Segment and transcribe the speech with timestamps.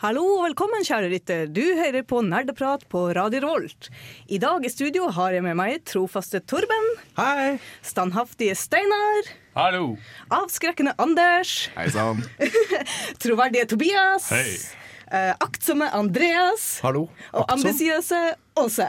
[0.00, 1.40] Hallo og velkommen, kjære lytter.
[1.52, 3.90] Du hører på Nerdeprat på Radio Revolt.
[4.32, 6.86] I dag i studio har jeg med meg trofaste Torben.
[7.18, 7.58] Hei!
[7.84, 9.28] Standhaftige Steinar.
[9.58, 9.98] Hallo!
[10.32, 11.66] Avskrekkende Anders.
[11.74, 12.22] Hei sann.
[13.20, 14.30] Troverdige Tobias.
[14.32, 14.56] Hei.
[15.12, 16.64] Uh, aktsomme Andreas.
[16.80, 17.04] Hallo.
[17.36, 18.22] Og ambisiøse
[18.56, 18.88] Åse.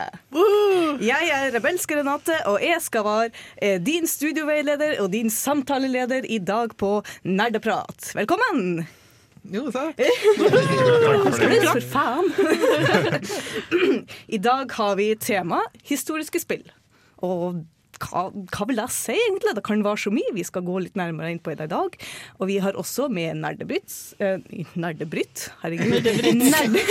[1.04, 6.40] Jeg er rebelske Renate, og jeg skal være eh, din studioveileder og din samtaleleder i
[6.40, 8.14] dag på Nerdeprat.
[8.16, 8.86] Velkommen!
[9.44, 9.98] Jo, takk.
[11.26, 12.28] Applaus, for faen!
[14.30, 16.68] I dag har vi tema historiske spill.
[17.26, 17.64] Og
[18.02, 19.56] hva, hva vil det si, egentlig?
[19.58, 20.34] Det kan være så mye.
[20.36, 21.98] Vi skal gå litt nærmere inn på det i dag.
[22.40, 24.42] Og vi har også med Nerdebrytt eh,
[24.80, 25.48] Nerdebrytt?
[25.62, 26.08] Herregud.
[26.42, 26.84] Nerde,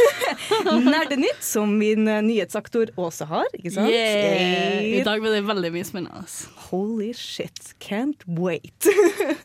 [0.86, 3.48] Nerdenytt, som min eh, nyhetsaktor Åse har.
[3.58, 3.92] Ikke sant?
[3.92, 4.82] Yeah.
[5.00, 6.26] I dag blir det veldig mye spennende.
[6.70, 8.90] Holy shit, can't wait.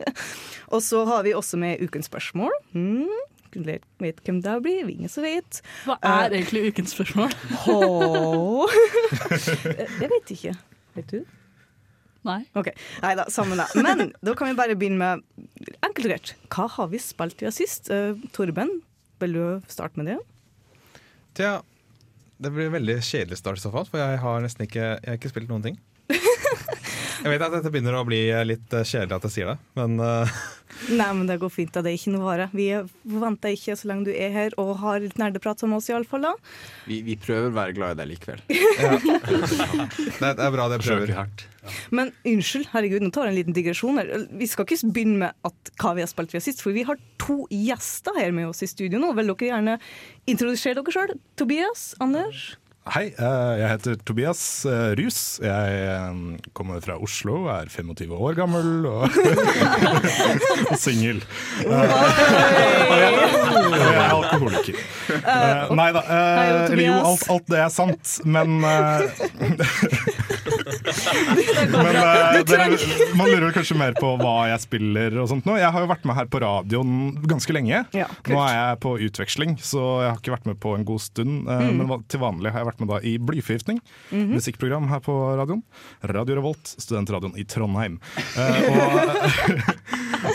[0.74, 2.54] og så har vi også med ukens spørsmål.
[2.76, 3.08] Hmm.
[3.55, 5.62] Vet hvem det blir, ingen som vet.
[5.88, 7.32] Hva er egentlig ukens spørsmål?
[7.71, 8.76] Åh.
[10.02, 10.55] Jeg vet ikke.
[10.98, 11.21] Vet du?
[12.26, 12.41] Nei.
[12.57, 12.71] Ok,
[13.04, 13.68] Nei da, samme det.
[13.85, 16.34] Men da kan vi bare begynne med enkelt og greit.
[16.49, 17.91] Hva har vi spilt siden sist?
[17.93, 18.79] Uh, Torben,
[19.21, 20.20] vil du starte med det?
[21.37, 21.59] Tja,
[22.41, 25.12] det blir en veldig kjedelig start i så fall, for jeg har nesten ikke, jeg
[25.12, 25.77] har ikke spilt noen ting.
[27.26, 29.98] Jeg vet at dette begynner å bli litt eh, kjedelig at jeg sier det, men
[29.98, 30.35] uh...
[30.99, 31.71] Nei, men det går fint.
[31.73, 32.45] Det er ikke noe vare.
[32.54, 32.68] Vi
[33.01, 36.27] forventer ikke så lenge du er her og har litt nerdeprat som oss, iallfall.
[36.85, 38.43] Vi, vi prøver å være glad i deg likevel.
[40.21, 41.13] det er bra det prøver.
[41.15, 41.46] Hardt.
[41.63, 41.73] Ja.
[41.98, 44.12] Men unnskyld, herregud, nå tar jeg en liten digresjon her.
[44.35, 46.99] Vi skal ikke begynne med at, hva vi har spilt siden sist, for vi har
[47.23, 49.15] to gjester her med oss i studio nå.
[49.18, 49.79] Vil dere gjerne
[50.29, 51.18] introdusere dere sjøl?
[51.40, 51.87] Tobias?
[52.03, 52.51] Anders?
[52.86, 55.40] Hei, eh, jeg heter Tobias eh, Rus.
[55.41, 56.18] Jeg eh,
[56.54, 59.08] kommer fra Oslo, er 25 år gammel og,
[60.70, 61.24] og singel.
[61.66, 63.10] Og jeg
[63.66, 64.78] jeg er alkoholiker.
[65.75, 66.03] Nei da.
[66.78, 68.62] jo, alt, alt det er sant, men
[70.86, 72.68] Men eh, dere,
[73.18, 75.56] man lurer kanskje mer på hva jeg spiller og sånt nå.
[75.59, 76.94] Jeg har jo vært med her på radioen
[77.28, 77.82] ganske lenge.
[77.96, 78.08] Ja.
[78.30, 81.48] Nå er jeg på utveksling, så jeg har ikke vært med på en god stund.
[81.50, 81.78] eh, Mm.
[81.88, 83.80] Men til vanlig har jeg vært med da i Blyforgiftning,
[84.12, 84.36] Mhm.
[84.38, 85.64] musikkprogram her på radioen.
[86.04, 88.00] Radio Revolt, studentradioen i Trondheim.
[88.38, 88.92] Eh, og,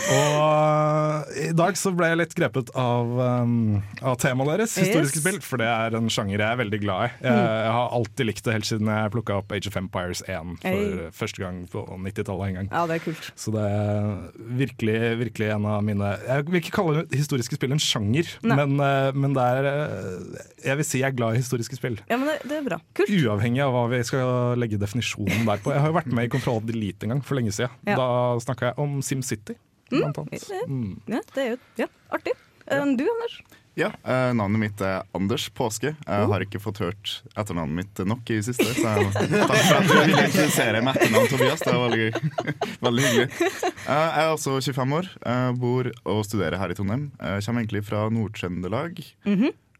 [0.11, 3.11] og i dag så ble jeg litt grepet av,
[3.43, 3.53] um,
[4.01, 5.23] av temaet deres, historiske Yes.
[5.23, 7.09] spill, for det er en sjanger jeg er veldig glad i.
[7.25, 10.55] Jeg, jeg har alltid likt det helt siden jeg plukka opp Age of Empires 1
[10.61, 11.09] for Hey.
[11.15, 12.69] første gang på 90-tallet en gang.
[12.71, 13.31] Ja, det er kult.
[13.39, 14.11] Så det er
[14.61, 19.11] virkelig, virkelig en av mine Jeg vil ikke kalle historiske spill en sjanger, men, eh,
[19.17, 21.99] men det er eh, Jeg vil si jeg er glad i historiske spill.
[22.09, 22.79] Ja, men det, det er bra.
[22.97, 23.09] Kult.
[23.11, 25.71] Uavhengig av hva vi skal legge definisjonen der på.
[25.73, 27.73] Jeg har jo vært med i Control Delete en gang for lenge siden.
[27.87, 27.95] Ja.
[27.99, 28.07] Da
[28.43, 29.55] snakka jeg om SimCity,
[29.91, 30.51] blant annet.
[30.67, 30.93] Mm.
[31.11, 32.37] Ja, det er jo ja, artig.
[32.71, 33.41] Um, du, Anders?
[33.79, 35.93] Ja, uh, Navnet mitt er Anders Påske.
[35.95, 38.67] Jeg har ikke fått hørt etternavnet mitt nok i det siste.
[38.75, 41.63] Så jeg, takk for at du ville introdusere med etternavn, Tobias.
[41.63, 42.11] Det var veldig gøy.
[42.87, 43.29] Veldig hyggelig.
[43.85, 47.07] Uh, jeg er altså 25 år, uh, bor og studerer her i Trondheim.
[47.21, 49.01] Jeg kommer egentlig fra Nord-Trøndelag.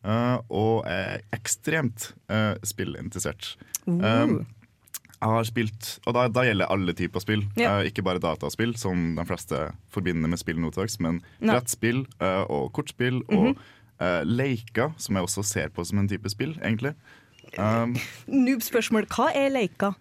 [0.01, 3.55] eh, og er ekstremt uh, spillinteressert.
[3.85, 4.41] Um,
[5.21, 7.77] jeg har spilt, og da, da gjelder alle typer spill, Ja.
[7.77, 9.59] Uh, ikke bare dataspill, som de fleste
[9.93, 11.53] forbinder med spill nå til dags, men no.
[11.53, 16.29] brettspill uh, og kortspill og uh, leker, som jeg også ser på som en type
[16.33, 16.95] spill, egentlig.
[17.57, 17.93] Um,
[18.47, 19.05] Noob-spørsmål.
[19.13, 19.93] Hva er leika?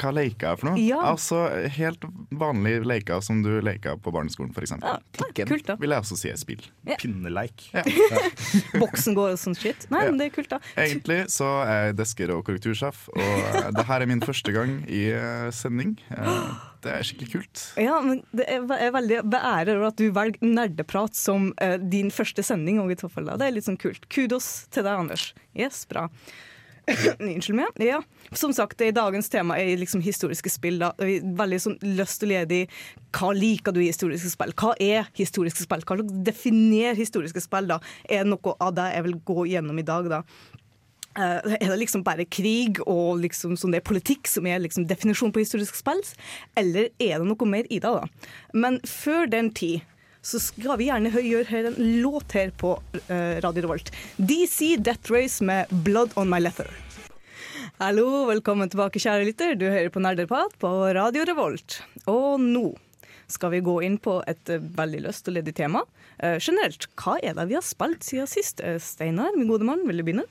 [0.00, 0.80] Hva leker jeg for noe?
[0.82, 1.00] Ja.
[1.12, 1.42] Altså
[1.76, 2.04] Helt
[2.38, 4.74] vanlige leker som du leker på barneskolen, f.eks.
[4.82, 4.96] Ja,
[5.48, 5.76] kult da.
[5.80, 6.62] vil jeg også si er spill.
[7.00, 7.68] Pinneleik.
[8.82, 9.86] Boksen går og sånn shit.
[9.92, 10.60] Nei, men det er kult, da.
[10.80, 14.76] Egentlig så er jeg desker og korrektursjef, og eh, det her er min første gang
[14.90, 15.96] i eh, sending.
[16.14, 16.52] Eh,
[16.82, 17.64] det er skikkelig kult.
[17.80, 21.52] Ja, men det er, er veldig beærer at du velger nerdeprat som
[21.92, 22.80] din første sending.
[22.82, 23.10] Og i så.
[23.12, 24.08] Det er litt sånn kult.
[24.12, 25.30] Kudos til deg, Anders.
[25.54, 26.08] Yes, bra.
[27.22, 27.82] Unnskyld meg.
[27.82, 28.00] Ja,
[28.36, 30.80] som sagt, er dagens tema er liksom historiske spill.
[30.82, 30.92] Da.
[30.98, 32.64] Veldig sånn løst og ledig.
[33.14, 34.54] Hva liker du i historiske spill?
[34.58, 35.84] Hva er historiske spill?
[35.86, 37.70] Hva definerer historiske spill?
[37.70, 37.78] da?
[38.08, 40.10] Er det noe av det jeg vil gå gjennom i dag?
[40.10, 40.22] da?
[41.12, 44.86] Eh, er det liksom bare krig og liksom sånn det er politikk som er liksom
[44.88, 46.00] definisjonen på historiske spill,
[46.56, 47.90] eller er det noe mer i det?
[47.92, 48.06] da?
[48.56, 49.82] Men før den tid
[50.22, 52.76] så skal vi gjerne gjøre en låt her på
[53.08, 53.90] eh, Radio Revolt.
[54.16, 56.70] DC Death Race med 'Blood On My Leather'.
[57.82, 59.56] Hallo, velkommen tilbake, kjære lytter.
[59.58, 61.80] Du hører på Nerderprat på Radio Revolt.
[62.06, 62.68] Og nå
[63.32, 65.82] skal vi gå inn på et eh, veldig løst og ledig tema.
[66.22, 68.60] Eh, generelt, hva er det vi har spilt siden sist?
[68.62, 70.28] Eh, Steinar, min gode mann, vil du begynne?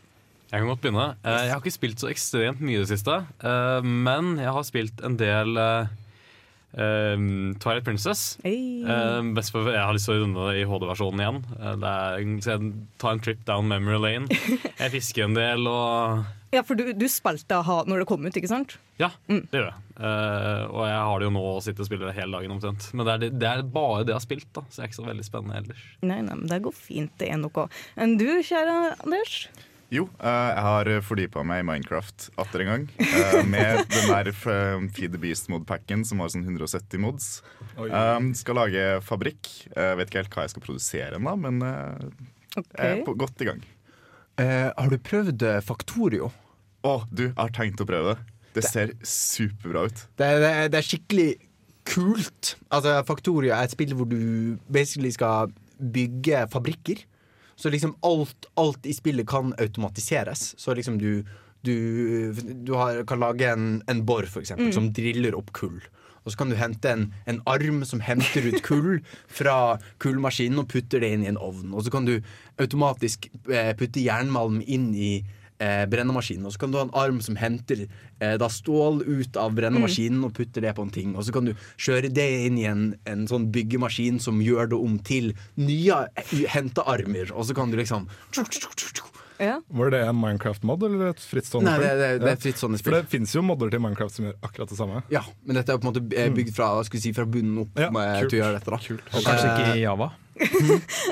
[0.51, 1.09] Jeg kan godt begynne.
[1.25, 4.63] Eh, Jeg har ikke spilt så ekstremt mye i det siste, eh, men jeg har
[4.67, 5.57] spilt en del
[6.73, 8.37] eh, eh, Twilight Princess.
[8.43, 8.83] Hey.
[8.83, 11.41] Um, best for, jeg har lyst til å runde det i HD-versjonen igjen.
[11.59, 12.71] Eh, det er, jeg
[13.01, 14.41] tar en trip down memory lane.
[14.81, 18.37] Jeg fisker en del og Ja, for du, du spilte ha når det kom ut,
[18.37, 18.73] ikke sant?
[18.99, 19.83] Ja, det gjør jeg.
[20.01, 22.87] Uh, og jeg har det jo nå å sitte og spille det hele dagen omtrent.
[22.97, 24.99] Men det er, det er bare det jeg har spilt, da, så det er ikke
[24.99, 25.83] så veldig spennende ellers.
[26.01, 27.67] Nei, nei, men det går fint, det er noe.
[28.01, 29.37] Enn du, kjære Anders?
[29.91, 32.85] Jo, eh, jeg har fordypa meg i Minecraft atter en gang.
[33.03, 37.27] eh, med den der eh, Feed the Beast-mod-packen som har sånn 170 mods.
[37.75, 39.49] Um, skal lage fabrikk.
[39.75, 42.07] Jeg vet ikke helt hva jeg skal produsere ennå, men eh,
[42.55, 43.61] jeg er på, godt i gang.
[44.39, 46.31] Eh, har du prøvd Faktorio?
[46.81, 48.27] Å, oh, du, jeg har tenkt å prøve det.
[48.55, 50.05] Det ser superbra ut.
[50.19, 51.29] Det, er- det, det er skikkelig
[51.91, 52.55] kult.
[52.71, 55.51] Altså, Faktorio er et spill hvor du basically skal
[55.81, 57.03] bygge fabrikker.
[57.61, 60.51] Så liksom alt, alt i spillet kan automatiseres.
[60.57, 61.23] Så liksom du
[61.61, 62.33] Du,
[62.65, 65.75] du har, kan lage en, en bor, for eksempel, som driller opp kull.
[66.25, 68.97] Og så kan du hente en, en arm som henter ut kull
[69.37, 71.69] fra kullmaskinen og putter det inn i en ovn.
[71.77, 72.15] Og så kan du
[72.57, 75.11] automatisk eh, putte jernmalm inn i
[75.61, 76.47] eh, brennemaskinen.
[76.49, 80.25] Og så kan du ha en arm som henter eh, da stål ut av brennemaskinen
[80.27, 81.13] og putter det på en ting.
[81.15, 84.81] Og så kan du kjøre det inn i en, en sånn byggemaskin som gjør det
[84.81, 85.31] om til
[85.61, 87.31] nye eh, hentearmer.
[87.37, 88.09] Og så kan du liksom
[89.41, 89.55] Ja.
[89.73, 93.07] Var det en Minecraft-mod eller et frittstående Nei, det, det, det er frittstående For det
[93.09, 95.01] fins jo modder til Minecraft som gjør akkurat det samme.
[95.09, 97.89] Ja, men dette er på en måte eh, bygd fra, si, fra bunnen opp Ja,
[97.95, 98.29] med, kult.
[98.35, 98.69] til å gjøre dette.
[98.69, 100.11] da Og kanskje ikke i Java.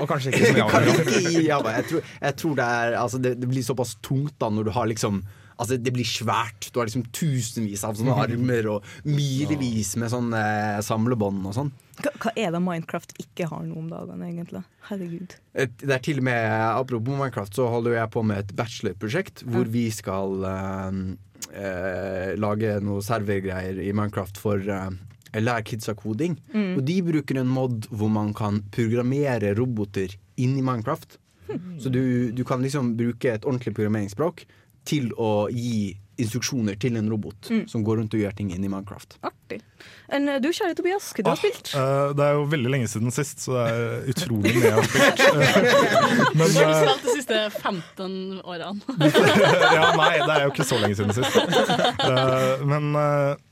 [0.02, 1.44] Og kanskje ikke så mye Java.
[1.52, 1.76] Java.
[1.80, 4.74] Jeg tror, jeg tror det er altså det, det blir såpass tungt da når du
[4.78, 5.22] har liksom
[5.60, 6.70] Altså Det blir svært.
[6.72, 11.72] Du har liksom tusenvis av sånne armer og milevis med sånne eh, samlebånd og sånn.
[12.00, 14.62] Hva, hva er det Minecraft ikke har nå om dagene, egentlig?
[14.88, 15.36] Herregud.
[15.52, 19.68] Det er til og med, Apropos Minecraft, så holder jeg på med et bachelorprosjekt hvor
[19.74, 21.02] vi skal uh,
[21.52, 24.88] uh, lage noe servergreier i Minecraft for uh,
[25.38, 26.38] Lær kidsa koding.
[26.56, 31.20] Og de bruker en mod hvor man kan programmere roboter inn i Minecraft.
[31.82, 34.46] Så du, du kan liksom bruke et ordentlig programmeringsspråk
[34.90, 38.70] til å gi instruksjoner til en robot som går rundt og gjør ting inn i
[38.72, 39.18] Minecraft.
[39.26, 39.62] Artig.
[40.12, 41.72] Enn eh, du, kjære Tobias, hva du har spilt?
[41.72, 44.90] Uh, det er jo veldig lenge siden sist, så det er utrolig mye jeg har
[44.90, 45.24] spilt.
[46.40, 48.98] Men Hva har du eh, spilt de siste 15 årene?
[49.78, 51.40] ja, nei, det er jo ikke så lenge siden sist.
[52.04, 53.46] Uh, men eh, eh,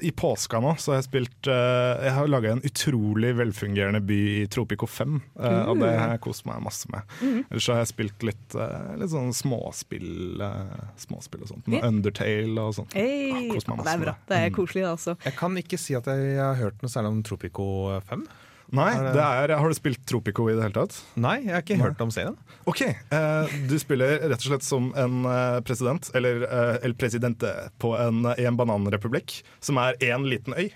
[0.00, 4.18] i påska nå så har jeg spilt eh, Jeg har laga en utrolig velfungerende by
[4.42, 7.08] i Tropico 5, eh, og det har jeg kost meg masse med.
[7.22, 11.70] Ellers så har jeg spilt litt, eh, litt sånn småspill, eh, småspill og sånt.
[11.72, 12.92] Med Undertale og sånt.
[12.96, 13.30] Hey.
[13.32, 14.16] Ah, kost meg Det er bra.
[14.28, 15.16] Det er koselig, altså.
[15.24, 17.68] Jeg kan ikke si at jeg har hørt noe særlig om Tropico
[18.10, 18.26] 5.
[18.74, 20.96] Nei, det- er, har du spilt Tropico i det hele tatt?
[21.20, 22.36] Nei, jeg har ikke hørt om serien.
[22.70, 27.50] Ok, eh, du spiller rett og slett som en eh, president, eller eh, el presidente,
[27.78, 30.68] på en, i en bananrepublikk, som er én liten øy.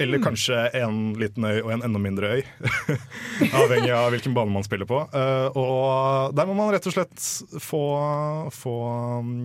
[0.00, 2.42] Eller kanskje en liten øy og en enda mindre øy.
[3.60, 5.02] Avhengig av hvilken bane man spiller på.
[5.12, 7.26] Eh, og der må man rett og slett
[7.60, 7.82] få,
[8.54, 8.74] få
[9.26, 9.42] mm,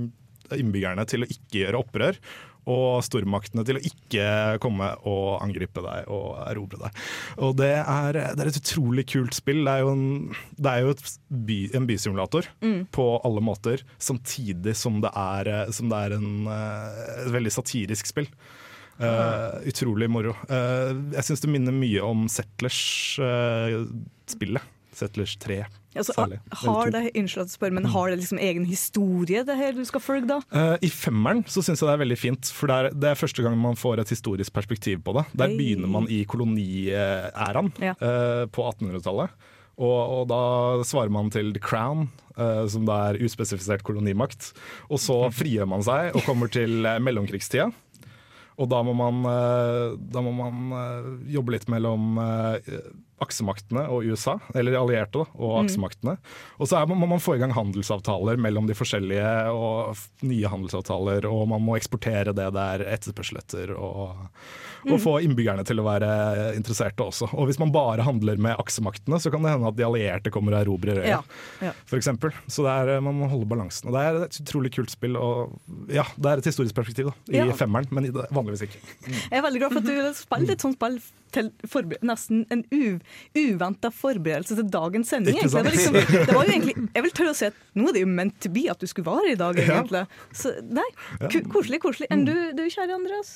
[0.55, 2.19] innbyggerne til å ikke gjøre opprør.
[2.71, 4.25] Og stormaktene til å ikke
[4.63, 6.91] komme og angripe deg og erobre deg.
[7.45, 9.61] Og det er, det er et utrolig kult spill.
[9.67, 10.05] Det er jo en,
[10.57, 12.43] det er jo et by, en bysimulator
[12.95, 15.43] på alle måter, samtidig som det er,
[15.75, 16.91] som det er en, eh,
[17.25, 18.29] et veldig satirisk spill.
[18.95, 20.31] Uh, utrolig moro.
[20.47, 24.63] Uh, jeg syns det minner mye om Settlers-spillet.
[24.95, 26.39] Settlers 3, Altså, særlig.
[26.61, 29.83] har det, unnskyld at jeg spør, men har det liksom egen historie, det her du
[29.87, 30.39] skal følge, da?
[30.51, 33.19] Uh, I femmeren så syns jeg det er veldig fint, for det er, det er
[33.19, 35.25] første gang man får et historisk perspektiv på det.
[35.33, 35.57] Der hey.
[35.59, 37.95] begynner man i koloniæraen Ja.
[38.01, 39.33] uh, på 1800-tallet.
[39.75, 40.41] Og, og da
[40.87, 44.53] svarer man til The Crown, uh, som da er uspesifisert kolonimakt.
[44.89, 47.71] Og så frigjør man seg og kommer til mellomkrigstida.
[48.55, 49.17] Og da må man,
[49.99, 50.69] da må man
[51.27, 52.15] jobbe litt mellom
[53.23, 56.17] aksemaktene og USA, eller allierte, da, og aksemaktene.
[56.59, 59.95] Og så er, må man få i gang handelsavtaler mellom de forskjellige, og
[60.27, 64.25] nye handelsavtaler, og man må eksportere det der er etterspørsel etter, og,
[64.85, 66.09] og få innbyggerne til å være
[66.57, 67.29] interesserte også.
[67.33, 70.55] Og hvis man bare handler med aksemaktene, så kan det hende at de allierte kommer
[70.57, 71.21] og erobrer øya, Ja,
[71.69, 71.73] ja.
[71.97, 72.33] eksempel.
[72.51, 73.89] Så er, man må holde balansen.
[73.89, 75.55] Og det er et utrolig kult spill, og
[75.93, 77.51] ja, det er et historisk perspektiv da, i Ja.
[77.57, 78.81] femmeren, men vanligvis ikke.
[79.09, 80.99] Jeg er veldig glad for at du spiller et sånt spill
[81.35, 81.49] til
[82.07, 82.99] nesten en u
[83.35, 85.35] uventa forberedelse til dagens sending.
[85.41, 87.97] Det var, liksom, det var jo egentlig, jeg vil tørre å si at nå er
[87.97, 90.05] det jo meant to be at du skulle være i dag, egentlig.
[90.31, 90.85] Så nei,
[91.51, 92.07] koselig, koselig.
[92.13, 93.35] Enn du, du kjære Andreas?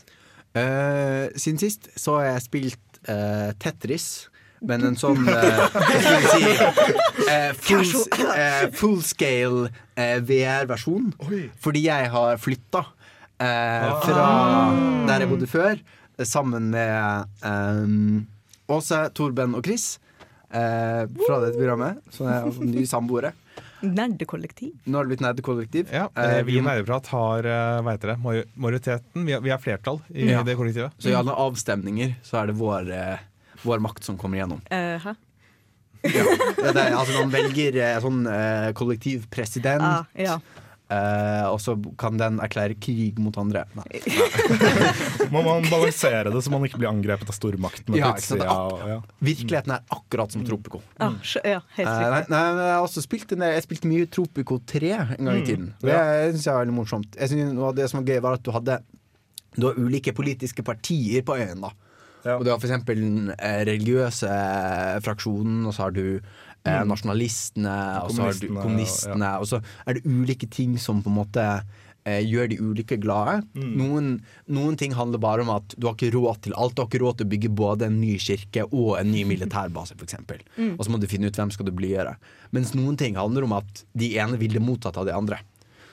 [0.58, 4.28] Eh, siden sist så har jeg spilt uh, Tetris.
[4.66, 7.94] Men en sånn uh, skal si uh, full,
[8.26, 9.70] uh, full scale
[10.26, 11.14] VR-versjon.
[11.64, 12.84] Fordi jeg har flytta
[13.44, 14.28] eh, fra
[15.10, 15.82] der jeg bodde før.
[16.24, 18.28] sammen med um,
[18.72, 19.98] Åse, Torben og Chris
[20.50, 22.00] fra dette programmet.
[22.16, 23.34] Som er altså nye samboere.
[23.82, 24.74] Nerdekollektiv.
[24.86, 25.88] Nå har det blitt nerdekollektiv.
[25.94, 28.18] Ja, Eh, eh, vi i Nerdeprat har eh, hva heter det,
[28.58, 29.26] majoriteten.
[29.26, 30.44] Vi er, vi er flertall i Ja.
[30.44, 30.92] det kollektivet.
[31.00, 33.18] Så i alle avstemninger så er det vår, eh,
[33.64, 34.62] vår makt som kommer gjennom.
[34.72, 35.16] Uh, hæ?
[36.04, 36.24] Ja.
[36.56, 38.76] Det er, altså, man velger sånn kollektivpresident.
[38.76, 40.38] kollektiv president, Ah, ja.
[40.90, 43.64] Eh, og så kan den erklære krig mot andre.
[43.78, 44.02] Nei.
[45.34, 48.12] Må man balansere det så man ikke blir angrepet av stormaktene Ja,
[48.90, 49.00] Ja.
[49.24, 50.82] Virkeligheten er akkurat som Tropico.
[50.98, 54.60] Ah, ja, helt Eh, nei, nei, jeg har også spilt en Jeg spilte mye Tropico
[54.66, 55.74] 3 en gang i tiden.
[55.82, 56.00] Det
[56.36, 57.20] syns jeg var veldig morsomt.
[57.20, 58.80] Jeg synes, noe av det som var gøy, var at du hadde
[59.58, 61.62] Du har ulike politiske partier på øyen.
[61.62, 61.72] da
[62.26, 62.36] Ja.
[62.38, 66.20] Og Du har eksempel den eh, religiøse eh, fraksjonen, og så har du
[66.68, 67.76] eh, nasjonalistene,
[68.06, 71.46] og så har du Kommunistene, og så er det ulike ting som på en måte
[72.08, 73.40] eh, gjør de ulike glade.
[73.56, 74.18] Noen,
[74.52, 76.76] noen ting handler bare om at du har ikke råd til alt.
[76.76, 79.98] Du har ikke råd til å bygge både en ny kirke og en ny militærbase,
[79.98, 80.10] f.eks.
[80.10, 80.44] eksempel
[80.78, 82.18] Og så må du finne ut hvem skal du blidgjøre.
[82.56, 85.42] Mens noen ting handler om at de ene vil det motsatte av de andre.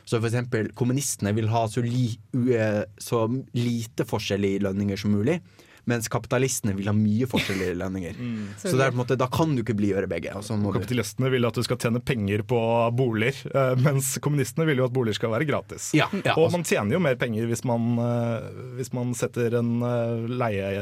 [0.07, 2.13] Så for eksempel kommunistene vil ha så, li,
[2.55, 3.25] eh, så
[3.59, 5.41] lite forskjellige lønninger som mulig.
[5.87, 8.17] Mens kapitalistene vil ha mye forskjellige lønninger.
[8.59, 10.33] Så det er på en måte, da kan du ikke blidgjøre begge.
[10.35, 12.59] Og så må du Kapitalistene vil at du skal tjene penger på
[12.99, 15.93] boliger, eh, mens kommunistene vil jo at boliger skal være gratis.
[15.97, 18.49] Ja, ja, og man tjener jo mer penger hvis man, eh,
[18.81, 20.73] hvis man setter en eh, leie,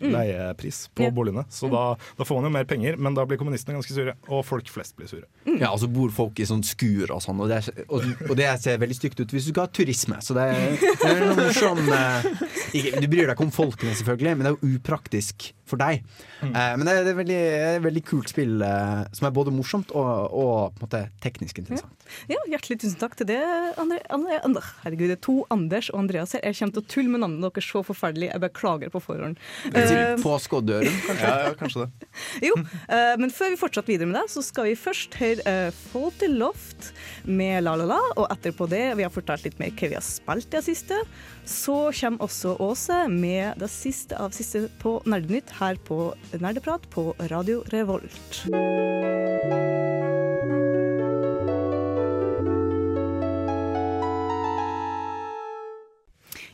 [0.00, 1.10] leiepris på Ja.
[1.14, 1.44] boligene.
[1.50, 4.14] Så da, da får man jo mer penger, men da blir kommunistene ganske sure.
[4.28, 5.26] Og folk flest blir sure.
[5.58, 8.34] Ja, og så bor folk i sånn skur og sånn, og det, er, og, og
[8.38, 10.20] det ser veldig stygt ut hvis du skal ha turisme.
[10.24, 12.28] Så det er, det er noe sånn eh,
[12.78, 16.00] ikke, Du bryr deg ikke om folkene, selvfølgelig, men det er jo upraktisk for deg.
[16.40, 17.38] Eh, men det er, det er veldig,
[17.76, 21.58] et veldig kult spill eh, som er både morsomt og, og på en måte teknisk
[21.60, 22.06] interessant.
[22.30, 23.40] Ja, hjertelig tusen takk til det,
[23.80, 24.62] André, André, André.
[24.84, 26.44] Herregud, det er to Anders og Andreas her.
[26.46, 28.30] Jeg kommer til å tulle med navnet deres så forferdelig.
[28.32, 29.36] Jeg beklager på forhånd.
[29.94, 30.42] Eh, på og
[31.06, 31.22] kanskje.
[31.22, 32.08] Ja, ja, kanskje det.
[32.48, 35.80] jo, uh, men før vi fortsetter videre med det, så skal vi først høre uh,
[35.92, 36.92] Faulty Loft
[37.28, 40.06] med La La La, og etterpå det, vi har fortalt litt mer hva vi har
[40.06, 41.00] spilt det siste,
[41.48, 47.12] så kommer også Åse med det siste av siste på Nerdenytt her på Nerdeprat på
[47.30, 48.46] Radio Revolt.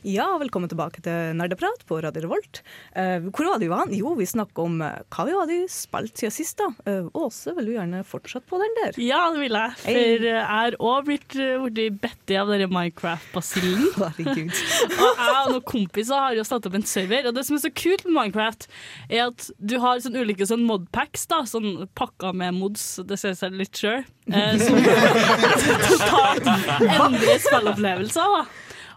[0.05, 2.59] Ja, velkommen tilbake til Nerdeprat på Radio Revolt.
[2.93, 3.89] Eh, hvor var vi var?
[3.89, 6.59] Jo, vi snakker om eh, hva vi hadde spilt siden sist.
[6.59, 6.67] da.
[6.85, 8.99] Eh, Åse, vil du gjerne fortsette på den der?
[9.01, 9.71] Ja, det vil jeg.
[9.81, 13.87] For jeg er òg blitt eh, blitt bedt av denne Minecraft-basillen.
[13.97, 14.53] Herregud.
[14.93, 17.31] Og jeg og noen kompiser har jo satt opp en server.
[17.31, 18.69] Og det som er så kult med Minecraft,
[19.09, 23.33] er at du har sånn ulike sånn modpacks, da, sånn pakker med mods, det ser
[23.41, 24.77] seg litt sjøl, eh, som
[25.89, 28.37] totalt endrer spillopplevelser.
[28.37, 28.45] da.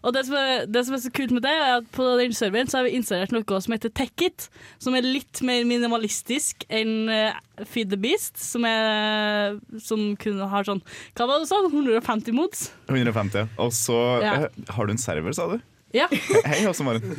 [0.02, 2.34] Og det som, er, det som er så kult med det, er at på den
[2.36, 7.08] serveren så har vi installert noe som heter Techit, som er litt mer minimalistisk enn
[7.12, 7.34] eh,
[7.66, 10.82] Feed the Beast, som, er, som kun har sånn
[11.18, 11.58] Hva var det du sa?
[11.66, 12.68] 150 mods?
[12.88, 13.42] 150.
[13.42, 13.48] ja.
[13.58, 14.34] Og så Ja.
[14.46, 15.58] eh, har du en server, sa du?
[15.90, 16.04] Ja,
[16.44, 17.00] Hei, Åse Maren.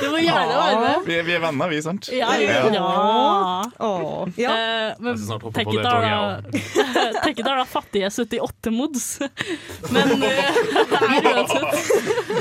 [0.00, 1.04] du må gjerne være med.
[1.06, 2.08] Vi, er- vi er venner, vi, sant?
[2.10, 2.64] Ja, ja.
[2.74, 2.86] ja.
[3.86, 4.50] Åh, ja.
[4.50, 5.38] Eh, men det har
[7.46, 9.04] da da fattige 78 mods.
[9.94, 10.42] Men eh,
[10.80, 11.70] jeg har uansett,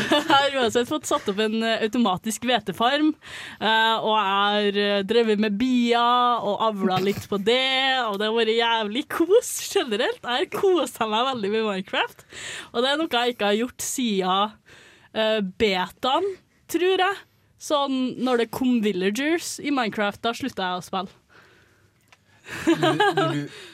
[0.10, 3.13] jeg har uansett fått satt opp en eh, automatisk hvetefarm.
[3.62, 6.01] eh, og er eh, drevet med bia
[6.42, 7.62] og avla litt på det.
[8.08, 10.18] Og det har vært jævlig kos generelt.
[10.25, 12.25] Jeg har kosa meg veldig med Minecraft.
[12.74, 16.27] Og det er noe jeg ikke har gjort siden uh, betaen,
[16.72, 17.25] tror jeg.
[17.60, 21.19] Sånn når det kom villagers i Minecraft, da slutta jeg å spille.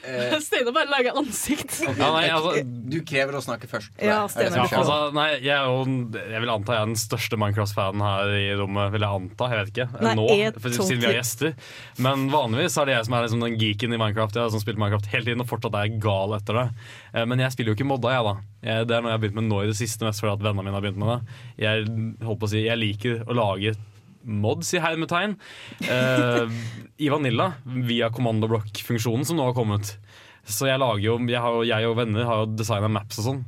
[0.06, 1.80] Eh, Steinar bare lager ansikt.
[1.86, 3.90] Ja, nei, altså, du krever å snakke først.
[3.98, 4.20] Ja.
[4.38, 5.80] Er Ja, altså, nei, jeg, er jo,
[6.14, 8.92] jeg vil anta jeg er den største Minecraft-fanen her i rommet.
[8.94, 9.88] Vil jeg anta, jeg vet ikke.
[10.06, 10.26] Nei, Nå,
[10.60, 11.56] for, siden vi har gjester.
[12.06, 14.38] Men vanligvis er det jeg som er liksom den geeken i Minecraft.
[14.38, 16.66] Jeg sånn spilt Minecraft hele tiden og fortsatt er gal etter det.
[17.14, 18.36] Eh, Men jeg spiller jo ikke modda, jeg, da.
[18.66, 20.46] Jeg, det er noe jeg har begynt med nå i det siste, mest fordi at
[20.46, 21.42] vennene mine har begynt med det.
[21.66, 21.90] Jeg,
[22.26, 23.74] holdt på å si, jeg liker å lage
[24.26, 25.36] mods i hermetegn
[25.86, 26.50] uh,
[26.98, 29.94] i Vanilla via kommandoblokkfunksjonen som nå har kommet.
[30.46, 33.40] Så jeg lager jo, jeg, har, jeg og venner har jo designa maps og sånn.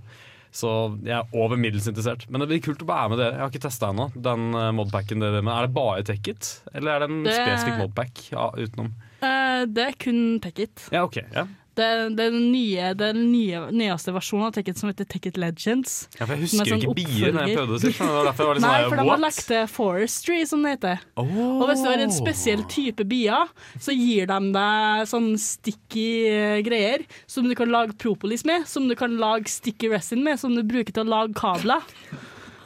[0.58, 0.70] Så
[1.04, 2.24] jeg er over middels interessert.
[2.32, 3.28] Men det blir kult å være med det.
[3.34, 4.08] Jeg har ikke testa ennå.
[4.16, 5.52] Den eh, modpacken dere med.
[5.52, 8.88] Er det bare Tekkit, eller er det en Det- spesifikk modpack ja, utenom?
[9.20, 10.88] Uh, det er kun Tekkit.
[10.94, 11.20] Ja, ok.
[11.36, 11.44] Ja.
[11.78, 15.92] Det det den nye, den nye, nyeste versjonen av Tekkit som heter Tekkit Legends.
[16.16, 18.28] ja, for jeg er husker sånn ikke bier når jeg prøvde å si Det var
[18.28, 21.04] derfor jeg var litt Nei, sånn for de har lagt til Forestry, som det heter.
[21.22, 26.56] Og hvis du har en spesiell type bier, så gir de deg sånn sticky eh,
[26.66, 30.54] greier som du kan lage propolis med, som du kan lage sticky resin med, som
[30.56, 31.84] du bruker til å lage kabler.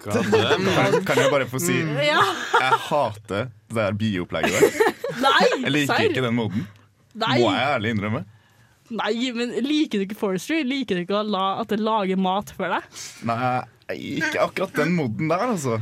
[0.02, 0.18] Kan,
[1.06, 2.18] kan jeg bare få si Ja.
[2.58, 4.94] Jeg hater det der biopplegget der.
[5.22, 5.42] Nei!
[5.62, 6.08] Jeg liker serr?
[6.10, 6.64] ikke den moden.
[7.14, 7.36] Nei.
[7.38, 8.24] Må jeg ærlig innrømme.
[8.92, 10.60] Nei, men liker du ikke Forestry?
[10.68, 13.02] Liker du ikke la, at det lager mat for deg?
[13.28, 13.62] Nei,
[13.96, 15.80] ikke akkurat den moden der, altså.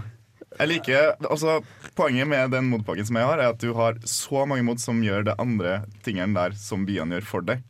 [0.60, 1.60] Jeg liker, altså
[1.96, 5.02] Poenget med den modpakken som jeg har, er at du har så mange mod som
[5.04, 7.62] gjør det andre tingene der som byene gjør for deg.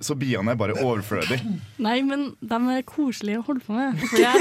[0.00, 1.40] Så biene er bare overflødige.
[1.82, 3.98] Nei, men de er koselige å holde på med.
[4.04, 4.38] For jeg har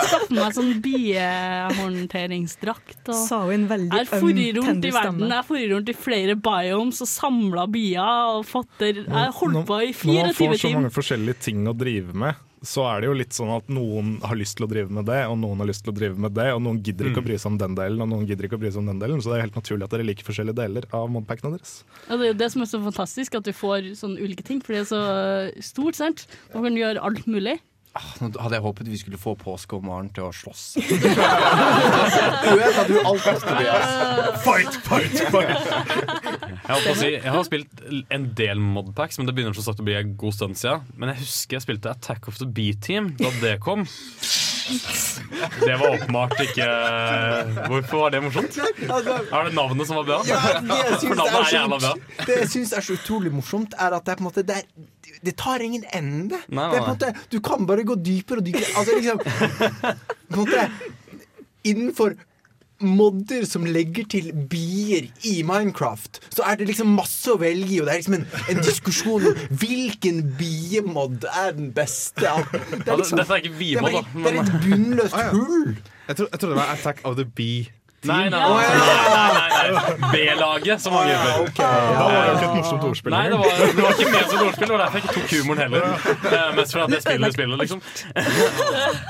[0.00, 3.08] skaffet meg sånn biehåndteringsdrakt.
[3.12, 5.28] Og Sa hun en veldig jeg har rundt i verden.
[5.28, 8.00] Jeg har rundt i flere biomes og samla bier.
[8.38, 10.00] Og fatter, jeg har holdt på i Når man
[10.32, 13.50] 24 får så mange forskjellige ting å drive med, så er det jo litt sånn
[13.54, 15.96] at noen har lyst til å drive med det, og noen har lyst til å
[15.98, 18.26] drive med det, og noen gidder ikke å bry seg om den delen, og noen
[18.28, 19.22] gidder ikke å bry seg om den delen.
[19.22, 21.78] Så det er helt naturlig at dere liker forskjellige deler av modpackene deres.
[22.08, 24.62] Ja, det er jo det som er så fantastisk, at du får sånne ulike ting.
[24.64, 25.02] For det er så
[25.70, 26.26] stort, sant.
[26.54, 27.58] Man kan gjøre alt mulig.
[28.20, 30.64] Nå hadde jeg håpet vi skulle få påske og Maren til å slåss.
[30.78, 30.92] du
[32.60, 34.42] vet at du alt dette, Tobias?
[34.44, 36.27] Fight, fight, fight!
[36.42, 37.82] Jeg, holdt på å si, jeg har spilt
[38.14, 40.84] en del modpacks, men det begynner så sagt å bli en god stund siden.
[40.96, 43.86] Men jeg husker jeg spilte Attack of the B-Team da det kom.
[44.68, 46.64] Det var åpenbart ikke
[47.70, 48.58] Hvorfor var det morsomt?
[48.60, 50.18] Er det navnet som var bra?
[50.28, 51.92] Ja, det For syns navnet er, jævla bra.
[51.94, 54.44] så- det jeg syns er så utrolig morsomt, er at det er på en måte
[54.44, 56.36] det, er, det tar ingen ende.
[56.52, 58.68] Nei, Det er på en måte, du kan bare gå dypere og dypere.
[58.76, 60.68] Altså liksom på en måte,
[61.68, 62.14] Innenfor
[62.80, 67.80] modder som legger til bier i Minecraft, så er det liksom masse å velge i,
[67.80, 72.22] og det er liksom en, en diskusjon om hvilken biemod er den beste.
[72.22, 74.04] Det er det- liksom- Dette er ikke er, da.
[74.14, 75.30] det er et bunnløst Ah, ja.
[75.30, 75.76] hull.
[76.08, 77.68] Jeg, tror, jeg trodde det var Attack of the Bee.
[78.06, 78.66] Nei, nei, nei,
[79.14, 80.10] nei, nei.
[80.12, 81.48] B-laget, som mange gjør.
[81.58, 83.14] Da var det jo ikke et morsomt ordspill.
[83.14, 84.68] Nei, det var, det var ikke ment som et ordspill.
[84.68, 85.88] Det var derfor jeg ikke tok humoren heller.
[86.28, 87.82] Uh, mest fordi at spillet spiller liksom.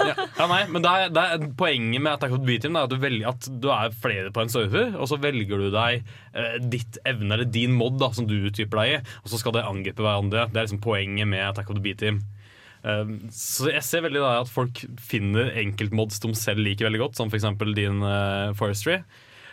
[0.08, 2.88] Ja, ja nei, men det er, det er Poenget med Attack of the B-Team er
[2.88, 6.08] at du, velger, at du er flere på en server, og så velger du deg
[6.32, 9.58] uh, ditt evne, eller din mod, da, som du utdyper deg i, og så skal
[9.58, 10.48] det angripe hverandre.
[10.48, 12.22] Det er liksom poenget med Attack of the B-Team.
[12.82, 17.18] Um, så jeg ser veldig da at folk finner enkeltmods de selv liker veldig godt,
[17.18, 17.48] som f.eks.
[17.76, 19.00] din eh, Forestry.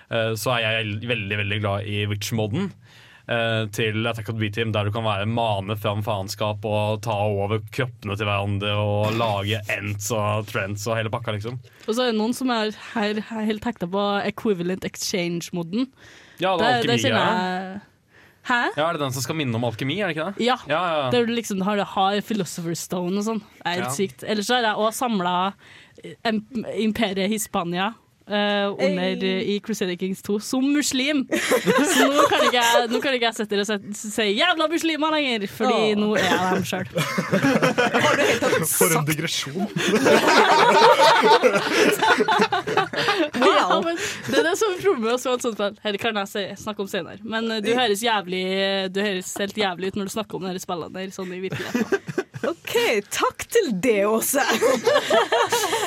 [0.10, 4.74] Eh, så er jeg veldig veldig glad i Witch-moden eh, til Attack of the B-Team,
[4.76, 9.64] der du kan være mane fram faenskap og ta over kroppene til hverandre og lage
[9.74, 11.58] ents og trends og hele pakka, liksom.
[11.88, 15.90] Og så er det noen som er her, her helt hekta på equivalent exchange-moden.
[16.38, 17.84] Ja, det er Det, det kjenner jeg
[18.46, 18.62] Hæ?
[18.78, 20.46] ja, er det den som skal minne om alkemi, er det ikke det?
[20.46, 20.56] Ja.
[20.70, 21.10] Ja, ja.
[21.12, 23.40] Der du liksom har, har Philosopher's Stone og sånn.
[23.58, 23.96] Det er helt Ja.
[23.98, 24.24] sykt.
[24.24, 25.36] Ellers har jeg òg samla
[26.78, 27.94] Imperiet Hispania.
[28.28, 31.26] Eh, under i Crusader Kings 2 som muslim.
[31.30, 35.14] Så nå kan ikke jeg, nå kan ikke jeg sette dere og si 'jævla muslimer'
[35.16, 36.00] lenger, Fordi oh.
[36.02, 36.88] nå er jeg dem sjøl.
[38.76, 39.68] For en digresjon.
[43.36, 45.78] Ja, men det er det som er problemet med å et spill.
[45.84, 47.20] Her kan jeg si, snakke om senere.
[47.24, 48.44] Men eh, du høres jævlig
[48.94, 52.25] Du høres helt jævlig ut når du snakker om de spillene der sånn i virkeligheten.
[52.44, 52.74] OK,
[53.14, 54.44] takk til det, Åse.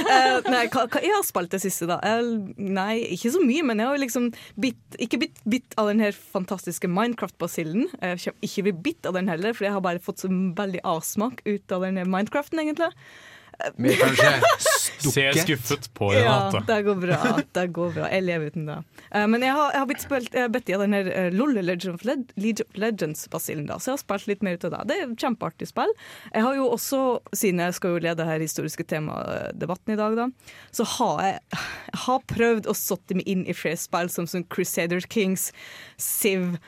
[0.08, 1.98] Eh, nei, hva, hva jeg har spilt det siste, da?
[2.00, 4.28] Jeg, nei, ikke så mye, men jeg har liksom
[4.62, 7.90] bitt, ikke blitt bitt av den her fantastiske Minecraft-basillen.
[8.00, 10.80] Jeg kommer ikke bli bitt av den heller, for jeg har bare fått så veldig
[10.88, 12.88] avsmak ut av den Minecraften, egentlig.
[13.76, 14.28] Med kanskje
[15.12, 16.60] Ser skuffet på Ja, Renate.
[16.66, 17.16] det går bra.
[17.54, 18.08] Det går bra.
[18.10, 18.76] Jeg lever uten det.
[19.14, 21.28] Eh, men jeg har, jeg har blitt spilt, jeg har bedt i den her uh,
[21.34, 22.04] LOL Legend of
[22.78, 24.80] Legends-basillen, da, så jeg har spilt litt mer ut av det.
[24.90, 25.94] Det er et kjempeartig spill.
[26.32, 30.28] Jeg har jo også, siden jeg skal jo lede her historiske temadebatten i dag, da,
[30.74, 31.38] så har jeg,
[31.92, 35.52] jeg har prøvd å sette meg inn i flere spill som, som Crusader Kings,
[35.96, 36.58] Civ,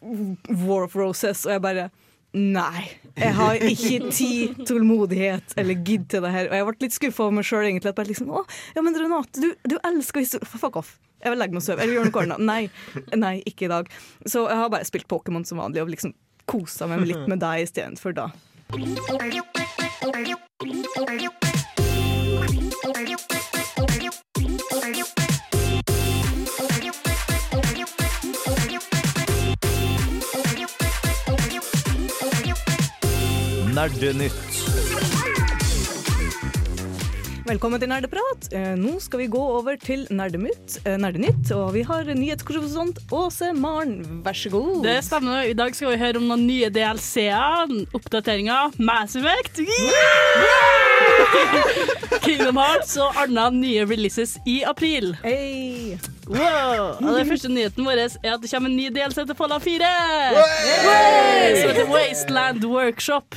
[0.00, 1.90] War of Roses, og jeg bare
[2.30, 2.84] Nei,
[3.18, 6.46] jeg har ikke tid, tålmodighet eller gidd til det her.
[6.46, 7.90] Og jeg ble litt skuffa over meg sjøl, egentlig.
[7.90, 8.44] At jeg liksom, å,
[8.76, 10.46] ja, men Renate, du, du elsker historie.
[10.46, 10.94] Fuck off.
[11.20, 11.82] Jeg vil legge meg og sove.
[11.82, 12.46] Eller gjøre noe annet.
[12.46, 12.62] Nei,
[13.18, 13.90] nei, ikke i dag.
[14.22, 16.14] Så jeg har bare spilt Pokémon som vanlig og liksom
[16.50, 18.30] kosa meg litt med deg istedenfor da.
[33.80, 34.56] Nerdenytt.
[37.48, 38.50] Velkommen til Nerdeprat.
[38.52, 41.48] Eh, Nå skal vi gå over til Nerdemytt, eh, Nerdenytt.
[41.56, 44.84] Og vi har nyhetskorrespondent Åse Maren, vær så god.
[44.84, 45.48] Det stemmer.
[45.48, 49.64] I dag skal vi høre om noen nye DLC-er, oppdateringer, Mass Effect.
[52.26, 55.12] Kingdom Hearts og andre nye releases i april.
[55.24, 55.96] Hey.
[56.30, 56.96] Wow.
[57.00, 59.88] Og den første nyheten vår er at det kommer en ny DLC til Fallout 4.
[61.60, 63.34] Som heter Wasteland Workshop.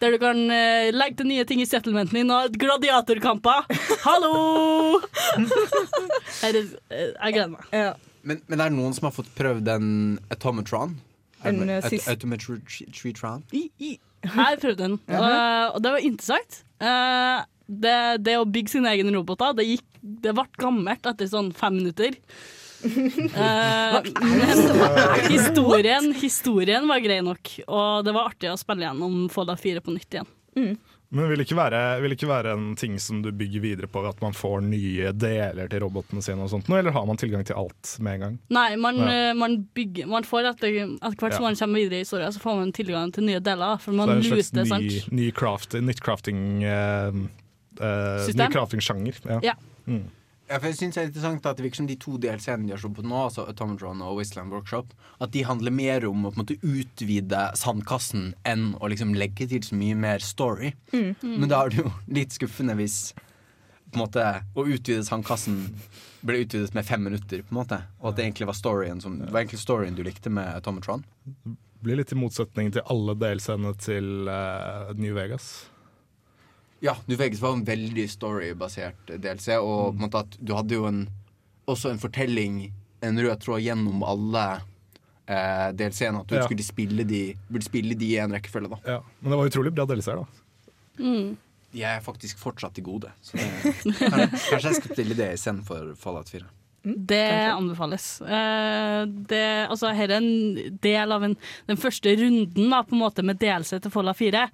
[0.00, 3.66] Der du kan uh, legge til nye ting i settlementen din og ha gladiatorkamper.
[4.04, 5.00] Hallo!
[6.42, 7.66] Her er, eh, jeg gleder meg.
[7.74, 7.92] Ja.
[8.22, 9.90] Men, men det er noen som har fått prøvd en
[10.30, 10.94] Automatron?
[11.46, 12.62] En, eh, sist- Automatron.
[14.26, 16.60] Jeg prøvde den, og, og det var interessant.
[16.82, 21.52] Uh, det, det å bygge sine egne roboter, det, gikk, det ble gammelt etter sånn
[21.56, 22.16] fem minutter.
[22.78, 24.60] Uh, men
[25.32, 29.96] historien, historien var grei nok, og det var artig å spille gjennom Fallout 4 på
[29.96, 30.30] nytt igjen.
[31.10, 34.02] Men vil det ikke være, vil ikke være en ting som du bygger videre på,
[34.04, 37.56] at man får nye deler til robotene sine, og sånt, eller har man tilgang til
[37.56, 38.34] alt med en gang?
[38.52, 39.30] Nei, man, Ja.
[39.30, 41.48] eh, man bygger Man får etter, etter hvert som Ja.
[41.48, 43.80] man kommer videre i historien, så får man tilgang til nye deler.
[43.80, 47.08] For man det er en slags luter, ny, ny craft, nytt crafting eh,
[47.80, 49.14] eh, Ny crafting-sjanger.
[49.24, 49.40] Ja.
[49.42, 49.52] Ja.
[49.86, 50.04] Mm.
[50.48, 52.80] Ja, jeg synes det er interessant at det virker som de to DLC-ene de har
[52.96, 56.44] på nå, altså Atomatron og Wasteland Workshop, at de handler mer om å på en
[56.44, 60.72] måte utvide sandkassen enn å liksom legge til så mye mer story.
[61.20, 63.12] Men da er det jo litt skuffende hvis
[63.88, 64.24] på en måte
[64.56, 65.62] å utvide sandkassen
[66.24, 67.82] ble utvidet med fem minutter, på en måte.
[68.00, 71.04] Og at det egentlig var storyen som Det var egentlig storyen du likte med Atomatron.
[71.84, 75.68] Blir litt i motsetning til alle DLC-ene til uh, New Vegas.
[76.80, 80.76] Ja, New Vegas var en veldig storybasert DLC, og på en måte at du hadde
[80.78, 81.00] jo en,
[81.66, 82.60] også en fortelling,
[83.02, 84.44] en rød tråd gjennom alle
[85.26, 86.20] eh, DLC-ene.
[86.22, 86.44] At du Ja.
[86.46, 88.70] skulle spille de, burde spille de i en rekkefølge.
[88.70, 89.00] da Ja.
[89.20, 91.02] Men det var utrolig bra DLC-er, da.
[91.02, 91.36] Mm.
[91.72, 93.10] De er faktisk fortsatt til gode.
[93.22, 93.48] Så det,
[93.84, 96.46] kanskje, kanskje jeg skal stille det istedenfor Fallout 4.
[96.96, 98.20] Det anbefales.
[98.22, 101.34] Eh, det, altså, her er en del av en,
[101.68, 104.44] den første runden da, på en måte med delelse til Folla 4.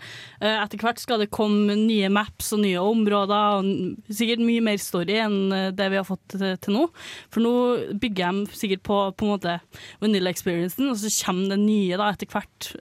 [0.41, 4.81] Eh, etter hvert skal det komme nye maps og nye områder, og sikkert mye mer
[4.83, 6.87] story enn eh, det vi har fått til, nå.
[7.35, 7.55] For nå
[8.03, 9.59] bygger de sikkert på, på en måte
[10.03, 12.73] vanilla experiencen, og så kommer det nye da, etter hvert.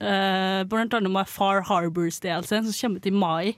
[0.70, 3.54] Blant annet med Far Harbors DLC, som kommer ut i mai.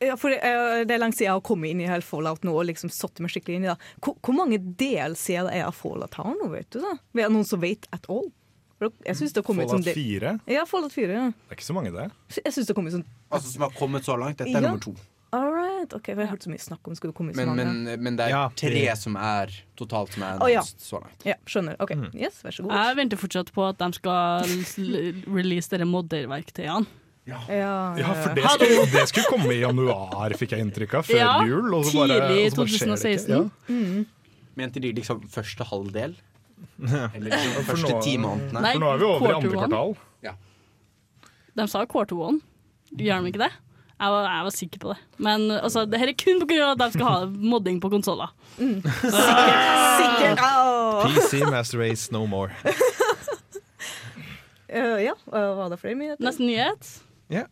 [0.00, 2.42] Ja, for det, eh, det er lenge siden jeg har kommet inn i hele Fallout
[2.44, 3.76] nå og liksom satt meg skikkelig inn i det.
[4.04, 6.80] Hvor, hvor mange DLC-er det er av Fallout har nå, vet du?
[6.84, 6.96] da?
[7.16, 8.28] Er det noen som vet at all?
[8.76, 10.34] Jeg synes det har kommet Fallout 4?
[10.52, 11.08] Ja, Fallout 4.
[11.16, 11.26] Ja.
[11.32, 12.10] Det er ikke så mange, det.
[12.44, 14.36] Jeg synes det har kommet sånn Altså Som har kommet så langt.
[14.36, 14.68] Dette er Ja.
[14.68, 14.92] nummer to.
[15.32, 17.44] All right, ok, for Jeg har hørt så mye snakk om det skulle komme så
[17.44, 20.60] Men, men, men det er Ja, tre det- som er totalt som er oh, ja.
[20.62, 21.24] så langt.
[21.24, 21.76] Ja, skjønner.
[21.80, 22.72] Ok, yes, vær så god.
[22.76, 24.44] Jeg venter fortsatt på at de skal
[25.26, 26.86] release dere modderverktøyene.
[27.26, 27.40] Ja,
[27.98, 31.32] Ja, for det skulle, det skulle komme i januar, fikk jeg inntrykk av, før Ja,
[31.48, 31.74] jul.
[31.74, 33.26] Og så bare, tidlig og så bare skjer det ikke.
[33.26, 33.30] 2016.
[33.34, 34.04] Ja.
[34.56, 36.14] Mente de liksom første halvdel?
[36.80, 38.62] Eller liksom første ti månedene?
[38.62, 39.58] Nei, For nå er vi over i andre one.
[39.66, 39.96] kvartal.
[41.56, 42.42] De sa quarter one.
[42.92, 43.52] Gjør de ikke det?
[43.96, 44.96] Jeg var, jeg var sikker på det.
[45.24, 46.66] Men altså, det her er kun pga.
[46.74, 48.28] at de skal ha modding på konsoller.
[48.60, 50.42] Sikkert.
[50.44, 51.06] Oh.
[51.08, 52.52] PC Master Race No More.
[54.68, 56.20] Uh, ja, uh, var det flere nyheter?
[56.28, 56.92] Nesten nyhet.
[57.32, 57.46] Ja.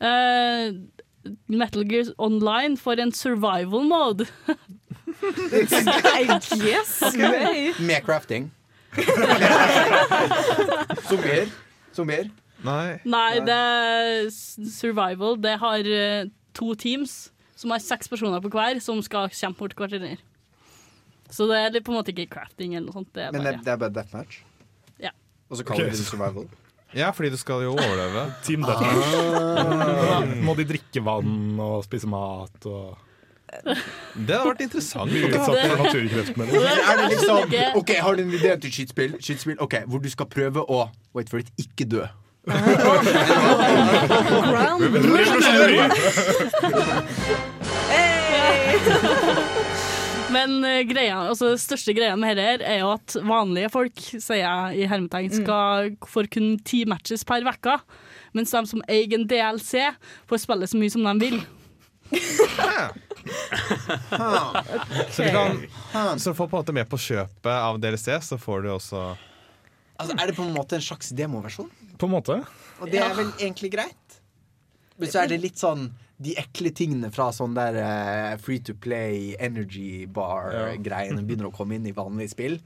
[0.00, 0.76] Uh,
[1.46, 4.26] Metal Gear Online for en survival mode.
[6.64, 7.02] yes!
[7.02, 7.72] Okay.
[7.78, 8.50] Med crafting.
[11.08, 11.50] Zombier.
[11.92, 12.30] Zombier.
[12.64, 13.00] Nei.
[13.04, 15.36] Nei, det er survival.
[15.40, 19.76] Det har eh, to teams som har seks personer på hver, som skal kjempe mot
[19.76, 20.16] hverandre.
[21.30, 23.12] Så det er på en måte ikke crafting eller noe sånt.
[23.14, 24.40] Det er Men det, bare det er bare deathmatch?
[24.98, 25.12] Ja.
[25.48, 25.94] Og så kaller okay.
[25.94, 26.48] vi det survival?
[26.96, 28.24] Ja, fordi du skal jo overleve.
[28.46, 30.34] Team Deathmatch.
[30.42, 32.98] Må de drikke vann og spise mat og
[33.50, 35.10] Det hadde vært interessant.
[35.10, 35.54] liksom?
[35.58, 37.36] Er det liksom
[37.80, 39.12] OK, har du en idé til skytespill?
[39.18, 42.06] Skytespill, okay, Hvor du skal prøve å Wait for it, ikke dø.
[44.46, 44.80] Ground.
[50.30, 54.42] Men eh, greia, altså, det største greia med dette er jo at vanlige folk, sier
[54.44, 57.78] jeg i hermetegn, skal får kun ti matches per uke.
[58.36, 59.88] Mens de som eier en DLC,
[60.30, 61.40] får spille så mye som de vil.
[65.10, 68.64] Så, du kan, så for på en måte med på kjøpet av DLC, så får
[68.64, 69.02] du også
[70.00, 71.68] Altså, Er det på en måte en slags demoversjon?
[72.00, 72.38] På en måte.
[72.80, 74.20] Og det er vel egentlig greit?
[74.96, 78.74] Men så er det litt sånn de ekle tingene fra sånn der uh, free to
[78.76, 82.58] play energy bar-greiene begynner å komme inn i vanlige spill.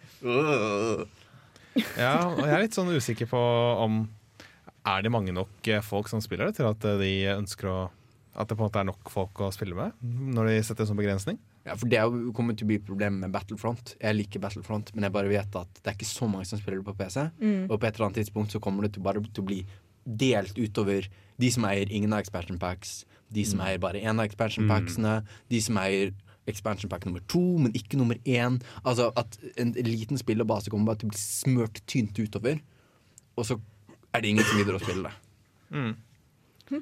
[1.98, 3.40] Ja, og jeg er litt sånn usikker på
[3.82, 4.04] om
[4.86, 7.78] Er det mange nok eh, folk som spiller det, til at eh, de ønsker å
[8.38, 10.90] At det på en måte er nok folk å spille med, når de setter en
[10.92, 11.40] sånn begrensning?
[11.64, 13.94] Ja, for Det er kommer til å bli et problem med Battlefront.
[13.96, 16.82] Jeg liker Battlefront, men jeg bare vet at det er ikke så mange som spiller
[16.82, 17.22] det på PC.
[17.70, 19.60] Og på et eller annet tidspunkt så kommer det til bare til å bli
[20.04, 21.08] delt utover
[21.40, 23.04] de som eier ingen av expansion packs,
[23.34, 25.18] de som eier bare én av expansion packsene,
[25.50, 26.12] de som eier
[26.50, 28.58] expansion pack nummer to, men ikke nummer én.
[28.84, 32.60] Altså at en liten spill og base kommer bare til å bli smørt tynt utover,
[33.34, 33.58] og så
[34.14, 35.94] er det ingen som gidder å spille det.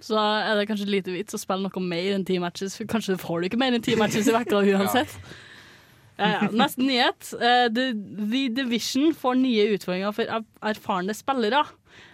[0.02, 3.16] Så er det kanskje lite vits å spille noe mer enn ti matches, for kanskje
[3.20, 5.14] får du ikke mer enn ti matches i uka uansett.
[6.20, 7.30] Ja, uh, Neste nyhet.
[7.34, 11.64] Uh, The, The Division får nye utfordringer for er- erfarne spillere.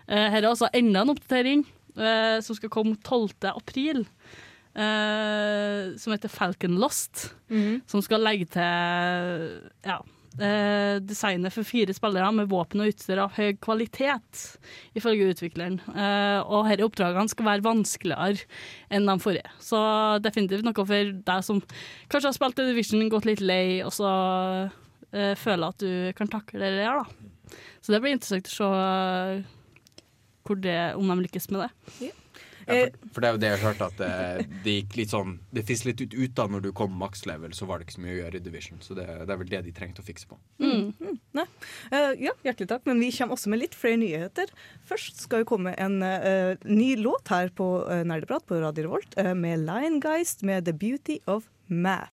[0.08, 1.66] Uh, her er altså enda en oppdatering
[1.98, 3.34] eh, som skal komme 12.
[3.50, 4.04] april.
[4.78, 7.32] Eh, som heter Falcon Lost.
[7.90, 9.98] Som skal legge til ja,
[10.38, 14.44] eh, designet for fire spillere med våpen og utstyr av høy kvalitet,
[14.98, 15.78] ifølge utvikleren.
[15.92, 18.46] Eh, og disse oppdragene skal være vanskeligere
[18.94, 19.54] enn de forrige.
[19.62, 19.80] Så
[20.24, 21.62] definitivt noe for deg som
[22.10, 24.12] kanskje har spilt The Division, gått litt lei, og så
[25.12, 27.58] eh, føler at du kan takle det der, da.
[27.80, 29.54] Så det blir interessant å se eh,
[30.64, 32.10] det, om de lykkes med det.
[32.68, 35.12] Ja, for, for det er jo det jeg har hørt, at det, det gikk litt
[35.14, 37.88] sånn Det fiss litt ut, ut da når du kom max level, så var det
[37.88, 38.82] ikke så mye å gjøre i Division.
[38.84, 40.36] Så det, det er vel det de trengte å fikse på.
[41.88, 44.52] Eh, ja, hjertelig takk, men vi kommer også med litt flere nyheter.
[44.88, 49.16] Først skal jo komme en uh, ny låt her på uh, Nerdeprat på Radio Revolt
[49.20, 52.12] uh, med Liongeist med The Beauty of Math.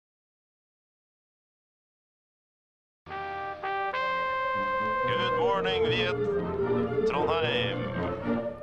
[5.07, 6.17] Good morning, Viet.
[7.09, 8.00] Trondheim.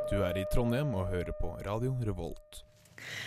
[0.08, 2.62] Du er i Trondheim og hører på Radio Revolt.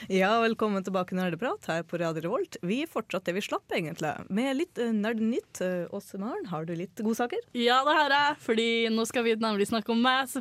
[0.09, 2.57] Ja, velkommen tilbake til Nerdeprat her på Radio Revolt.
[2.65, 5.61] Vi fortsatte det vi slapp, egentlig, med litt nerdnytt.
[5.61, 5.61] nerdenytt.
[5.61, 7.45] Uh, Åse Maren, har du litt godsaker?
[7.53, 10.33] Ja, det har jeg, fordi nå skal vi nemlig snakke om Mass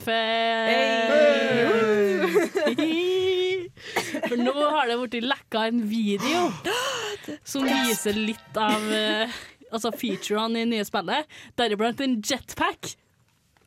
[4.29, 6.47] For nå har det blitt lekka en video
[7.43, 9.27] som viser litt av eh,
[9.75, 11.27] altså featurene i nye spillet,
[11.59, 12.95] deriblant en jetpack.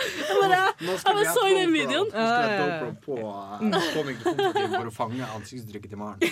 [0.00, 2.06] Jeg bare, jeg bare så den videoen.
[2.08, 6.18] Nå skal jeg ha GoPro på, eh, på mikrofonen for å fange ansiktsuttrykket til Maren.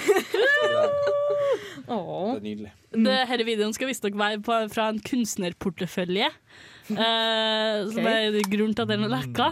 [1.88, 2.70] Det er nydelig.
[2.92, 6.28] Det, Denne videoen skal visstnok være på, fra en kunstnerportefølje.
[6.90, 9.50] eh, Som er grunnen til at den er lekka.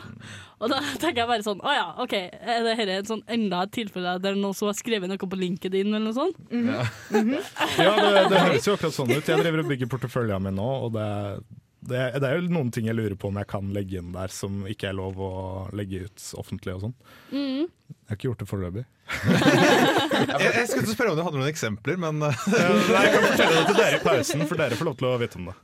[0.57, 2.14] Og da tenker jeg bare sånn Å ja, OK.
[2.16, 5.40] Er det dette et sånn enda et tilfelle der noen som har skrevet noe på
[5.40, 6.40] LinkedIn eller noe sånt?
[7.77, 9.29] Ja, det, det høres jo akkurat sånn ut.
[9.29, 11.07] Jeg driver og bygger porteføljen min nå, og det,
[11.88, 14.33] det, det er jo noen ting jeg lurer på om jeg kan legge inn der
[14.33, 15.31] som ikke er lov å
[15.77, 16.95] legge ut offentlig og sånn.
[17.33, 17.66] Mm.
[17.66, 18.85] Jeg har ikke gjort det foreløpig.
[20.16, 23.66] Jeg, jeg skulle spørre om du hadde noen eksempler, men Nei, Jeg kan fortelle det
[23.69, 25.57] til dere i pausen, for dere får lov til å vite om det.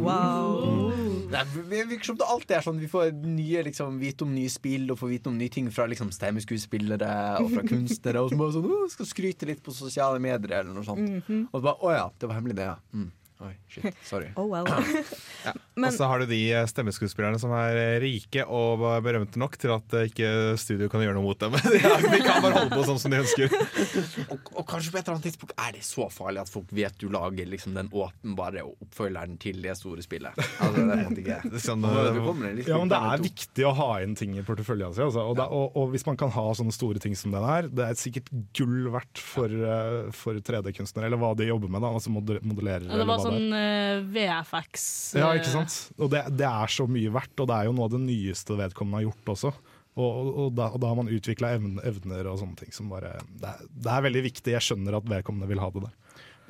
[0.00, 0.89] Wow.
[1.30, 4.48] Det er- virker som det alltid er sånn Vi får nye, liksom, vite om nye
[4.50, 8.22] spill og får vite om nye ting fra liksom, stemmeskuespillere og fra kunstnere.
[8.24, 11.22] Og så bare sånn, skal skryte litt på sosiale medier eller noe sånt.
[11.52, 12.76] Og så bare Å ja, det var hemmelig, det, ja.
[12.94, 13.10] Mm.
[13.40, 13.94] Oi, shit.
[14.04, 14.26] Sorry.
[14.36, 14.66] Oh well.
[15.80, 19.72] Og så har du de eh, stemmeskuespillerne som er eh, rike og berømte nok til
[19.72, 20.28] at eh, ikke
[20.60, 21.54] studio kan gjøre noe mot dem.
[22.12, 23.48] De kan bare holde på sånn som de ønsker.
[24.34, 26.98] Og, og kanskje på et eller annet tidspunkt er det så farlig at folk vet
[27.00, 30.36] du lager liksom, den åpenbare oppfølgeren til det store spillet.
[30.60, 30.84] Altså,
[31.16, 32.20] det er Det sånn, eh,
[32.68, 35.06] Ja, men Det er viktig å ha inn ting i porteføljen sin.
[35.08, 35.24] Altså.
[35.32, 37.88] Og, det- og, og hvis man kan ha sånne store ting som den her, det
[37.88, 38.28] er sikkert
[38.60, 41.80] gull verdt for, eh, for 3D-kunstnere, eller hva de jobber med.
[41.88, 42.84] da, altså modellerer.
[42.90, 43.29] Ja, det var.
[43.30, 44.86] Sånn uh, VFX.
[45.18, 45.76] Ja, eh, ikke sant?
[45.98, 48.58] Og det, det er så mye verdt, og det er jo noe av det nyeste
[48.60, 49.54] vedkommende har gjort også.
[50.00, 53.16] Og, og, og, da, og da har man utvikla evner, og sånne ting som bare
[53.40, 54.54] det er, det er veldig viktig.
[54.54, 55.96] Jeg skjønner at vedkommende vil ha det der.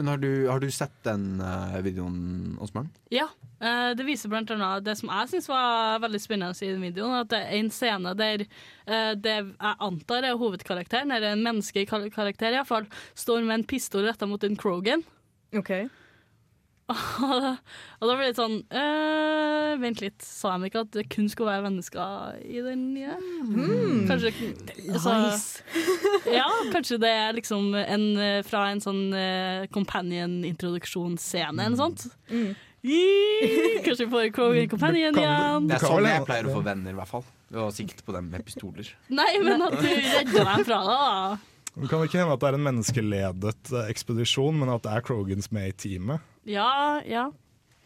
[0.01, 2.89] Men har du, har du sett den eh, videoen, Åsmund?
[3.13, 3.27] Ja.
[3.61, 7.19] eh, det viser blant annet det som jeg syns var veldig spennende i den videoen.
[7.19, 11.85] At det er en scene der eh, det jeg antar er hovedkarakteren, eller en menneskelig
[11.91, 15.05] kar- karakter iallfall, står med en pistol retta mot en Krogan.
[15.61, 15.75] OK.
[18.01, 21.29] og da ble det litt sånn øh, Vent litt, sa de ikke at det kun
[21.31, 23.17] skulle være mennesker i den nye?
[24.09, 24.33] Kanskje
[24.91, 25.15] altså,
[26.39, 32.09] Ja, kanskje det er liksom en, eh, fra en sånn uh, companion-introduksjonsscene eller noe sånt.
[32.31, 32.51] Mm.
[33.85, 34.31] Kanskje vi får
[34.71, 35.69] Companion igjen.
[35.69, 37.25] Det er sånn jeg pleier å få venner, i hvert fall.
[37.51, 38.89] Ved å sikte på dem med pistoler.
[39.21, 41.39] Nei, men at du redder dem fra det, da.
[41.71, 45.51] Det kan ikke hende at det er en menneskeledet ekspedisjon, men at det er Krogans
[45.55, 46.25] med i teamet.
[46.51, 46.73] Ja,
[47.07, 47.29] ja.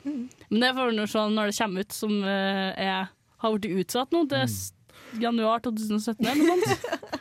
[0.04, 3.12] Men det får vi nå se når det kommer ut, som eh, er,
[3.44, 4.24] har blitt utsatt nå.
[4.30, 5.20] til mm.
[5.22, 7.20] januar 2017 eller noe sånt.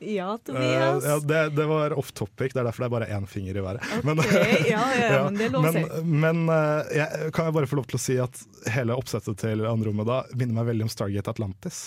[0.00, 1.04] Ja, Tobias.
[1.04, 1.04] Tobias.
[1.04, 3.64] ja, det, det var off topic, det er derfor det er bare én finger i
[3.64, 3.84] været.
[4.04, 4.32] Men, Ok,
[4.64, 7.98] ja, ja, Ja, men det men, men eh, jeg, kan jeg bare få lov til
[7.98, 8.40] å si at
[8.72, 11.82] hele oppsettet til Andromeda minner meg veldig om Stargate Atlantis.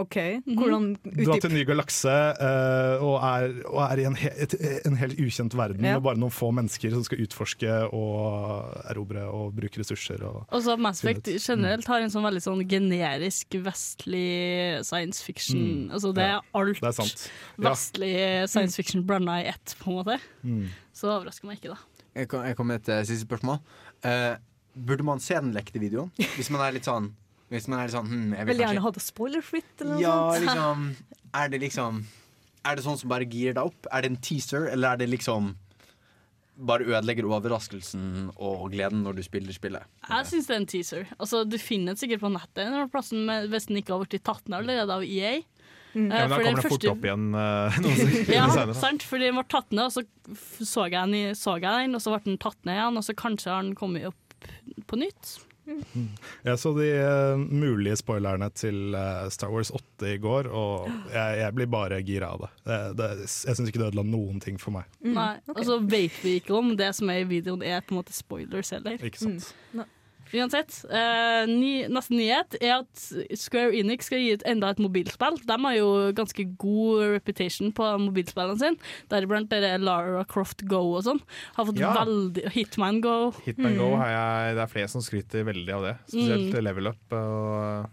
[0.00, 0.14] OK,
[0.56, 4.30] hvordan Du Dra til en ny galakse uh, og, er, og er i en, he,
[4.46, 4.54] et,
[4.88, 5.98] en helt ukjent verden Ja.
[5.98, 10.24] med bare noen få mennesker som skal utforske og erobre og bruke ressurser.
[10.24, 15.60] Og, Og så Mass Effect generelt har en sånn veldig sånn generisk vestlig science fiction.
[15.60, 15.90] Mm.
[15.92, 17.26] Altså det er alt det er sant.
[17.58, 17.68] Ja.
[17.70, 18.14] vestlig
[18.48, 20.16] science fiction blanda i ett, på en måte.
[20.42, 20.70] Mm.
[20.96, 22.08] Så det overrasker meg ikke, da.
[22.16, 23.60] Jeg kom- jeg kommer med et uh, siste spørsmål.
[24.04, 24.36] Uh,
[24.76, 26.08] burde man se den lekte videoen?
[26.36, 27.12] Hvis man er litt sånn
[27.52, 30.00] Hvis man er sånn hm, jeg vil Vil gjerne kanskje- ha det spoiler-fritt, eller noe
[30.00, 30.46] Ja, sånt.
[30.46, 30.86] liksom
[31.42, 32.02] Er det liksom
[32.64, 33.86] Er det sånn som bare girer deg opp?
[33.92, 35.54] Er det en teaser, eller er det liksom
[36.62, 39.82] bare ødelegger overraskelsen og gleden når du spiller spillet?
[40.06, 41.06] Jeg syns det er en teaser.
[41.18, 43.96] Altså, Du finner det sikkert på nettet en eller annen plass, men hvis den ikke
[43.96, 45.32] har blitt tatt ned allerede av EA.
[45.40, 48.46] Ja, men da Eh, den kommer det fort første- opp igjen uh, noen sekunder Ja,
[48.52, 48.74] senere.
[48.78, 50.04] sant, fordi den ble tatt ned, og så
[50.64, 53.16] så jeg, den, så jeg den, og så ble den tatt ned igjen, og så
[53.18, 54.46] kanskje har den kommet opp
[54.86, 55.38] på nytt.
[55.66, 61.38] Jeg så de eh, mulige spoilerne til eh, Star Wars 8 i går, og jeg,
[61.42, 62.50] jeg blir bare gira av det.
[62.66, 64.90] det, det jeg syns ikke det ødela noen ting for meg.
[65.06, 68.02] Nei, Og så vet vi ikke om det som er i videoen er på en
[68.02, 68.98] måte spoilers heller.
[68.98, 69.52] Ikke sant?
[70.32, 73.02] Uansett, eh, ny, nesten nyhet er at
[73.36, 75.36] Square Enix skal gi ut enda et mobilspill.
[75.44, 78.76] De har jo ganske god reputation på mobilspillene sine,
[79.12, 81.20] deriblant Lara Croft Go og sånn.
[81.56, 81.92] Har fått Ja.
[82.00, 83.32] veldig Hitman Go.
[83.44, 85.98] Hitman Go har jeg, det er flere som skryter veldig av det.
[86.08, 87.90] Spesielt Level Up og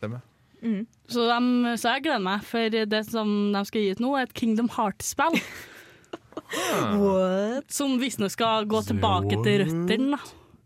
[0.00, 0.22] dem.
[0.62, 0.86] Mm.
[1.06, 4.22] Så, de, så jeg gleder meg, for det som de skal gi ut nå, er
[4.26, 5.36] et Kingdom Hearts-spill.
[6.98, 7.70] What?
[7.72, 10.18] Som visstnok skal gå tilbake til røttene.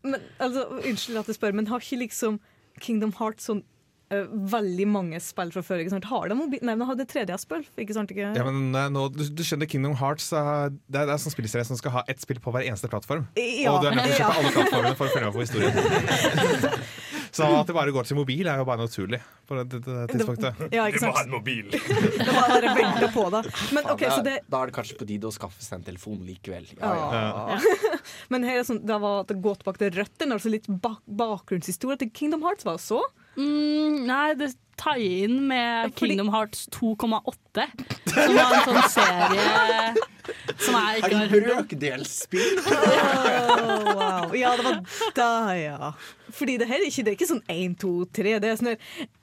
[0.03, 2.41] Men, altså, unnskyld at jeg spør, men har ikke liksom
[2.83, 3.61] Kingdom Hearts sånn
[4.13, 5.83] uh, veldig mange spill fra før?
[5.83, 6.09] ikke sant?
[6.11, 6.63] Har de mobil...
[6.67, 8.15] Nei, men de tredje 3D-spill, ikke sant?
[8.15, 8.33] Ikke?
[8.35, 11.35] Ja, men uh, nå, du, du skjønner Kingdom Hearts uh, Det er, det er sånn
[11.35, 13.29] spillserie som skal ha ett spill på hver eneste plattform.
[13.39, 15.47] Ja, og du er nødt til å kjøpe alle plattformene for å følge med på
[15.47, 16.81] historien.
[17.33, 19.19] Så at det bare går til mobil, er jo bare naturlig
[19.49, 20.61] på det, det, det tidspunktet.
[20.77, 21.31] Ja, ikke sant?
[21.33, 21.71] mobil!
[21.73, 23.41] Det var bare vente på da.
[23.73, 26.21] Men okay, så det Da er det kanskje på tide å skaffe seg en telefon
[26.29, 26.69] likevel.
[26.77, 27.57] Ja, ja.
[27.57, 27.99] ja.
[28.33, 31.01] Men her er sånn, det var at det går tilbake til røttene, altså litt bak
[31.23, 33.01] bakgrunnshistorie til Kingdom Hearts var så.
[33.39, 37.69] Mm, nei, det tar inn med Kingdom Hearts 2,8,
[38.13, 40.09] som var en sånn serie
[40.63, 41.63] som jeg Er ikke har hørt om.
[41.67, 42.59] brøkdelsspill?
[43.63, 44.35] Oh, wow.
[44.37, 44.79] Ja, det var
[45.17, 45.93] da, ja.
[46.33, 48.33] Fordi det her er ikke, det er ikke sånn 1, 2, 3.
[48.41, 48.79] Det er sånn her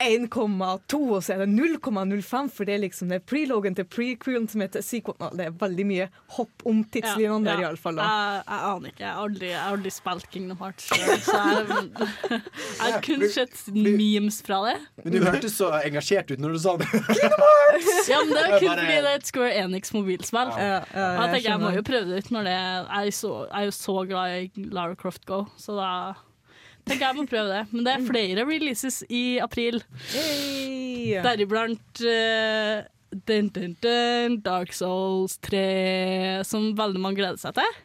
[0.06, 4.46] 1,2, og så er det 0,05, for det er liksom det er prelogen til prequelen
[4.52, 5.18] som heter sequel.
[5.40, 7.98] Det er veldig mye hopp om tidslinjene der, iallfall.
[8.00, 8.10] da.
[8.10, 9.04] Jeg, jeg aner ikke.
[9.06, 11.00] Jeg har aldri, jeg har aldri spilt Kingdom Hearts så
[12.30, 12.44] jeg,
[12.84, 14.78] har kun sett memes fra det.
[15.06, 16.88] Men du hørtes så engasjert ut når du sa det.
[18.10, 20.50] Ja, men Det er kun fordi det er et Square Enix mobilspill.
[20.58, 23.12] Ja, ja, Og jeg tenker jeg må jo prøve det ut når det jeg er,
[23.14, 25.90] så, jeg er jo så glad i Lara Croft Go, så da
[26.90, 27.62] tenker jeg må prøve det.
[27.72, 29.84] Men det er flere releases i april,
[30.14, 31.20] Hey.
[31.26, 32.02] deriblant
[33.30, 37.78] dun, Dark Souls 3, som veldig mange gleder seg til.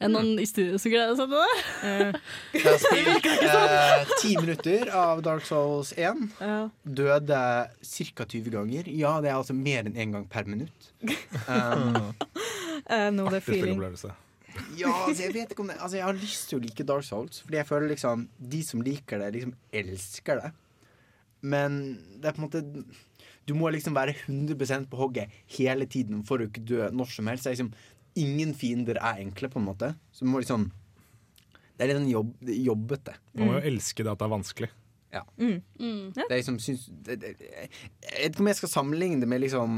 [0.00, 2.20] Er det noen i studio som gleder seg til det?
[2.54, 6.22] Jeg har spilt eh, ti minutter av Dark Souls 1.
[6.40, 6.54] Ja.
[7.00, 8.24] Døde ca.
[8.24, 8.88] 20 ganger.
[8.88, 10.90] Ja, det er altså mer enn én gang per minutt.
[11.50, 12.12] Um,
[12.86, 13.80] uh, no, det er Artig feeling.
[14.78, 17.06] ja, altså jeg vet ikke om det Altså jeg har lyst til å like Dark
[17.06, 20.50] Souls, fordi jeg føler liksom de som liker det, liksom elsker det.
[21.40, 21.78] Men
[22.20, 22.62] det er på en måte
[23.48, 27.30] Du må liksom være 100 på hogget hele tiden for å ikke dø når som
[27.30, 27.46] helst.
[27.46, 27.72] Det er liksom,
[28.20, 29.94] ingen fiender er enkle, på en måte.
[30.12, 30.70] Så du må liksom
[31.76, 33.14] Det er litt sånn jobb, jobbete.
[33.32, 34.68] Man må jo elske det at det er vanskelig.
[35.10, 36.12] Mm.
[36.14, 37.70] Det er liksom, syns, det, det, jeg
[38.14, 39.72] vet ikke om jeg skal sammenligne det med liksom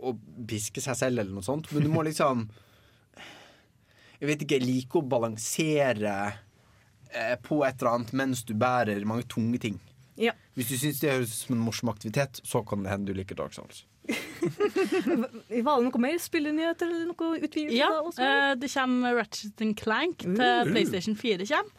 [0.00, 0.14] å
[0.48, 2.46] piske seg selv eller noe sånt, men du må liksom
[4.20, 9.00] Jeg vet ikke, jeg liker å balansere eh, på et eller annet mens du bærer
[9.08, 9.78] mange tunge ting.
[10.20, 10.34] Ja.
[10.52, 13.16] Hvis du syns det høres ut som en morsom aktivitet, så kan det hende du
[13.16, 13.86] liker Dark Souls.
[14.10, 17.76] Var det noe mer spillenyheter eller noe utvidelse?
[17.76, 17.90] Ja,
[18.24, 21.46] eh, det kommer Ratchet Clank til PlayStation 4.
[21.50, 21.76] Kommer.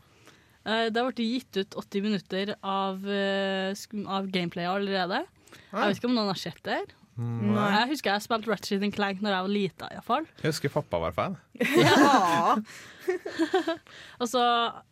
[0.62, 3.74] Eh, det har blitt gitt ut 80 minutter av, eh,
[4.08, 5.24] av gameplay allerede.
[5.72, 6.82] Jeg vet ikke om noen har sett det.
[6.82, 6.98] her.
[7.20, 7.66] Nei.
[7.76, 9.90] Jeg husker jeg spilte Ratchet Clank når jeg var lita.
[10.06, 10.28] fall.
[10.42, 11.36] Jeg husker pappa var fan.
[11.60, 12.56] Ja.
[14.22, 14.42] Og så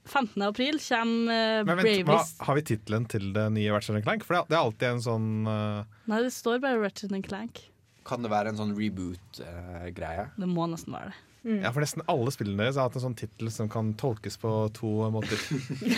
[0.10, 0.42] 15.
[0.44, 4.26] april kommer eh, Men vent, hva, Har vi tittelen til det nye Ratchet Clank?
[4.28, 5.88] For det er- alltid en sånn uh...
[6.12, 7.64] Nei, det står bare Ratchet Clank.
[8.10, 10.30] Kan det være en sånn reboot-greie?
[10.40, 11.20] Det må nesten være det.
[11.40, 11.62] Mm.
[11.64, 14.52] Ja, for nesten alle spillene deres har hatt en sånn tittel som kan tolkes på
[14.76, 15.40] to måter.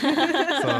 [0.61, 0.75] Så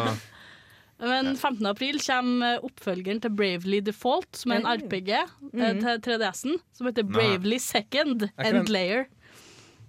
[1.02, 1.66] Men 15.
[1.66, 5.10] april kommer oppfølgeren til Bravely Default, som er en RPG
[5.50, 5.80] mm.
[5.82, 7.16] til 3DS-en, som heter Nei.
[7.16, 9.08] Bravely Second Er End Layer.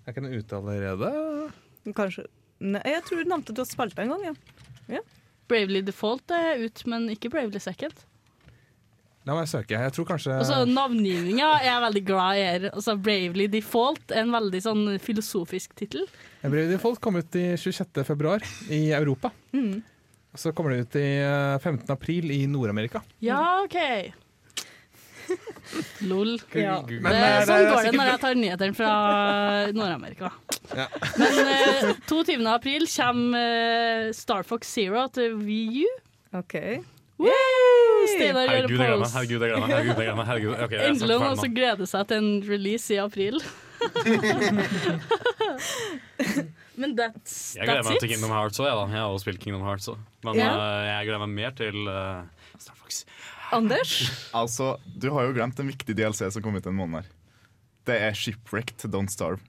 [0.07, 1.11] er ikke den ute allerede?
[1.93, 2.25] Kanskje
[2.63, 4.41] Nei, Jeg tror du nevnte at du har spilt det en gang.
[4.89, 5.03] Ja.
[5.51, 8.05] Bravely Default er ut, men ikke Bravely Second.
[9.27, 9.79] La meg søke.
[9.79, 12.65] Jeg tror kanskje Og så Navngivninga er jeg veldig glad i her.
[12.73, 16.09] Altså Bravely Default er en veldig sånn filosofisk tittel.
[16.41, 18.03] Bravely Default kom ut i 26.
[18.09, 19.31] februar i Europa.
[19.55, 19.83] Mm.
[20.33, 21.85] Og så kommer det ut i eh, 15.
[21.93, 23.03] april i Nord-Amerika.
[23.21, 23.77] Ja, OK.
[26.09, 26.39] Lol.
[26.57, 26.79] Ja.
[26.89, 28.93] Det, Men det er- sånn går det når jeg tar nyhetene fra
[29.77, 30.29] Nord-Amerika.
[30.73, 30.87] Ja.
[31.21, 32.39] Men eh, 22.
[32.49, 33.37] april kommer
[34.07, 35.85] eh, Star Fox Zero til VU.
[36.39, 36.55] OK.
[38.09, 39.11] Steinar gjør pose.
[39.13, 39.53] Herregud, jeg
[39.93, 40.27] gleder meg.
[40.31, 41.41] Herregud, Endelig noen nå.
[41.43, 43.37] som gleder seg til en release i april.
[46.83, 48.13] Men that's, Jeg gleder that's meg til.
[48.17, 48.87] Kingdom Hearts òg, jeg, da.
[48.91, 50.01] Jeg har også spilt Kingdom Hearts òg.
[50.27, 50.59] Men yeah.
[50.59, 53.05] uh, jeg gleder meg mer til uh, Star Fox.
[53.53, 53.95] Anders?
[54.43, 57.17] Altså, du har jo glemt en viktig DLC som kom ut en måned her.
[57.87, 59.43] Det er Shipwrecked Don't Starve.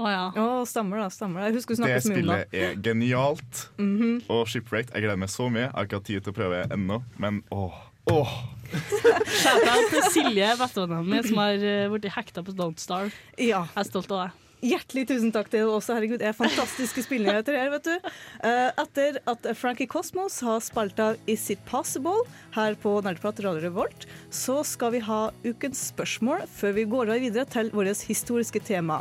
[0.00, 0.26] Å ja.
[0.38, 1.08] oh, stemmer det.
[1.12, 1.50] stemmer det.
[1.50, 3.64] Jeg husker Det spillet er genialt.
[3.80, 4.20] Mhm.
[4.32, 5.66] Og Shipwrecked, jeg gleder meg så mye.
[5.66, 7.80] Jeg har ikke hatt tid til å prøve ennå, men åh.
[8.12, 8.36] åh.
[9.42, 13.12] Shout-out til Silje, bestevenninna mi, som har uh, blitt hekta på Don't Starve.
[13.36, 13.66] Ja.
[13.74, 14.46] Jeg er stolt av deg.
[14.60, 15.96] Hjertelig tusen takk til også.
[15.96, 18.10] Herregud, det er fantastiske spillnyheter her, vet du.
[18.44, 23.64] Eh, etter at Frankie Cosmos har spilt av Is It Possible her på Nerdprat Radio
[23.64, 29.00] Revolt, så skal vi ha ukens spørsmål før vi går videre til vårt historiske tema.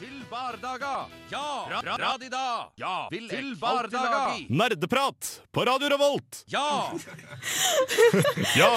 [0.00, 1.06] Til bardaga.
[1.28, 1.66] Ja!
[1.68, 2.44] Ra ra radida.
[2.80, 3.08] Ja!
[3.10, 4.38] til bardaga.
[4.48, 6.44] Nerdeprat på Radio Revolt!
[6.46, 6.92] Ja!
[8.56, 8.70] Ja!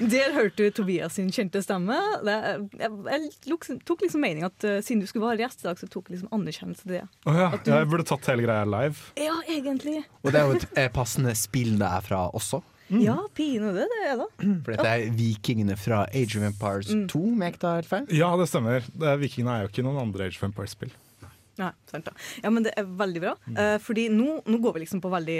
[0.12, 1.96] Der hørte du Tobias sin kjente stemme.
[2.26, 2.34] Det,
[2.80, 5.88] jeg, jeg tok liksom mening at uh, siden du skulle være gjest i dag, så
[5.90, 7.04] tok jeg liksom anerkjennelse til det.
[7.28, 7.52] Oh, ja.
[7.62, 9.12] Jeg burde tatt hele greia live.
[9.20, 10.02] Ja, egentlig.
[10.24, 12.62] Og det er jo et eh, passende spill det er fra også.
[12.88, 14.28] Ja, pinadø, det er det.
[14.66, 18.06] For dette er vikingene fra Age of Empires 2, om jeg ikke tar helt feil.
[18.14, 18.86] Ja, det stemmer.
[18.92, 20.94] Det er, Vikingene er jo ikke noen andre Age of Empires-spill.
[21.56, 22.12] Nei, sant da.
[22.44, 23.32] Ja, men det er veldig bra.
[23.48, 25.38] Uh, fordi nå, nå går vi liksom på veldig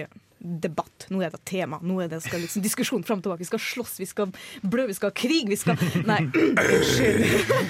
[0.64, 1.06] debatt.
[1.12, 1.78] Nå er det tema.
[1.84, 3.44] Nå er det skal liksom diskusjon fram og tilbake.
[3.44, 4.32] Vi skal slåss, vi skal
[4.62, 5.76] blø, vi skal ha krig, vi skal
[6.10, 7.26] Nei, unnskyld.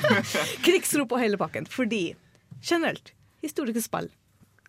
[0.66, 1.66] Krigsrop og hele pakken.
[1.70, 2.04] Fordi
[2.62, 3.12] generelt,
[3.44, 4.10] historiske spill,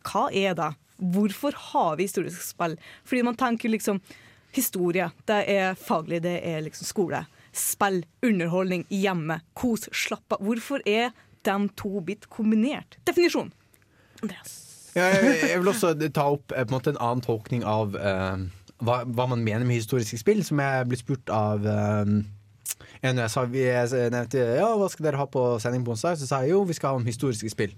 [0.08, 0.72] hva er det?
[0.98, 2.78] Hvorfor har vi historiske spill?
[3.06, 4.02] Fordi man tenker liksom
[4.58, 7.24] historie, det er faglig, det er liksom skole.
[7.58, 10.44] Spill, underholdning, hjemme, kos, slapp av.
[10.46, 11.14] Hvorfor er
[11.48, 13.00] de to blitt kombinert?
[13.08, 13.54] Definisjon.
[14.22, 14.64] Andreas.
[14.98, 18.48] Ja, jeg, vil også ta opp eh, på en, måte en annen tolkning av uh,
[18.82, 22.16] hva, hva man mener med historiske spill, som jeg ble spurt av eh,
[23.06, 26.30] en jeg, sa, jeg nevnte ja, hva skal dere ha på sending på onsdag, så
[26.30, 27.76] sa jeg jo vi skal ha om historiske spill.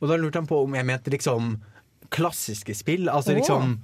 [0.00, 1.54] Og da lurte han på om jeg mente liksom
[2.10, 3.38] klassiske spill, altså oh.
[3.38, 3.78] liksom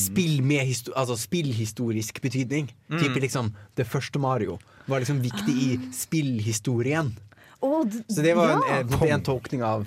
[0.00, 2.70] Spill med histo altså spillhistorisk betydning.
[2.88, 4.58] Type liksom Det første Mario
[4.88, 7.12] var liksom viktig i spillhistorien.
[7.60, 8.78] Oh, Så det var en, ja.
[8.80, 9.86] en, en en tolkning av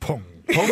[0.00, 0.22] Pong.
[0.46, 0.70] Pong.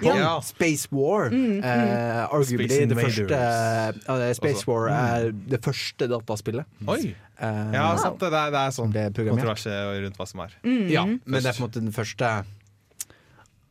[0.02, 0.40] Ja.
[0.40, 1.26] Space War.
[1.26, 4.70] eh, arguably Space det første uh, eh, Space Også.
[4.70, 6.64] War er det første dataspillet.
[6.88, 7.12] Oi!
[7.12, 8.30] eh, Ja, sant det.
[8.32, 10.56] Det er, det er sånn kontroverse rundt hva som er.
[10.88, 12.32] Ja, men det er på en måte den første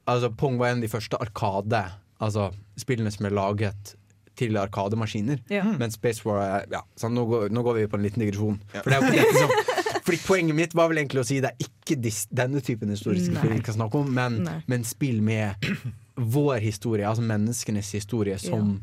[0.10, 1.84] Altså Pong var en av de første arkade
[2.20, 2.48] Altså
[2.82, 3.96] spillene som er laget
[4.40, 5.42] til arkademaskiner.
[5.52, 5.66] Ja.
[5.80, 8.60] Men Space War er ja, nå, går, nå går vi på en liten digresjon.
[8.72, 11.40] For det er jo ikke dette som, fordi Poenget mitt var vel egentlig å si
[11.44, 13.42] det er ikke dis, denne typen historiske Nei.
[13.42, 14.40] spill vi skal snakke om, men,
[14.72, 15.70] men spill med
[16.38, 18.78] vår historie, altså menneskenes historie, som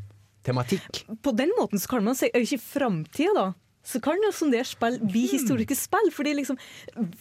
[0.46, 1.04] tematikk.
[1.24, 3.46] På den måten så kan man si er det ikke framtida, da.
[3.86, 6.08] Så kan jo sånne spill bli historiske spill.
[6.14, 6.58] Fordi liksom,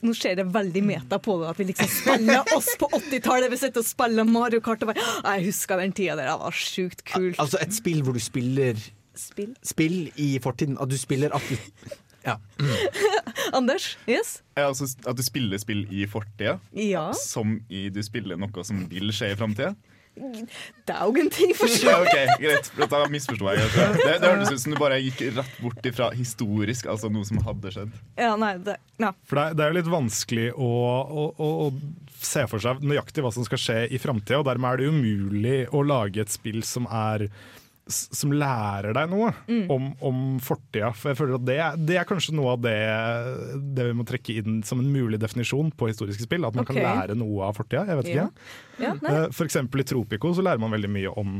[0.01, 3.51] Nå ser det veldig meta på det, at vi liksom spiller oss på 80-tallet.
[3.53, 5.03] Vi sitter og spiller Mario Kart og bare
[5.37, 7.37] Jeg husker den tida der, det var sjukt kult.
[7.39, 8.81] Altså et spill hvor du spiller
[9.15, 9.53] Spill.
[9.63, 10.75] spill i fortiden.
[10.81, 11.55] At du spiller at du
[12.25, 12.39] Ja.
[13.53, 13.97] Anders?
[14.09, 14.41] Yes?
[14.57, 17.11] Ja, altså, at du spiller spill i fortida, Ja.
[17.13, 19.75] som i du spiller noe som vil skje i framtida.
[20.87, 21.95] Daugen ting for Ja, sure.
[22.05, 22.69] ok, greit.
[22.77, 23.69] For misforsto jeg.
[23.75, 27.41] Det, det hørtes ut som du bare gikk rett bort ifra historisk, altså noe som
[27.45, 27.97] hadde skjedd.
[28.19, 29.11] Ja, nei, det, ja.
[29.27, 33.25] For det det er jo litt vanskelig å, å, å, å se for seg nøyaktig
[33.25, 36.61] hva som skal skje i framtida, og dermed er det umulig å lage et spill
[36.65, 37.27] som er
[37.87, 39.27] som lærer deg noe
[39.69, 40.87] om, om fortida.
[40.97, 42.73] For jeg føler at det, er- det er kanskje noe av det,
[43.77, 46.47] det vi må trekke inn som en mulig definisjon på historiske spill.
[46.47, 46.79] At man okay.
[46.81, 47.83] kan lære noe av fortida.
[47.91, 48.25] Jeg vet Ja.
[48.25, 48.81] ikke.
[48.87, 48.93] ja.
[49.11, 51.35] Eh, For eksempel i Tropico så lærer man veldig mye om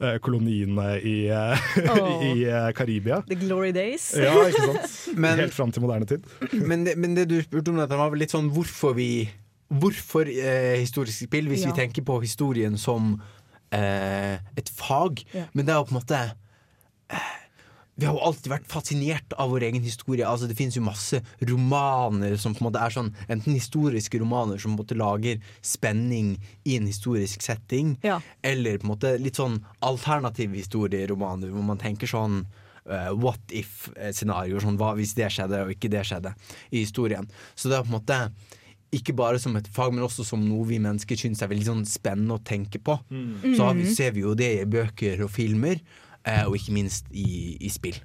[0.00, 1.16] eh, koloniene i,
[1.92, 2.24] Åh.
[2.30, 2.34] i
[2.78, 3.20] Karibia.
[3.28, 4.08] The glory days.
[4.16, 4.96] Ja, ikke sant?
[5.26, 6.24] Men- Helt fram til moderne tid.
[6.72, 9.28] Men det, men det du spurte om, dette var vel litt sånn hvorfor vi
[9.72, 11.70] Hvorfor eh, historiske spill, hvis Ja.
[11.70, 13.14] vi tenker på historien som
[13.72, 15.24] eh, et fag.
[15.34, 15.46] Ja.
[15.52, 16.20] Men det er jo på en måte
[17.12, 17.30] eh,
[17.94, 20.24] vi har jo alltid vært fascinert av vår egen historie.
[20.26, 24.58] Altså Det finnes jo masse romaner som på en måte er sånn enten historiske romaner
[24.58, 26.32] som på en måte lager spenning
[26.64, 28.20] i en historisk setting, Ja.
[28.42, 32.46] eller på en måte litt sånn alternative historieromaner hvor man tenker sånn
[32.88, 34.64] uh, what if-scenarioer.
[34.64, 36.32] Sånn, hva hvis det skjedde og ikke det skjedde
[36.72, 37.28] i historien.
[37.54, 38.20] Så det er på en måte
[38.92, 41.84] ikke bare som et fag, men også som noe vi mennesker syns er veldig sånn
[41.88, 42.98] spennende å tenke på.
[43.56, 45.80] Så har vi, ser vi jo det i bøker og filmer,
[46.24, 47.96] eh, og ikke minst i, i spill.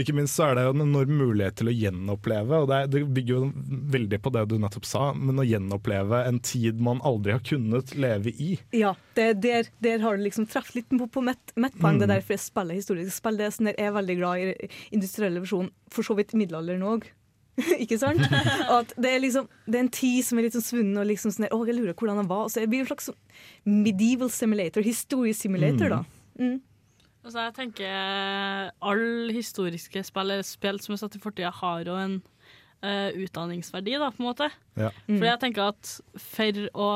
[0.00, 2.88] Ikke minst så er det jo en enorm mulighet til å gjenoppleve, og det, er,
[2.90, 3.50] det bygger jo
[3.94, 7.94] veldig på det du nettopp sa, men å gjenoppleve en tid man aldri har kunnet
[7.94, 8.56] leve i.
[8.74, 12.00] Ja, det, der, der har du liksom truffet litt på, på mitt, mitt poeng.
[12.00, 13.38] Det er derfor jeg spiller historiske spill.
[13.38, 17.06] Det er sånn jeg er veldig glad i industrielle versjon, for så vidt middelalderen òg.
[17.82, 18.20] ikke sant?
[18.78, 21.34] At det er liksom Det er en tid som er litt sånn svunnen, og liksom
[21.34, 22.48] sånn der, Å, jeg lurer hvordan den var.
[22.50, 23.18] Så det blir en slags sånn
[23.64, 26.00] medieval simulator, historiesimulator, da.
[26.40, 26.58] Mm.
[27.24, 31.94] Altså, jeg tenker alle historiske spill, eller spill som er satt i fortida, har jo
[31.96, 32.18] en
[32.84, 34.50] uh, utdanningsverdi, da, på en måte.
[34.76, 34.90] Ja.
[35.06, 36.90] Fordi jeg tenker at for å,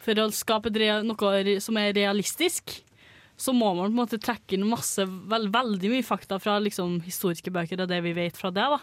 [0.00, 0.72] for å skape
[1.04, 2.78] noe som er realistisk,
[3.36, 7.00] så må man på en måte trekke inn masse, veld, veldig mye fakta fra liksom,
[7.04, 8.64] historiske bøker og det vi vet fra det.
[8.64, 8.80] da.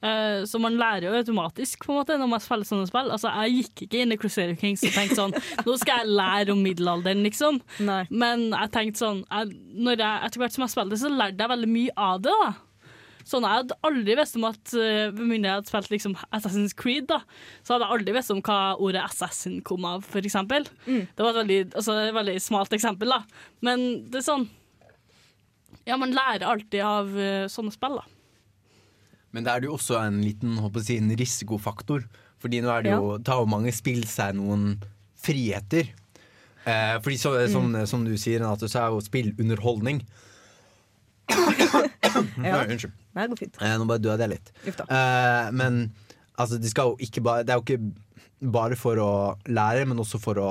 [0.00, 3.10] Eh, så man lærer jo automatisk på en måte når man spiller sånne spill.
[3.12, 5.34] Altså, Jeg gikk ikke inn i Crusader Kings og tenkte sånn
[5.66, 7.60] Nå skal jeg lære om middelalderen, liksom.
[7.84, 8.02] Nei.
[8.08, 11.52] Men jeg tenkte sånn jeg, når jeg, Etter hvert som jeg spilte, så lærte jeg
[11.52, 12.36] veldig mye av det.
[12.44, 12.50] da
[13.28, 16.72] Sånn, Jeg hadde aldri visst om at uh, Med mindre jeg hadde spilt liksom, Assassin's
[16.76, 17.20] Creed, da
[17.60, 20.64] så hadde jeg aldri visst om hva ordet assassin kom av, for eksempel.
[20.88, 23.20] Det var et veldig, altså, et veldig smalt eksempel, da.
[23.66, 24.48] Men det er sånn
[25.86, 28.06] Ja, man lærer alltid av uh, sånne spill, da.
[29.34, 32.06] Men det er jo også en liten si, en risikofaktor.
[32.40, 34.74] Fordi nå er det jo, tar jo mange spill seg noen
[35.20, 35.92] friheter.
[36.64, 40.04] Eh, fordi så, som, som du sier, Renate, så er jo spill underholdning.
[42.10, 42.24] Ja.
[42.42, 42.94] Nei, Unnskyld.
[43.14, 43.58] Nei, det går fint.
[43.62, 44.48] Eh, nå bare døde jeg litt.
[44.66, 45.76] Eh, men
[46.34, 49.10] altså, det, skal jo ikke bare, det er jo ikke bare for å
[49.46, 50.48] lære, men også for å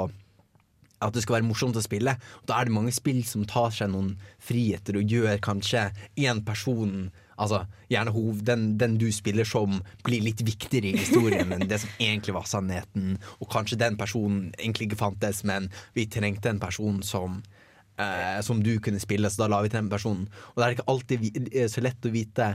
[1.00, 2.16] at det skal være morsomt å spille.
[2.48, 4.14] Da er det mange spill som tar seg noen
[4.44, 5.86] friheter og gjør kanskje
[6.20, 7.10] én person
[7.40, 11.82] Altså gjerne hov, den, den du spiller som, blir litt viktigere i historien enn det
[11.84, 13.16] som egentlig var sannheten.
[13.40, 17.40] Og kanskje den personen egentlig ikke fantes, men vi trengte en person som
[18.00, 20.28] eh, som du kunne spille, så da la vi til den personen.
[20.52, 22.54] Og det er ikke alltid eh, så lett å vite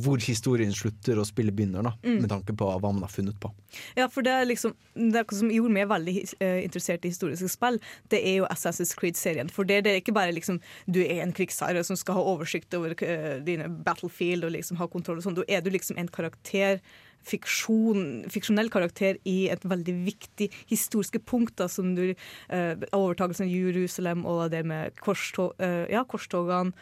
[0.00, 3.50] hvor historien slutter og spillet begynner, da, med tanke på hva man har funnet på.
[3.98, 7.78] Ja, for det er liksom Det som gjorde meg veldig uh, interessert i historiske spill.
[8.12, 9.48] Det er jo Assassin's Creed-serien.
[9.52, 12.74] For det, det er ikke bare liksom du er en krigsherre som skal ha oversikt
[12.76, 15.38] over uh, dine battlefield og liksom ha kontroll og sånn.
[15.38, 16.82] Da er du liksom en karakter
[17.26, 23.52] fiksjon, fiksjonell karakter i et veldig viktig historiske punkt, da, som du eh, Overtakelsen av
[23.52, 26.72] Jerusalem og det med korstog, eh, ja, korstogene.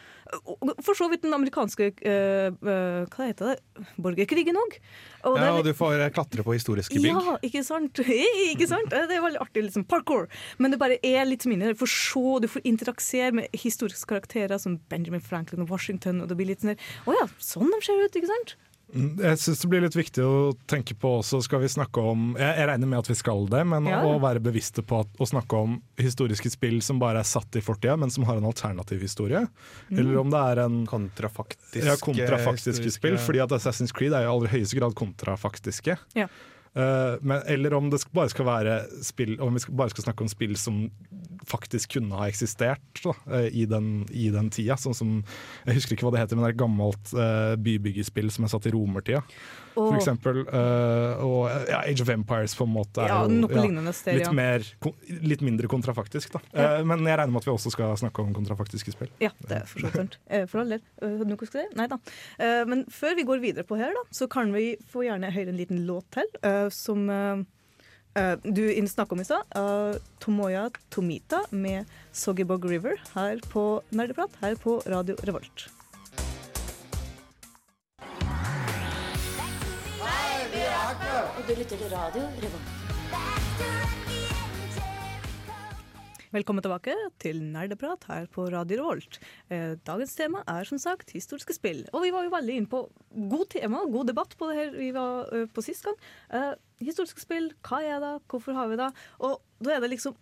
[0.45, 3.85] Og For så vidt den amerikanske eh, eh, Hva heter det?
[4.01, 4.77] Borgerkrigen òg.
[5.27, 7.11] Og Ja, og du får eh, klatre på historiske bygg.
[7.11, 8.01] ja, ikke sant?
[8.53, 8.89] ikke sant?
[8.91, 10.29] Det er veldig artig, liksom parkour.
[10.57, 11.75] Men det bare er litt mindre.
[11.75, 16.31] Du får se, du får interaksere med historiske karakterer som Benjamin Franklin og Washington, og
[16.31, 16.77] det blir litt sånn
[17.07, 18.55] Å ja, sånn de ser ut, ikke sant?
[18.93, 22.33] Mm, Jeg syns det blir litt viktig å tenke på også, skal vi snakke om
[22.35, 24.01] Jeg, jeg regner med at vi skal det, men Ja.
[24.03, 27.61] å være bevisste på at, å snakke om historiske spill som bare er satt i
[27.63, 29.45] fortida, men som har en alternativ historie.
[29.91, 34.31] Eller om det er en Kontrafaktiske ja, kontrafaktiske spill, fordi at Assassin's Creed er jo
[34.31, 35.97] i aller høyeste grad kontrafaktiske.
[36.17, 36.27] Ja.
[36.73, 40.29] Eh, men, eller om det bare skal være spill Om vi bare skal snakke om
[40.31, 40.85] spill som
[41.43, 44.77] faktisk kunne ha eksistert da, eh, i, den, i den tida.
[44.79, 45.15] Sånn som,
[45.65, 48.51] jeg husker ikke hva det heter, men det er et gammelt uh, bybyggerspill som er
[48.53, 49.23] satt i romertida.
[49.73, 50.41] For eksempel.
[50.47, 54.65] uh, og ja, Age of Empires på en måte er Ja, jo sted, litt, mer,
[55.23, 56.35] litt mindre kontrafaktisk.
[56.51, 59.11] Eh, men jeg regner med at vi også skal snakke om kontrafaktiske spill.
[59.23, 60.19] Ja, det er for så sant.
[60.31, 60.83] Eh, For all del.
[61.01, 61.63] Hadde noe å si?
[61.75, 61.97] Nei da.
[62.69, 65.59] Men før vi går videre på her, da, så kan vi få gjerne høre en
[65.59, 66.29] liten låt til,
[66.71, 67.03] som
[68.43, 69.99] du snakka om i stad.
[70.23, 75.69] Tomoya Tomita med Soggybog River her på Nerdeprat, her på Radio Revolt.
[81.21, 82.69] Og du lytter til radio Revolt.
[86.31, 89.19] Velkommen tilbake til Nerdeprat her på Radio Revolt.
[89.51, 91.83] Eh, Dagens tema er som sagt historiske spill.
[91.91, 92.85] Og vi var jo veldig inne på
[93.33, 95.99] god tema, god debatt på det her vi var eh, på sist gang.
[96.33, 98.87] Eh, Historiske spill, hva er det, hvorfor har vi det?
[99.21, 100.15] Og da er det liksom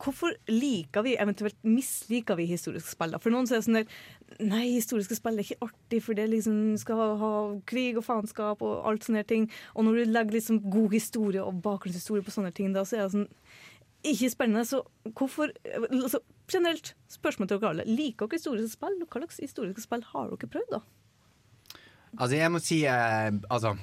[0.00, 3.16] Hvorfor liker vi, eventuelt misliker vi historiske spill?
[3.20, 3.98] For noen så er det sånn der
[4.40, 7.32] Nei, historiske spill er ikke artig, for det liksom skal ha,
[7.68, 9.48] krig og faenskap og alt sånne ting.
[9.74, 13.04] Og når du legger liksom god historie og bakgrunnshistorie på sånne ting, da, så er
[13.04, 13.28] det sånn
[14.10, 14.80] ikke spennende, så
[15.12, 15.52] hvorfor
[15.90, 17.84] altså, Generelt, spørsmål til dere alle.
[17.86, 18.96] Liker dere historiske spill?
[19.04, 20.80] Hva slags historiske spill har dere prøvd, da?
[22.16, 23.76] Altså, jeg må si eh, Altså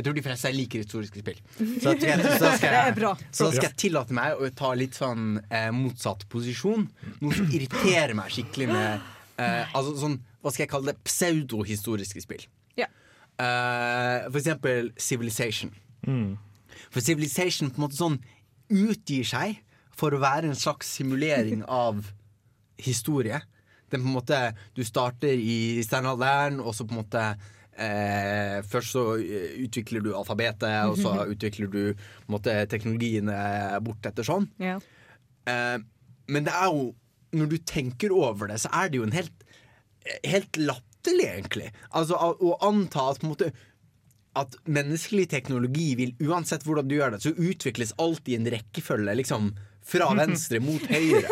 [0.00, 1.40] jeg tror de fleste liker historiske spill.
[1.82, 4.96] Så, at jeg, så, skal er jeg, så skal jeg tillate meg å ta litt
[4.96, 6.86] sånn eh, motsatt posisjon.
[7.20, 12.24] Noe som irriterer meg skikkelig med eh, Altså sånn, hva skal jeg kalle det, pseudohistoriske
[12.24, 12.46] spill.
[12.80, 12.88] Ja.
[13.36, 15.74] Eh, for eksempel Civilization.
[16.08, 16.38] Mm.
[16.88, 18.18] For Civilization på en måte sånn
[18.70, 19.60] utgir seg
[20.00, 22.06] for å være en slags simulering av
[22.80, 23.42] historie.
[23.92, 24.42] Den på en måte,
[24.72, 27.24] Du starter i steinalderen, og så på en måte
[27.80, 31.82] eh, Først så eh, utvikler du alfabetet, og så utvikler du
[32.32, 33.36] måte, teknologiene
[33.84, 34.48] bort etter sånn.
[34.62, 34.78] Ja.
[35.48, 35.78] Eh,
[36.30, 36.90] men det er jo
[37.34, 39.48] Når du tenker over det, så er det jo en helt
[40.24, 41.66] Helt latterlig, egentlig.
[41.92, 43.50] Altså å anta at på en måte
[44.38, 49.16] at menneskelig teknologi vil, uansett hvordan du gjør det, så utvikles alt i en rekkefølge,
[49.18, 49.50] liksom
[49.82, 51.24] fra venstre mot høyre.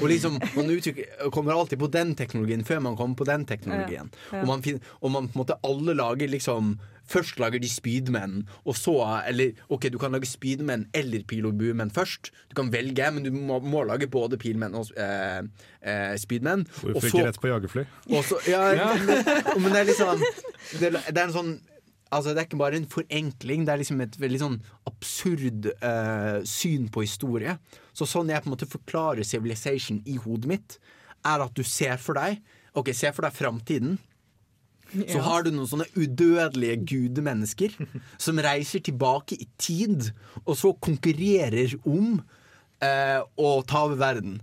[0.00, 4.10] Og liksom, man uttrykker, kommer alltid på den teknologien før man kommer på den teknologien.
[4.12, 4.42] Ja, ja.
[4.42, 8.46] Og, man, finner, og man på en måte alle lager liksom Først lager de speedmen,
[8.64, 8.94] og så
[9.28, 12.30] Eller OK, du kan lage speedmen eller pil og buemenn først.
[12.48, 15.42] Du kan velge, men du må, må lage både pilmen og eh,
[15.84, 16.64] eh, spydmenn.
[16.80, 17.84] Og Hvorfor så- ikke rett på jagerfly?
[18.08, 18.62] og så, ja,
[19.04, 20.24] Men, men det er liksom
[20.80, 21.52] det, er- det er en sånn
[22.14, 26.38] Altså Det er ikke bare en forenkling, det er liksom et veldig sånn absurd uh,
[26.46, 27.56] syn på historie.
[27.96, 30.76] Så sånn jeg på en måte forklarer Civilization i hodet mitt,
[31.26, 32.42] er at du ser for deg
[32.74, 33.92] Ok, se for deg framtiden.
[35.06, 37.76] Så har du noen sånne udødelige gudemennesker
[38.24, 40.10] som reiser tilbake i tid,
[40.42, 44.40] og så konkurrerer om uh, å ta over verden.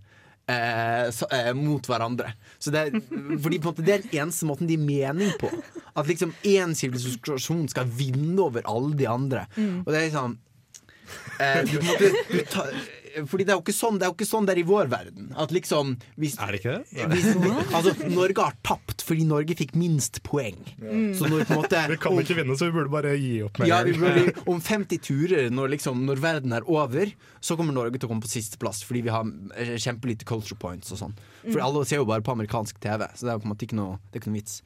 [0.52, 2.34] Eh, så, eh, mot hverandre.
[2.60, 3.02] Så det er,
[3.43, 5.52] fordi på en måte det er den eneste måten de gir mening på.
[5.95, 9.45] At liksom én sivilisasjon skal vinne over alle de andre.
[9.58, 9.84] Mm.
[9.84, 10.38] Og det er liksom
[11.39, 12.66] eh, du, en du ta,
[13.28, 14.91] Fordi det er jo ikke sånn Det er jo ikke sånn det er i vår
[14.91, 15.32] verden.
[15.39, 17.08] At liksom hvis, Er det ikke det?
[17.12, 17.32] hvis,
[17.76, 20.58] altså, Norge har tapt fordi Norge fikk minst poeng.
[21.18, 23.60] Så når på en måte Vi kan ikke vinne, så vi burde bare gi opp
[23.62, 27.12] med ja, vi burde, om 50 turer, når, liksom, når verden er over,
[27.43, 29.28] så kommer Norge til å komme på sisteplass fordi vi har
[29.58, 31.16] eh, kjempelite culture points og sånn.
[31.47, 33.80] For alle ser jo bare på amerikansk TV, så det er på en måte ikke
[33.82, 34.60] noe, det er ikke noe vits.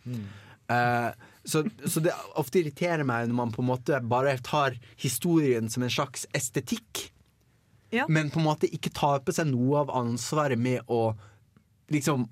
[0.76, 1.12] Eh,
[1.46, 5.86] så, så det ofte irriterer meg når man på en måte bare tar historien som
[5.86, 7.12] en slags estetikk,
[7.94, 8.08] Ja.
[8.10, 11.14] men på en måte ikke tar på seg noe av ansvaret med å
[11.94, 12.26] liksom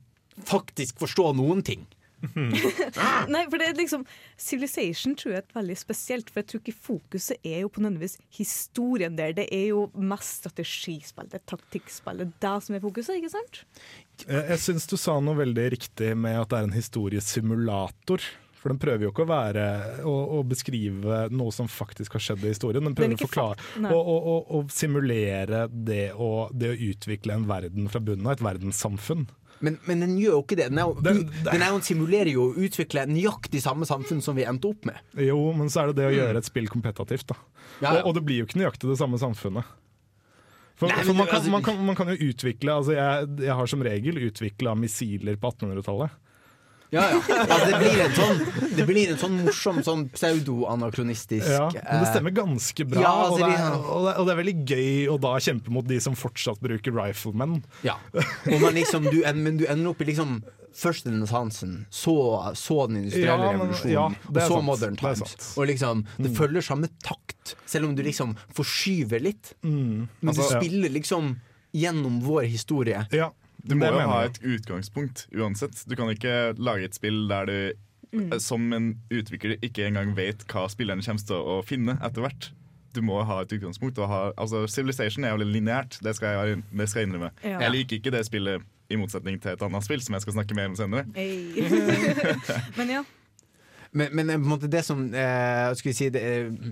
[0.50, 1.86] faktisk forstå noen ting.
[3.34, 4.06] Nei, for det er liksom
[4.40, 8.16] Civilization tror jeg er veldig spesielt, for jeg tror ikke fokuset er jo på nødvendigvis
[8.38, 9.36] historien der.
[9.36, 12.22] Det er jo mest strategispill, det er taktikkspill.
[12.22, 13.66] Det er det som er fokuset, ikke sant?
[14.24, 18.30] Jeg, jeg syns du sa noe veldig riktig med at det er en historiesimulator.
[18.64, 19.64] For den prøver jo ikke å være
[20.08, 22.86] å, å beskrive noe som faktisk har skjedd i historien.
[22.88, 26.72] Den Den er prøver å forklare og, å, å, å, å simulere det å, det
[26.72, 29.28] å utvikle en verden fra bunnen av, et verdenssamfunn.
[29.62, 30.70] Men, men den gjør jo ikke det.
[30.72, 34.36] Den, er jo, Den- den er jo simulerer jo å utvikle nøyaktig samme samfunn som
[34.36, 34.98] vi endte opp med.
[35.16, 37.36] Jo, men så er det det å gjøre et spill kompetativt, da.
[37.82, 38.02] Ja, ja.
[38.02, 39.64] Og, og det blir jo ikke nøyaktig det samme samfunnet.
[40.76, 43.54] For, Nei, for man, kan, altså- man, kan, man kan jo utvikle altså jeg, jeg
[43.56, 46.16] har som regel utvikla missiler på 1800-tallet.
[46.94, 47.20] Ja, ja.
[47.44, 48.42] Altså, det, blir en sånn,
[48.78, 53.02] det blir en sånn morsom sånn pseudo-anakronistisk Ja, men det stemmer ganske bra.
[53.02, 55.74] Ja, og, altså, det er, og, det, og det er veldig gøy å da kjempe
[55.74, 57.62] mot de som fortsatt bruker riflemen.
[57.86, 57.98] Ja.
[58.14, 60.42] Og man liksom, du, men du ender opp i liksom
[60.74, 62.14] Først renessansen, så,
[62.58, 65.52] så den industrielle revolusjonen, og så sant, modern er times.
[65.54, 66.38] Og liksom, Det Mm.
[66.40, 69.52] følger samme takt, selv om du liksom forskyver litt.
[69.62, 70.08] Mm.
[70.22, 71.36] Men Altså- du spiller liksom
[71.78, 73.06] gjennom vår historie.
[73.14, 73.30] Ja,
[73.64, 75.86] Du må jo ha et utgangspunkt uansett.
[75.88, 77.58] Du kan ikke lage et spill der du
[78.14, 78.34] mm.
[78.44, 82.52] som en utvikler ikke engang vet hva spillerne kommer til å finne etter hvert.
[82.94, 83.98] Du må ha et utgangspunkt.
[84.04, 87.32] Og ha, altså Civilization er jo litt lineært, det skal jeg, det skal jeg innrømme.
[87.42, 87.64] Ja.
[87.66, 90.58] Jeg liker ikke det spillet i motsetning til et annet spill som jeg skal snakke
[90.58, 91.08] mer om senere.
[91.16, 91.64] Hey.
[92.80, 93.04] Men ja.
[93.94, 96.22] Men, men på en måte det som eh, skal vi si, det,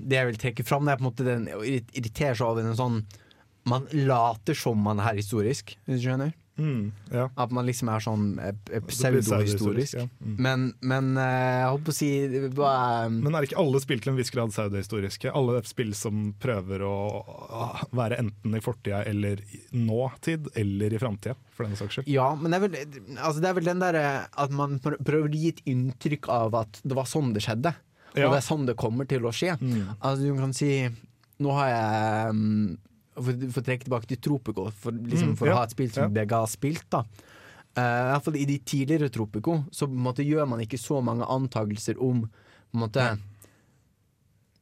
[0.10, 2.80] det jeg vil trekke fram, det er på en måte den irriterer seg over en
[2.80, 2.96] sånn
[3.70, 6.32] Man later som man er historisk, hvis du skjønner?
[6.60, 7.30] Mm, ja.
[7.40, 9.96] At man liksom er sånn eh, pseudohistorisk.
[9.98, 10.06] Ja.
[10.20, 10.34] Mm.
[10.46, 14.14] Men, men eh, jeg holdt på å si eh, Men er ikke alle spill til
[14.14, 15.32] en viss grad pseudohistoriske?
[15.38, 16.96] Alle spill som prøver å
[17.98, 22.12] være enten i fortida eller nåtid, eller i framtida, for den saks skyld.
[22.12, 25.32] Ja, men det er vel, altså det er vel den derre at man prøver å
[25.32, 27.74] gi et inntrykk av at det var sånn det skjedde.
[28.12, 28.28] Ja.
[28.28, 29.56] Og det er sånn det kommer til å skje.
[29.62, 29.96] Mm.
[29.98, 30.74] Altså du kan si
[31.42, 32.74] Nå har jeg um,
[33.16, 35.54] For, for å trekke tilbake til Tropico, for, liksom, Mm, for ja.
[35.54, 36.10] å ha et spill som Ja.
[36.10, 36.90] Bega har spilt.
[36.90, 37.04] da
[37.72, 42.30] Uh, i I de tidligere Tropico Så måte gjør man ikke så mange antakelser om
[42.74, 43.18] måte,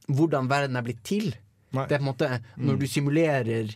[0.10, 1.32] hvordan verden er blitt til.
[1.74, 1.86] Nei.
[1.88, 2.66] Det er på en måte Mm.
[2.66, 3.76] Når du simulerer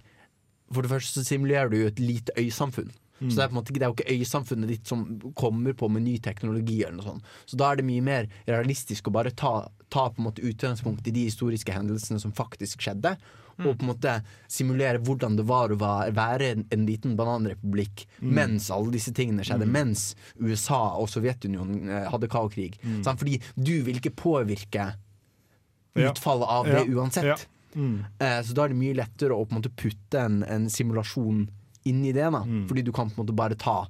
[0.71, 2.89] For det første så simulerer du jo et lite øysamfunn.
[3.21, 3.29] Mm.
[3.29, 5.89] Så det er, på en måte, det er jo ikke øysamfunnet ditt som kommer på
[5.89, 6.83] med ny teknologi.
[6.83, 7.23] eller noe sånt.
[7.45, 11.07] Så da er det mye mer realistisk å bare ta, ta på en måte utgangspunkt
[11.07, 13.17] i de historiske hendelsene som faktisk skjedde.
[13.59, 14.13] Og på en måte
[14.49, 18.31] simulere hvordan det var å være en, en liten bananrepublikk Mm.
[18.33, 19.65] mens alle disse tingene skjedde.
[19.67, 19.73] Mm.
[19.75, 22.77] Mens USA og Sovjetunionen eh, hadde kald-krig.
[22.83, 23.01] Mm.
[23.03, 24.93] Fordi du vil ikke påvirke
[25.95, 26.79] utfallet av Ja.
[26.83, 27.25] det uansett.
[27.25, 27.35] Ja.
[27.75, 28.05] Mm.
[28.19, 31.47] Eh, så da er det mye lettere å på en måte putte en, en simulasjon
[31.89, 32.29] inn i det.
[32.31, 32.43] Da.
[32.45, 32.67] Mm.
[32.69, 33.87] Fordi du kan på en måte bare ta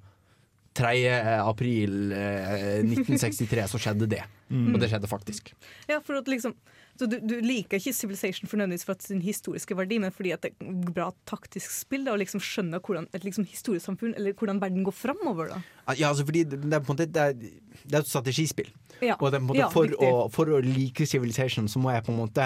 [0.74, 1.40] 3.
[1.46, 4.24] april eh, 1963, så skjedde det.
[4.50, 4.74] Mm.
[4.74, 5.54] Og det skjedde faktisk.
[5.88, 6.56] Ja, for at liksom
[7.00, 10.34] så du, du liker ikke Civilization for nødvendigvis for at sin historiske verdi, men fordi
[10.36, 14.14] at det er bra taktisk spill, da, og liksom skjønne hvordan et liksom historisk samfunn,
[14.20, 15.50] eller hvordan verden går framover.
[15.56, 15.62] Da.
[15.88, 18.70] Ah, Ja, altså fordi det, er på en måte det er, det er et strategispill.
[19.02, 19.18] Ja.
[19.18, 22.46] Og Ja, for, å, for å like Civilization, så må jeg på en måte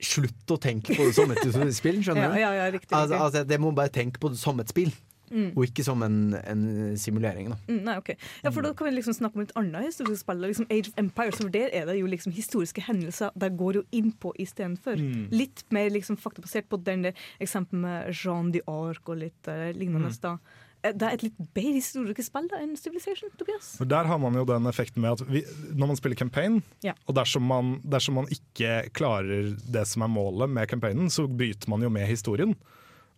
[0.00, 2.00] slutte å tenke på det som et spill.
[2.02, 2.40] Skjønner du?
[2.40, 4.90] ja, ja, riktig, Altså, altså, jeg må bare tenke på det som et spill,
[5.30, 5.52] Mm.
[5.56, 7.50] og ikke som en, en simulering.
[7.52, 7.56] Da.
[7.68, 8.08] Mm, nei, ok.
[8.44, 10.40] Ja, for Da kan vi liksom snakke om et annet historisk spill.
[10.42, 13.84] Liksom Age of Empires, for Der er det jo liksom historiske hendelser de går jo
[13.92, 14.98] innpå istedenfor.
[14.98, 15.28] Mm.
[15.30, 20.10] Litt mer liksom faktabasert på den der eksempelet med Jean d'Arc og litt uh, lignende.
[20.10, 20.18] Mm.
[20.22, 20.36] da.
[20.82, 23.74] Eh, Det er et litt bedre historisk spill da enn Civilization, Tobias.
[23.80, 25.42] Og Der har man jo den effekten med at vi,
[25.76, 26.94] når man spiller campaign, Ja.
[27.06, 31.68] og dersom man, dersom man ikke klarer det som er målet med campaignen, så bryter
[31.68, 32.56] man jo med historien.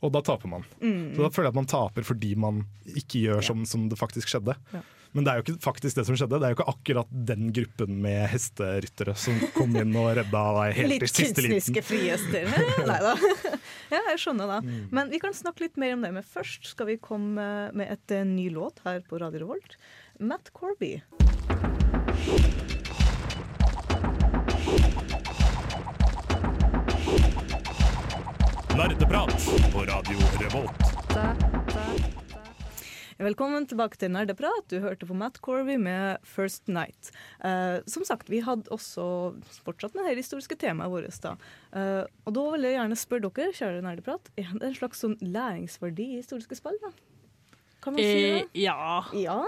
[0.03, 0.65] Og da taper man.
[0.83, 1.15] Mm.
[1.15, 4.33] Så da føler jeg at man taper fordi man ikke gjør som, som det faktisk
[4.33, 4.57] skjedde.
[4.75, 4.83] Ja.
[5.13, 6.39] Men det er jo ikke faktisk det som skjedde.
[6.41, 10.75] Det er jo ikke akkurat den gruppen med hesteryttere som kom inn og redda deg
[10.81, 11.59] helt i siste liten.
[11.59, 12.49] Litt kunstneriske frihester.
[12.91, 13.15] Nei da.
[13.93, 14.61] Ja, jeg skjønner det.
[14.65, 14.85] Mm.
[14.97, 16.15] Men vi kan snakke litt mer om det.
[16.17, 19.77] Men først skal vi komme med et eh, ny låt her på Radio Revolt.
[20.17, 20.97] Matt Corby.
[28.73, 29.35] Nerdeprat
[29.73, 30.85] på Radio Revolt.
[33.19, 34.65] Velkommen tilbake til Nerdeprat.
[34.73, 37.13] Du hørte på Matt Corby med 'First Night'.
[37.45, 39.35] Eh, som sagt, vi hadde også
[39.67, 41.21] fortsatt med det historiske temaet vårt.
[41.21, 41.37] da.
[41.77, 45.19] Eh, og da vil jeg gjerne spørre dere, kjære Nerdeprat, er det en slags sånn
[45.21, 46.79] læringsverdi i historiske spill?
[46.81, 46.93] da?
[47.83, 48.63] Kan man si Eh, det?
[48.63, 49.03] ja.
[49.19, 49.41] Ja.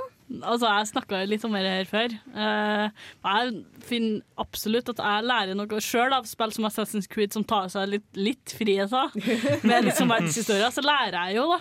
[0.42, 2.14] Altså, jeg snakka litt om det her før.
[2.34, 7.44] Eh, jeg finner absolutt at jeg lærer noe sjøl av spill som Assassin's Creed, som
[7.44, 9.12] tar seg litt, litt friheter
[9.68, 10.70] med liksom verdenshistoria.
[10.74, 11.60] Så lærer jeg jo, da.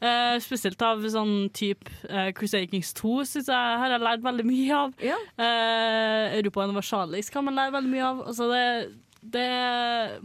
[0.00, 4.46] Uh, spesielt av sånn type uh, Crusader Kings 2 synes jeg har jeg lært veldig
[4.48, 4.94] mye av.
[5.04, 8.22] Eh, Europa Universalis kan man lære veldig mye av.
[8.32, 8.62] Altså det,
[9.36, 9.44] det,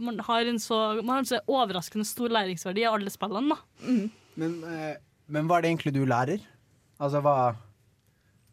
[0.00, 3.52] man, har en så, man har en så overraskende stor læringsverdi i alle spillene.
[3.52, 4.08] da.
[4.40, 4.96] Men, eh,
[5.28, 6.42] men hva er det egentlig du lærer?
[7.00, 7.34] Altså, hva,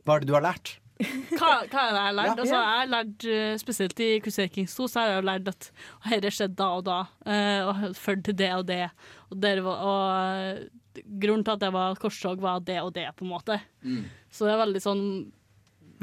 [0.04, 0.78] hva er det du har lært?
[1.04, 2.30] Hva, hva er det jeg har lært?
[2.30, 2.36] Ja.
[2.38, 5.68] Altså, jeg har lært eh, Spesielt i Crusader Kings 2 så har jeg lært at
[6.14, 8.82] dette skjedde da og da, eh, og førte til det og det.
[9.32, 10.04] Og, det var, og
[10.38, 13.58] eh, grunnen til at det var korstog, var det og det, på en måte.
[13.82, 14.04] Mm.
[14.32, 15.06] Så det er veldig sånn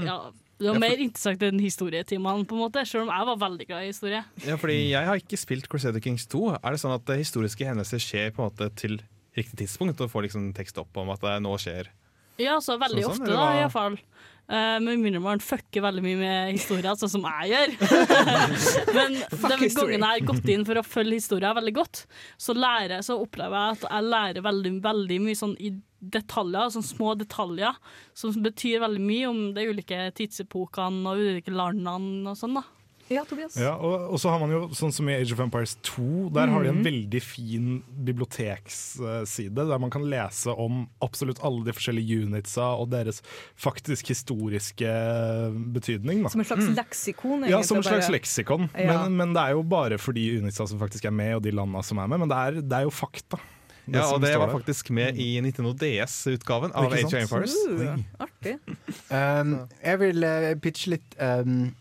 [0.00, 0.18] Ja.
[0.60, 3.38] Det var Ja, for- mer interessant enn historietimene, på en måte, selv om jeg var
[3.40, 4.18] veldig glad i historie.
[4.44, 6.42] Ja, fordi jeg har ikke spilt Crusader Kings 2.
[6.58, 8.98] Er det sånn at historiske hendelser skjer på en måte til
[9.36, 11.90] riktig tidspunkt, og får liksom tekst opp om at det nå skjer?
[12.40, 13.98] Ja, så veldig Sånn, sånn, ofte, sånn, da, iallfall.
[14.50, 17.74] Uh, med mindre man fucker veldig mye med historier, sånn som jeg gjør.
[18.96, 19.92] Men den history.
[19.94, 22.02] gangen jeg har gått inn for å følge historier veldig godt,
[22.34, 25.70] så, lærer, så opplever jeg at jeg lærer veldig, veldig mye sånn i
[26.00, 27.78] detaljer, sånn små detaljer,
[28.16, 32.64] som betyr veldig mye om de ulike tidsepokene og ulike landene og sånn, da.
[33.10, 33.56] Ja, Tobias?
[33.58, 36.46] Ja, og, og så har man jo, sånn som i Age of Empires 2, der
[36.52, 36.84] har de en Mhm.
[36.86, 43.18] veldig fin biblioteksside, der man kan lese om absolutt alle de forskjellige unitsa og deres
[43.58, 44.92] faktisk historiske
[45.74, 46.22] betydning.
[46.22, 46.28] Da.
[46.32, 47.48] Som en slags leksikon?
[47.50, 48.16] Ja, som en slags bare.
[48.18, 48.68] leksikon.
[48.78, 49.02] Ja.
[49.08, 51.50] Men, men det er jo bare for de unitsa som faktisk er med, og de
[51.56, 52.22] landa som er med.
[52.24, 53.40] Men det er, det er jo fakta.
[53.90, 57.14] det Ja, og det var faktisk med i Nintendo DS-utgaven av Age of?
[57.24, 57.56] Empires.
[57.66, 58.56] Uh, artig.
[59.10, 61.72] Um, jeg vil uh, pitche litt um,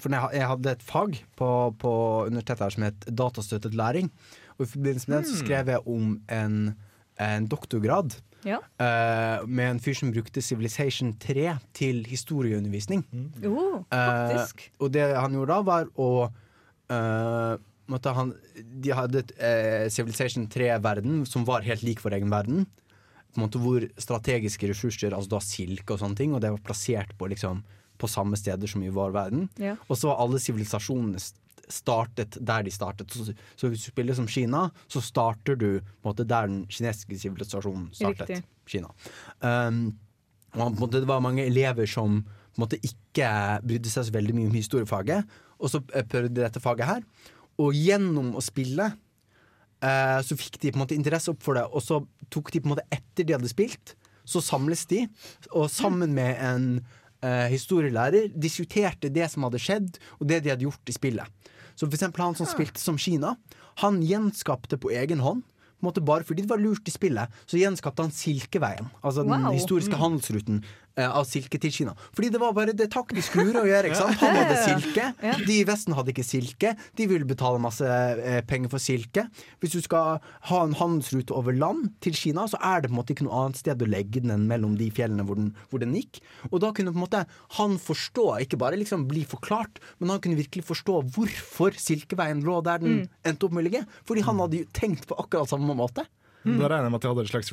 [0.00, 1.92] For jeg, hadde et fag på, på
[2.28, 4.10] universitetet her som het datastøttet læring.
[4.58, 5.44] Og I forbindelse med den så Mm.
[5.46, 6.76] skrev jeg om en,
[7.20, 8.14] en doktorgrad
[8.44, 8.58] Ja.
[8.58, 13.04] uh, med en fyr som brukte Civilization 3 til historieundervisning.
[13.42, 14.70] Jo, faktisk.
[14.80, 16.08] Uh, og det han gjorde da, var å
[16.90, 17.56] uh,
[17.92, 18.32] måtte han,
[18.82, 22.66] De hadde et Civilization 3-verden som var helt lik vår egen verden.
[23.32, 26.60] På en måte Hvor strategiske ressurser, altså da silke og sånne ting, og det var
[26.64, 27.62] plassert på, liksom,
[28.00, 29.46] på samme steder som i vår verden.
[29.60, 29.76] Ja.
[29.88, 31.20] Og så var alle sivilisasjonene
[31.72, 33.12] startet der de startet.
[33.14, 37.90] Så, så hvis du spiller som Kina, så starter du måte der den kinesiske sivilisasjonen
[37.96, 38.28] startet.
[38.28, 38.42] Riktig.
[38.68, 38.90] Kina.
[39.40, 39.92] Um,
[40.52, 42.20] og måte, det var mange elever som
[42.60, 43.28] måte ikke
[43.64, 47.06] brydde seg så veldig mye om historiefaget, og så eh, prøvde de dette faget her.
[47.62, 51.64] Og gjennom å spille uh, så fikk de på en måte interesse opp for det,
[51.70, 53.94] og så tok de på en måte etter de hadde spilt,
[54.28, 55.06] så samles de,
[55.50, 56.66] og sammen med en
[57.22, 61.26] eh, historielærer diskuterte det som hadde skjedd, og det de hadde gjort i spillet.
[61.74, 63.36] Så for eksempel han som spilte som Kina,
[63.80, 65.42] han gjenskapte på egen hånd.
[65.82, 68.86] På bare fordi det var lurt i spillet, så gjenskapte han Silkeveien.
[69.02, 69.52] Altså den Wow.
[69.52, 69.98] historiske Mm.
[69.98, 70.64] handelsruten
[71.00, 71.94] av silke til Kina.
[72.12, 73.88] Fordi det var bare det taktisk lure å gjøre.
[73.88, 74.18] ikke sant?
[74.20, 75.06] Han hadde silke,
[75.46, 76.74] de i Vesten hadde ikke silke.
[76.98, 79.24] De ville betale masse eh, penger for silke.
[79.62, 80.18] Hvis du skal
[80.50, 83.44] ha en handelsrute over land til Kina, så er det på en måte ikke noe
[83.46, 86.20] annet sted å legge den enn mellom de fjellene hvor den, hvor den gikk.
[86.50, 87.24] Og da kunne på en måte
[87.58, 92.60] han forstå, ikke bare liksom bli forklart, men han kunne virkelig forstå hvorfor Silkeveien lå
[92.66, 93.84] der den endte opp med å ligge.
[94.08, 96.04] Fordi han hadde jo tenkt på akkurat samme måte.
[96.42, 97.52] Da regner jeg med at de hadde et slags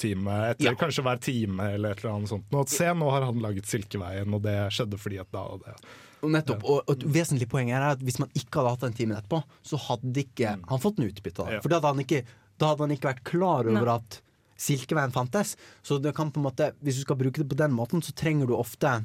[0.00, 0.74] recap-time etter Ja.
[0.74, 1.60] kanskje hver time.
[1.74, 2.44] eller et eller annet sånt.
[2.50, 5.74] Nå, se, nå har han laget Silkeveien, og det skjedde fordi at da og det.
[6.22, 9.16] Nettopp, og, og et vesentlig poeng er at hvis man ikke hadde hatt den timen
[9.16, 11.52] etterpå, så hadde ikke han fått noe utbytte Da.
[11.52, 11.60] Ja.
[11.62, 12.24] For da hadde, han ikke,
[12.58, 13.94] da hadde han ikke vært klar over Nei.
[13.94, 14.20] at
[14.60, 15.56] Silkeveien fantes.
[15.82, 18.12] Så det kan på en måte, hvis du skal bruke det på den måten, så
[18.12, 19.04] trenger du ofte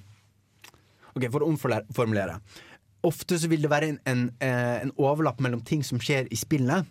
[1.15, 2.41] Ok, For å omformulere.
[3.07, 6.35] Ofte så vil det være en, en, eh, en overlapp mellom ting som skjer i
[6.35, 6.83] spillet,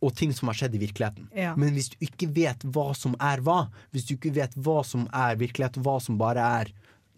[0.00, 1.26] og ting som har skjedd i virkeligheten.
[1.36, 1.54] Ja.
[1.60, 5.06] Men hvis du ikke vet hva som er hva, hvis du ikke vet hva som
[5.12, 6.70] er virkelighet, hva som bare er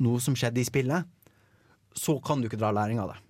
[0.02, 1.06] noe som skjedde i spillet,
[1.94, 3.20] så kan du ikke dra læring av det.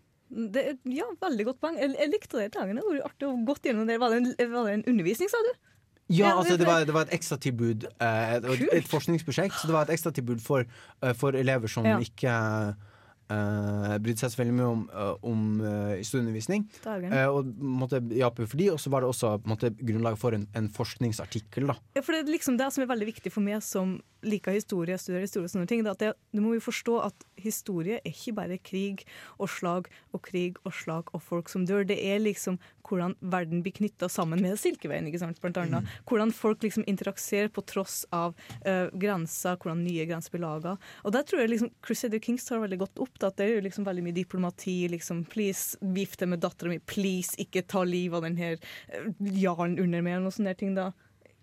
[0.55, 1.77] Det, ja, veldig godt poeng.
[1.77, 2.81] Jeg, jeg likte det i dagene.
[2.81, 3.99] Det var artig å godt gjennom det.
[4.01, 5.51] Var det, en, var det en undervisning, sa du?
[6.13, 7.85] Ja, altså det- var, det var et ekstratilbud.
[8.01, 9.59] Eh, et, et forskningsprosjekt.
[9.61, 10.65] Så det var et ekstratilbud for,
[11.03, 11.99] eh, for elever som Ja.
[12.01, 12.33] ikke
[13.33, 16.67] eh, brydde seg selvfølgelig mye om, uh, om uh, historieundervisning.
[16.85, 20.37] Eh, og måtte jape for de, og så var det også måtte, en grunnlag for
[20.37, 21.71] en, en forskningsartikkel.
[21.73, 21.79] Da.
[21.97, 24.99] Ja, for det er liksom det som er veldig viktig for meg som liker historie,
[25.01, 28.13] studerer historie og sånne ting, det at det, du må jo forstå at historie er
[28.13, 29.05] ikke bare krig
[29.39, 31.87] og slag og krig og slag og folk som dør.
[31.89, 35.89] Det er liksom hvordan verden blir knytta sammen med Silkeveien, ikke sant, blant annet.
[36.09, 38.35] Hvordan folk liksom interakserer på tross av
[38.67, 40.75] uh, grenser, hvordan nye grenser blir laga.
[41.07, 43.15] Og der tror jeg liksom Crusader Kings tar veldig godt opp.
[43.19, 44.77] Da, at det er jo liksom veldig mye diplomati.
[44.93, 46.81] liksom, Please, vifte med dattera mi.
[46.83, 49.09] Please, ikke ta livet av den her eh,
[49.39, 50.77] jarlen under meg, eller noen sånne ting.
[50.79, 50.91] da.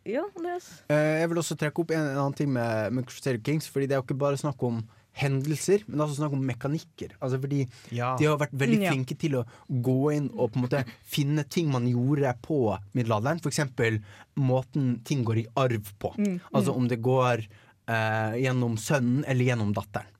[0.10, 3.42] Ja, er Eh, jeg vil også trekke opp en, en annen ting med, med Crusader
[3.44, 4.82] Kings, fordi det er jo ikke bare snakk om
[5.20, 7.16] hendelser, men det er også snakk om mekanikker.
[7.20, 8.16] Altså fordi Ja.
[8.20, 9.22] De har vært veldig flinke ja.
[9.24, 13.42] til å gå inn og på en måte finne ting man gjorde på middelalderen.
[13.44, 14.00] For eksempel
[14.40, 16.14] måten ting går i arv på.
[16.18, 20.16] Mm, Altså om det går eh, gjennom sønnen eller gjennom datteren.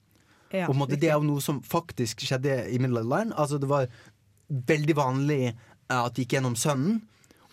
[0.50, 3.36] Ja, og på en måte, det er jo noe som faktisk skjedde i middelalderen.
[3.38, 3.86] Altså det var
[4.50, 5.54] veldig vanlig eh,
[5.94, 7.04] at det gikk gjennom sønnen.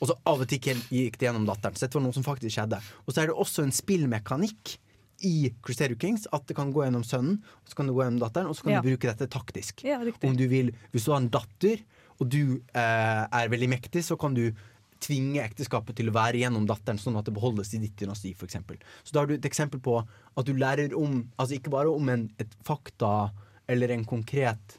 [0.00, 1.74] Og så av og til gikk det gjennom datteren.
[1.76, 2.80] Så dette var noe som faktisk skjedde.
[3.06, 4.76] Og så er det også en spillmekanikk
[5.24, 8.20] i Crusader Kings at det kan gå gjennom sønnen, og så kan det gå gjennom
[8.20, 8.80] datteren, og så kan Ja.
[8.82, 9.84] du bruke dette taktisk.
[9.84, 9.98] Ja.
[10.22, 11.80] Om du vil, Hvis du har en datter,
[12.20, 14.52] og du eh, er veldig mektig, så kan du
[15.00, 18.56] tvinge ekteskapet til å være gjennom datteren, sånn at det beholdes i ditt dynasti, f.eks.
[19.04, 19.98] Så da har du et eksempel på
[20.36, 23.30] at du lærer om Altså ikke bare om en, et fakta
[23.68, 24.78] eller en konkret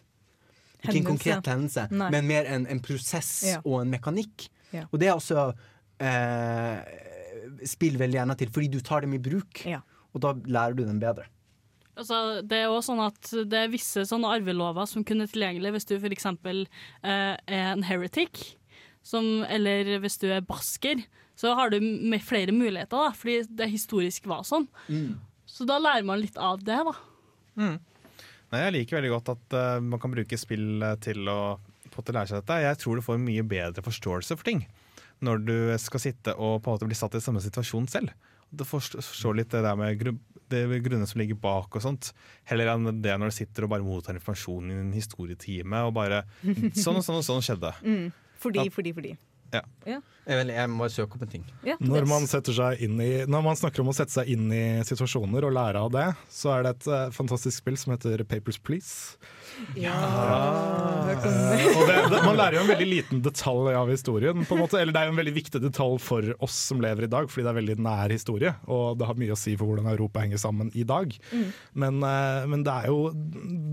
[0.83, 2.09] Ikke en konkret hendelse, Nei.
[2.11, 3.59] men mer en, en prosess Ja.
[3.65, 4.49] og en mekanikk.
[4.73, 4.85] Ja.
[4.91, 5.47] Og det er også
[6.03, 6.77] eh,
[7.67, 9.63] spill veldig gjerne til, fordi du tar dem i bruk.
[9.67, 9.81] Ja.
[10.15, 11.27] Og da lærer du dem bedre.
[11.97, 15.73] Altså, det er også sånn at det er visse sånne arvelover som kun er tilgjengelig
[15.73, 16.27] hvis du f.eks.
[16.29, 16.67] Eh,
[17.01, 18.43] er en heretic,
[19.05, 21.01] som, eller hvis du er basker.
[21.37, 24.65] Så har du med flere muligheter, da, fordi det historisk var sånn.
[25.47, 26.93] Så da lærer man litt av det, da.
[28.47, 31.57] Nei, jeg liker veldig godt at uh, man kan bruke spill eh, til å
[31.99, 32.59] måte lære seg dette.
[32.63, 34.65] Jeg tror du får en mye bedre forståelse for ting
[35.25, 38.11] når du skal sitte og på en måte bli satt i samme situasjon selv.
[38.53, 40.03] Du forstår litt det der med
[40.47, 42.11] det grunnene som ligger bak og sånt,
[42.47, 46.21] heller enn det når du sitter og bare mottar informasjon i en historietime og bare
[46.83, 47.73] Sånn og sånn og sånn skjedde.
[47.83, 48.05] Mm.
[48.37, 49.17] Fordi, fordi, fordi.
[49.53, 49.61] Ja.
[49.87, 49.97] Ja.
[50.27, 51.43] Jeg, vil, jeg må søke opp en ting.
[51.65, 54.63] Ja, Når man, seg inn i, når man snakker om å sette seg inn i
[54.87, 58.59] situasjoner og lære av det, så er det et eh, fantastisk spill som heter Papers,
[58.59, 59.15] Please.
[59.75, 59.93] Ja,
[61.07, 61.97] hørt det.
[62.11, 64.79] Det, man lærer jo en veldig liten detalj av historien, på en måte.
[64.79, 67.45] eller det er jo en veldig viktig detalj for oss som lever i dag, fordi
[67.47, 70.41] det er veldig nær historie, og det har mye å si for hvordan Europa henger
[70.41, 71.13] sammen i dag.
[71.31, 71.47] Mm.
[71.83, 72.97] Men, eh, men det er jo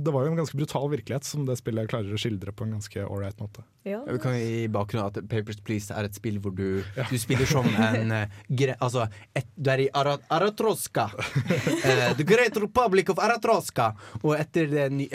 [0.05, 2.77] Det var jo en ganske brutal virkelighet som det spillet klarer å skildre på en
[2.77, 3.65] ganske ålreit måte.
[3.85, 4.01] Ja.
[4.09, 7.67] Vi kan gi bakgrunnen at Papers, Please er et spill hvor du, du spiller som
[7.69, 9.07] en eh, Altså,
[9.37, 11.09] et, du er i Arat Aratroska.
[11.85, 13.93] Eh, the Great Republic of Aratroska.
[14.23, 15.11] Og etter det ny-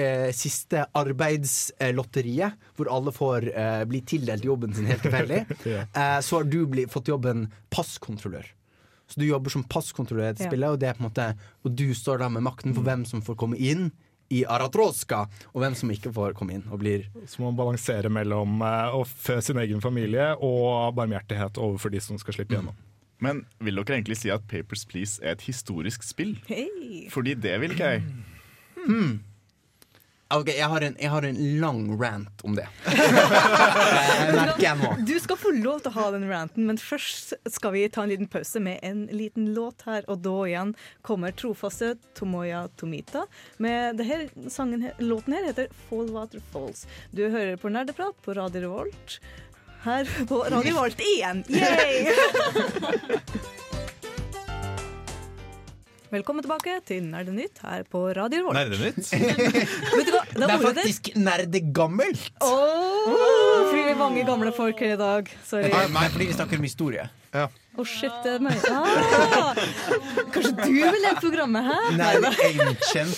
[0.60, 5.86] eh, siste arbeidslotteriet, hvor alle får uh, bli tildelt jobben sin helt tilfeldig, Ja.
[5.96, 8.46] uh, så har du bli, fått jobben passkontrollør.
[9.10, 10.70] Så du jobber som passkontrollør i dette Ja.
[10.70, 11.30] og, det er på en måte,
[11.66, 13.92] og du står da med makten for hvem som får komme inn
[14.30, 18.62] i Aratroska, og hvem som ikke får komme inn og blir Så man balansere mellom
[18.62, 22.76] eh, å fø sin egen familie og barmhjertighet overfor de som skal slippe gjennom.
[23.20, 26.38] Men vil dere egentlig si at Papers, Please er et historisk spill?
[26.46, 27.08] Hey.
[27.10, 28.06] Fordi det vil ikke jeg.
[28.86, 29.18] Hmm.
[30.30, 32.68] Ok, jeg har, en, jeg har en lang rant om det.
[34.36, 34.92] merker jeg nå.
[35.08, 38.12] Du skal få lov til å ha den ranten, men først skal vi ta en
[38.14, 40.06] liten pause med en liten låt her.
[40.06, 43.26] Og da igjen kommer trofaste Tomoya Tomita
[43.58, 46.86] med denne sangen, låten her heter Fall Water Falls.
[47.10, 49.18] Du hører på Nerdeprat på Radio Revolt.
[49.82, 51.42] Her på Radio Revolt igjen!
[51.50, 52.14] Yay!
[56.10, 58.58] Velkommen tilbake til Nerdenytt her på Radio Revolt.
[58.58, 59.12] Nerdenytt?
[60.00, 60.24] Vet du hva?
[60.34, 62.32] Det er ordet der- faktisk nerdegammelt.
[62.42, 65.30] Oh, fordi vi er mange gamle folk her i dag.
[65.46, 65.70] Sorry.
[65.94, 67.06] Nei, fordi vi snakker om historie.
[67.80, 68.58] Å, shit, det er meg.
[68.68, 69.56] Ah,
[70.34, 71.76] kanskje du vil lede programmet, hæ?
[71.96, 73.14] Nerd ancient.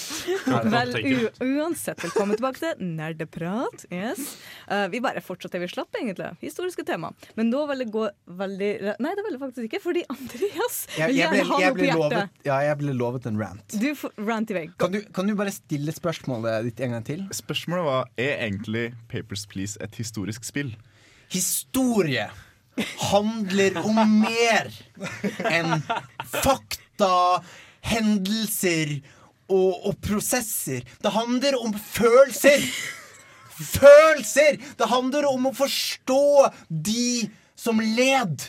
[0.70, 3.88] Vel, u uansett, velkommen tilbake til Nerdeprat.
[3.90, 4.36] Yes.
[4.70, 6.28] Uh, vi bare fortsetter der vi slapp, egentlig.
[6.44, 7.10] Historiske tema.
[7.40, 8.06] Men da vil det gå
[8.42, 8.70] veldig
[9.02, 11.98] Nei, det vil det faktisk ikke, fordi Andreas vil gjerne ha noe på hjertet.
[12.04, 13.80] lovet, ja, jeg ble lovet en rant.
[13.82, 14.64] Du får rant i vei.
[14.84, 17.26] Kan du, kan du bare stille spørsmålet ditt en gang til?
[17.34, 20.76] Spørsmålet var er egentlig Papers, Please et historisk spill.
[21.34, 22.30] Historie
[23.12, 24.70] handler om mer
[25.50, 25.82] enn
[26.32, 27.42] fakta,
[27.84, 28.98] hendelser
[29.52, 30.86] og, og prosesser.
[31.02, 32.64] Det handler om følelser.
[33.62, 34.58] Følelser!
[34.78, 38.48] Det handler om å forstå de som led.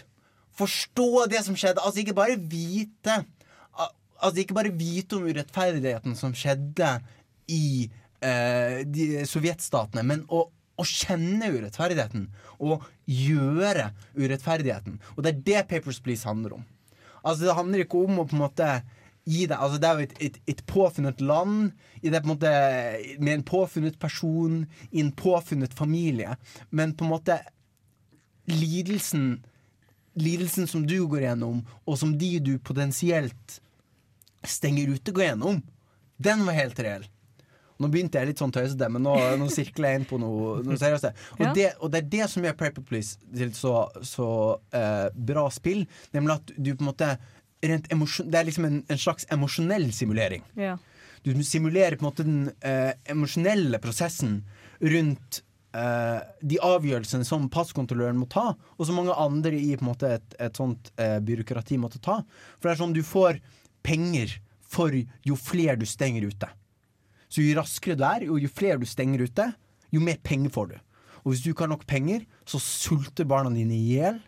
[0.56, 1.82] Forstå det som skjedde.
[1.82, 3.22] Altså ikke bare vite
[4.22, 6.92] Altså ikke bare vite om urettferdigheten som skjedde
[7.50, 7.88] i
[8.22, 10.44] eh, de sovjetstatene, men å,
[10.80, 12.26] å kjenne urettferdigheten.
[12.62, 14.98] Og gjøre urettferdigheten.
[15.16, 16.66] Og det er det Papers, Please handler om.
[17.22, 18.68] Altså Det handler ikke om å på en måte
[19.22, 21.68] gi deg Altså Det er jo et, et, et påfunnet land
[22.02, 22.52] i det på en måte
[23.22, 26.34] med en påfunnet person i en påfunnet familie.
[26.70, 27.38] Men på en måte
[28.50, 29.42] lidelsen
[30.12, 33.54] Lidelsen som du går gjennom, og som de du potensielt
[34.44, 35.62] stenger ute, går gjennom,
[36.20, 37.06] den var helt reell.
[37.82, 40.78] Nå begynte jeg litt sånn tøysete, men nå, nå sirkler jeg inn på noe, noe
[40.80, 41.10] seriøst.
[41.36, 41.52] Og, Ja.
[41.58, 43.74] det, og det er det som gjør Paper Please til så,
[44.06, 44.28] så
[44.72, 45.84] eh, bra spill.
[46.14, 47.12] Nemlig at du på en måte
[47.62, 50.42] Det er liksom en, en slags emosjonell simulering.
[50.58, 50.76] Ja.
[51.22, 54.40] Du simulerer på en måte den eh, emosjonelle prosessen
[54.82, 55.42] rundt
[55.74, 60.58] eh, de avgjørelsene som passkontrolløren må ta, og som mange andre i måte et, et
[60.58, 62.20] sånt eh, byråkrati måtte ta.
[62.58, 63.38] For det er sånn du får
[63.86, 64.34] penger
[64.72, 66.48] for jo flere du stenger ute.
[67.32, 69.48] Så jo raskere du er, og jo flere du stenger ute,
[69.92, 70.76] jo mer penger får du.
[71.22, 74.18] Og hvis du ikke har nok penger, så sulter barna dine i hjel.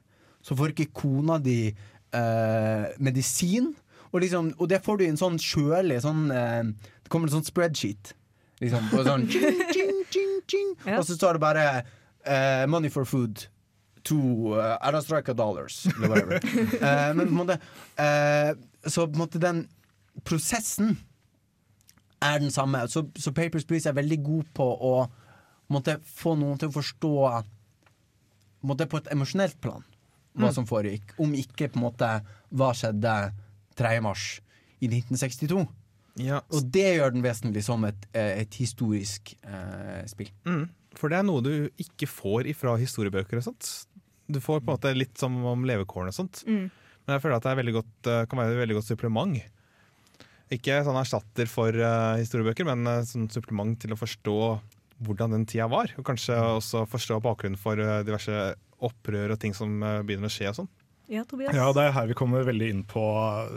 [0.44, 3.72] Så får ikke kona di eh, medisin.
[4.12, 6.62] Og, liksom, og det får du i en sånn kjølig sånn, eh,
[7.02, 8.14] Det kommer en sånn spreadsheet.
[8.62, 10.70] Liksom, og, sånn, ching, ching, ching, ching.
[10.86, 11.00] Ja.
[11.00, 13.48] og så står det bare eh, 'Money for food'
[14.05, 16.40] to uh, Arastrika dollars, eller whatever.
[16.84, 17.59] Eh, men på en måte
[17.96, 18.52] eh,
[18.86, 19.64] Så på en måte den
[20.24, 20.98] prosessen
[22.25, 22.83] er den samme.
[22.91, 24.95] Så, så Papers, Please er veldig god på å
[25.72, 27.14] måtte få noen til å forstå
[28.64, 29.85] på, på et emosjonelt plan
[30.35, 31.14] hva som foregikk.
[31.22, 32.11] Om ikke på en måte
[32.55, 33.14] hva skjedde
[33.79, 33.95] 3.
[34.05, 34.39] mars
[34.83, 35.62] i 1962.
[36.22, 40.31] Ja, Og det gjør den vesentlig som et, et historisk eh, spill.
[40.47, 40.68] Mm,
[40.99, 43.70] for det er noe du ikke får ifra historiebøker og sånt.
[44.31, 46.45] Du får på en måte litt som om levekårene og sånt.
[46.47, 46.68] Mm.
[47.05, 49.43] Men jeg føler at det er godt, eh, kan være et veldig godt supplement.
[50.55, 54.38] Ikke sånn erstatter for uh, historiebøker, men uh, sånn supplement til å forstå
[55.05, 55.90] hvordan den tida var.
[55.98, 60.50] Og kanskje også forstå bakgrunnen for uh, diverse opprør og ting som begynner å skje
[60.50, 60.72] og sånn.
[61.14, 61.54] Ja, Tobias?
[61.56, 63.04] Ja, det er her vi kommer veldig inn på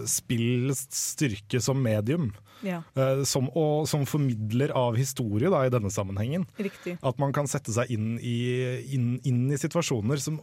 [0.09, 2.31] spillets styrke som medium.
[2.65, 6.47] Ja, eh, Som, og, som formidler av historie da, i denne sammenhengen.
[6.57, 6.95] riktig.
[7.05, 8.37] At man kan sette seg inn i,
[8.95, 10.39] inn, inn i situasjoner som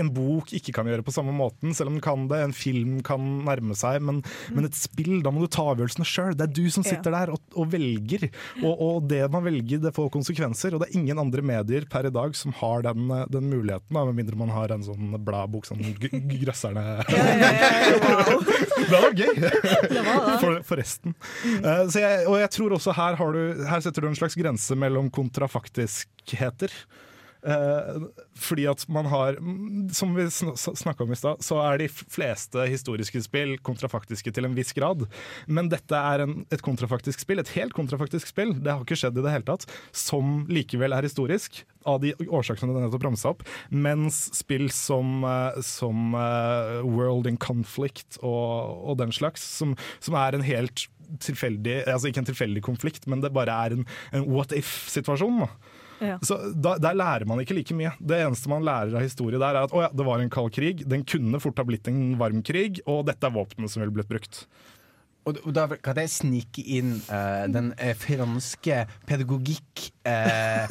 [0.00, 2.38] en bok ikke kan gjøre på samme måten, selv om den kan det.
[2.46, 4.22] En film kan nærme seg, men,
[4.56, 6.32] men et spill, da må du ta avgjørelsene sjøl.
[6.38, 8.28] Det er du som sitter der og, og velger,
[8.62, 10.74] og, og det man velger, det får konsekvenser.
[10.76, 14.06] Og det er ingen andre medier per i dag som har den, den muligheten, da,
[14.08, 16.84] med mindre man har en sånn bladbok som Grøsserne.
[18.90, 19.40] det var gøy!
[20.42, 21.16] For, forresten.
[21.60, 24.38] Uh, så jeg, og jeg tror også her, har du, her setter du en slags
[24.38, 26.74] grense mellom kontrafaktiskheter.
[27.46, 27.98] Eh,
[28.34, 29.36] fordi at man har
[29.94, 34.56] Som vi snakka om i stad, så er de fleste historiske spill kontrafaktiske til en
[34.56, 35.04] viss grad.
[35.46, 39.20] Men dette er en, et kontrafaktisk spill, et helt kontrafaktisk spill, det har ikke skjedd
[39.20, 41.62] i det hele tatt, som likevel er historisk.
[41.86, 43.46] Av de årsakene du nettopp ramsa opp.
[43.70, 50.18] Mens spill som, eh, som eh, World in Conflict og, og den slags, som, som
[50.18, 50.88] er en helt
[51.22, 55.44] tilfeldig Altså ikke en tilfeldig konflikt, men det bare er en, en what if-situasjon.
[55.44, 55.75] da.
[56.02, 56.18] Ja.
[56.24, 57.92] Så da, Der lærer man ikke like mye.
[58.00, 60.54] Det eneste man lærer av historie der, er at å ja, det var en kald
[60.56, 60.84] krig.
[60.88, 64.10] Den kunne fort ha blitt en varm krig, og dette er våpenet som ville blitt
[64.10, 64.44] brukt.
[65.26, 70.70] Og, da kan jeg snike inn uh, den uh, franske pedagogikk Uh,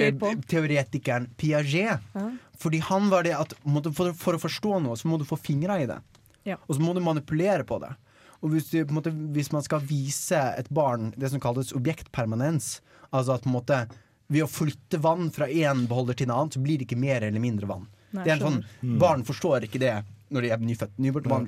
[0.00, 0.14] eh,
[0.48, 2.04] Teoretikeren Piaget.
[2.14, 2.26] Ja.
[2.56, 5.36] Fordi han var det at måtte, for, for å forstå noe, så må du få
[5.36, 5.98] fingra i det.
[6.48, 6.56] Ja.
[6.64, 7.90] Og så må du manipulere på det.
[8.40, 11.74] Og hvis, du, på en måte, hvis man skal vise et barn det som kalles
[11.76, 12.78] objektpermanens,
[13.10, 13.80] altså at på en måte
[14.32, 17.22] ved å flytte vann fra én beholder til en annen, så blir det ikke mer
[17.26, 17.86] eller mindre vann.
[18.16, 19.00] Nei, det er en sånn, skjønner.
[19.02, 19.94] Barn forstår ikke det
[20.34, 20.94] når de er nyfødt.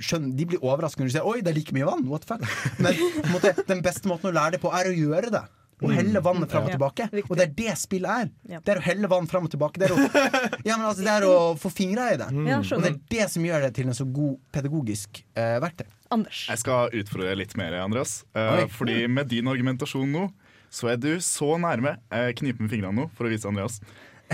[0.06, 2.04] Skjønner, de blir overrasket når de ser Oi, det er like mye vann!
[2.10, 2.44] What the fuck?
[2.78, 5.46] Men på en måte, den beste måten å lære det på, er å gjøre det.
[5.78, 7.06] Å helle vannet fram og tilbake.
[7.28, 8.30] Og det er det spillet er.
[8.50, 8.60] Ja.
[8.64, 9.78] Det er å helle vann fram og tilbake.
[9.78, 10.06] Det er å,
[10.68, 12.26] ja, men altså, det er å få fingra i det.
[12.50, 15.86] Ja, Og det er det som gjør det til en så god pedagogisk eh, verktøy.
[16.14, 16.46] Anders.
[16.50, 18.22] Jeg skal utfordre deg litt mer, Andreas.
[18.34, 20.26] Eh, fordi med din argumentasjon nå,
[20.70, 23.80] så er du så nærme Jeg kniper med fingrene nå for å vise Andreas.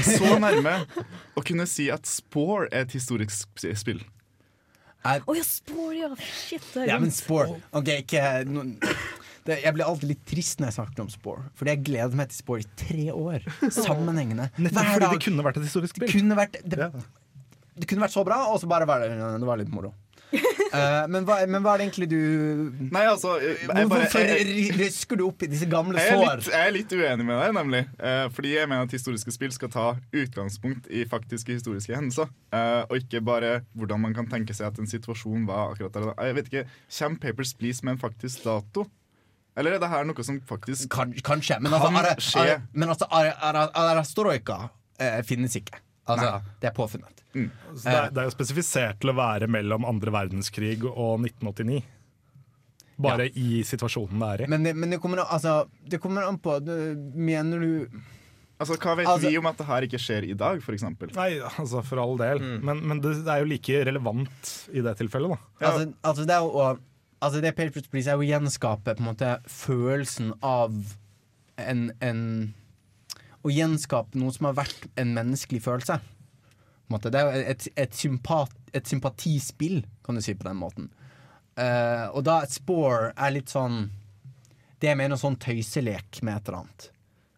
[0.02, 0.80] Så nærme
[1.38, 4.00] å kunne si at Spore er et historisk sp- spill.
[5.04, 6.08] Å ja, Spore, ja.
[6.16, 6.64] Shit.
[6.72, 7.10] det er Ja, men.
[7.12, 8.62] Spore Ok, ikke no,
[9.44, 11.44] det, Jeg blir alltid litt trist når jeg snakker om Spore.
[11.60, 13.44] Fordi jeg gleder meg til Spore i tre år.
[13.68, 14.48] Sammenhengende.
[14.56, 16.10] Nettopp fordi det kunne vært et historisk spill.
[16.16, 16.88] kunne vært det,
[17.74, 19.92] det kunne vært så bra, og så bare være det, det var litt moro.
[20.74, 23.36] Eh, men, hva, men hva er det egentlig du Nei, altså
[23.68, 24.24] bare, Hvorfor
[24.74, 26.40] rysker du opp i disse gamle jeg, er sår?
[26.40, 27.82] litt, jeg er litt uenig med deg, nemlig.
[28.00, 32.26] Uh, fordi jeg mener at historiske spill skal ta utgangspunkt i faktiske historiske hendelser.
[32.50, 36.10] Uh, og ikke bare hvordan man kan tenke seg at en situasjon var akkurat der.
[36.26, 36.66] Jeg vet ikke,
[36.98, 38.88] Kommer Papers, Please med en faktisk dato?
[39.54, 42.60] Eller er det her noe som faktisk Kan, kanskje, men altså, Kan skje.
[42.74, 44.64] men altså Arastroika
[44.98, 45.78] eh, finnes ikke.
[46.06, 46.30] Altså,
[46.60, 47.22] det er påfunnet.
[47.34, 51.82] Så det, er, det er jo spesifisert til å være mellom andre verdenskrig og 1989.
[53.04, 54.50] Bare i situasjonen det er i.
[54.52, 55.54] Men det, men det, kommer, an- altså,
[55.90, 56.76] det kommer an på det,
[57.18, 57.72] Mener du
[58.54, 60.84] Altså, Hva vet Altså- vi om at det her ikke skjer i dag, f.eks.?
[61.16, 62.38] Nei, altså for all del.
[62.62, 65.38] Men, men det, det er jo like relevant i det tilfellet, da.
[65.58, 65.72] Ja.
[65.72, 66.74] Altså, altså det er jo å
[67.24, 70.74] Altså det Patriot Police er jo å gjenskape på en måte følelsen av
[71.56, 72.18] en, en
[73.44, 75.98] Å gjenskape noe som har vært en menneskelig følelse.
[76.94, 80.90] Det er jo et, et, sympat, et sympatispill, kan du si på den måten.
[81.58, 83.84] Uh, og da et spore er litt sånn
[84.82, 86.88] Det er mer noe sånn tøyselek med et eller annet.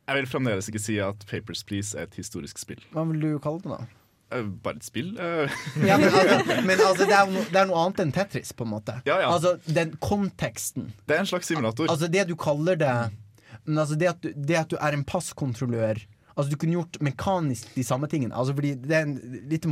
[0.07, 2.81] Jeg vil fremdeles ikke si at Papers, Please er et historisk spill.
[2.95, 4.07] Hva vil du kalle det, da?
[4.37, 5.13] Eh, bare et spill?
[5.19, 5.53] eh.
[5.87, 8.67] Ja, men altså, men altså det, er no, det er noe annet enn Tetris, på
[8.67, 8.97] en måte.
[9.07, 9.31] Ja, ja.
[9.31, 10.93] Altså den konteksten.
[11.07, 11.91] Det er en slags simulator.
[11.93, 12.95] Altså det du kaller det
[13.67, 16.05] Men altså det at du, det at du er en passkontrollør
[16.37, 18.37] Altså Du kunne gjort mekanisk de samme tingene.
[18.37, 19.15] Altså fordi Det er en,
[19.49, 19.67] litt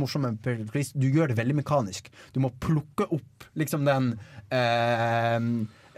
[0.71, 0.97] Please.
[0.97, 2.09] Du gjør det veldig mekanisk.
[2.33, 4.15] Du må plukke opp liksom den
[4.49, 5.39] eh,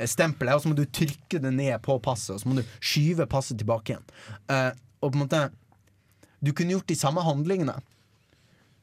[0.06, 3.26] stempelet, og så må du trykke det ned på passet, og så må du skyve
[3.32, 4.06] passet tilbake igjen.
[4.52, 4.72] Eh,
[5.02, 5.48] og på en måte
[6.44, 7.80] Du kunne gjort de samme handlingene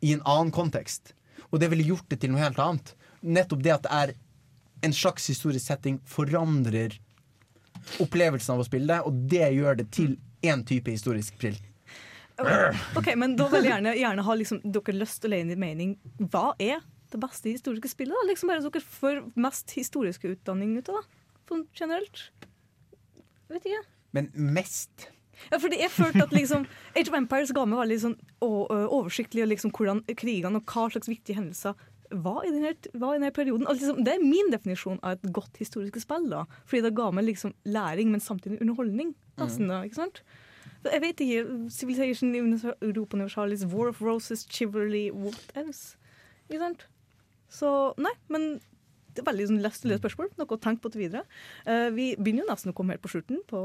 [0.02, 1.14] i en annen kontekst,
[1.52, 2.94] og det ville gjort det til noe helt annet.
[3.22, 4.14] Nettopp det at det er
[4.84, 6.98] en slags historisk setting forandrer
[8.02, 11.56] opplevelsen av å spille det, og det gjør det til én type historisk spill.
[12.98, 15.96] Ok, men da vil jeg gjerne, gjerne ha liksom, dere lyst inn i mening.
[16.18, 16.82] Hva er
[17.12, 18.14] det beste historiske spillet?
[18.16, 18.28] da?
[18.30, 21.20] Liksom bare dere får mest historiske utdanning ut av det,
[21.50, 22.24] sånn generelt.
[23.48, 23.84] Jeg vet ikke.
[24.14, 25.10] Men mest
[25.50, 26.62] Ja, fordi jeg følte at liksom
[26.94, 30.86] Age of Empires ga meg veldig sånn å, oversiktlig og liksom hvordan krigene og hva
[30.94, 31.74] slags viktige hendelser
[32.22, 33.66] var i denne, var i denne perioden.
[33.66, 36.28] Altså, liksom, det er min definisjon av et godt historisk spill.
[36.30, 39.14] da Fordi det ga meg liksom læring, men samtidig underholdning.
[39.40, 40.22] Nesten, da, ikke sant?
[40.84, 41.70] Jeg vet ikke.
[41.72, 45.96] Civilization, Europa Universalis, War of Roses, Chivalry, what else?
[46.50, 46.86] Ikke sant?
[47.48, 47.70] Så
[48.02, 48.58] nei, men
[49.14, 50.32] det er veldig sånn lestelig spørsmål.
[50.40, 51.22] Noe å tenke på til videre.
[51.68, 53.62] Uh, vi begynner jo nesten å komme helt på slutten på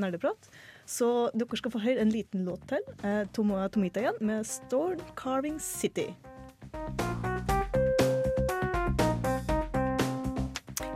[0.00, 0.50] Nerdeprat.
[0.88, 2.84] Så dere skal få høre en liten låt til.
[3.04, 6.12] Uh, Tomita igjen med 'Storm Carving City'.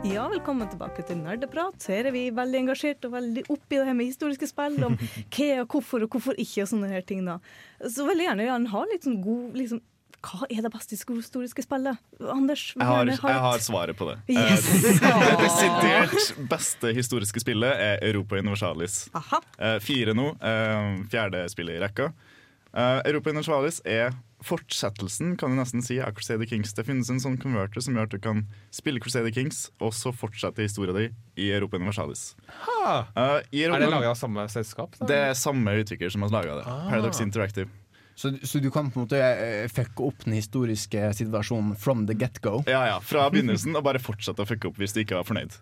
[0.03, 1.85] Ja, velkommen tilbake til Nerdeprat.
[1.87, 4.75] Her er vi veldig engasjert og veldig oppi det her med historiske spill.
[4.83, 4.97] Om
[5.37, 7.23] hva og hvorfor og hvorfor ikke og sånne her ting.
[7.27, 7.37] da.
[7.87, 9.81] Så veldig gjerne gjerne ha litt sånn god liksom,
[10.23, 12.03] Hva er det beste historiske spillet?
[12.31, 12.65] Anders?
[12.75, 14.17] Jeg har, jeg har svaret på det.
[14.35, 14.67] Yes.
[14.91, 19.05] Eh, Det desidert beste historiske spillet er Europa Universalis.
[19.19, 19.39] Aha.
[19.57, 20.29] Eh, Fire nå.
[20.39, 22.11] eh, Fjerde spillet i rekka.
[22.73, 26.73] Eh, Europa Universalis er fortsettelsen kan du nesten si, av Crusader Kings.
[26.75, 28.41] Det finnes en sånn converter som gjør at du kan
[28.73, 32.33] spille Crusader Kings, og så fortsette historien din i Europa Universalis.
[32.65, 33.05] Ha.
[33.13, 34.97] Eh, i Er det laga av samme selskap?
[34.99, 35.07] da?
[35.07, 36.67] Det er samme utvikler som har laga det.
[36.67, 36.89] Ah.
[36.89, 37.69] Paradox Interactive.
[38.15, 42.13] Så, så du kan på en måte eh, fucke opp den historiske situasjonen from the
[42.13, 42.59] get-go?
[42.69, 45.55] Ja, ja, Fra begynnelsen og bare fortsette å fucke opp hvis du ikke var fornøyd.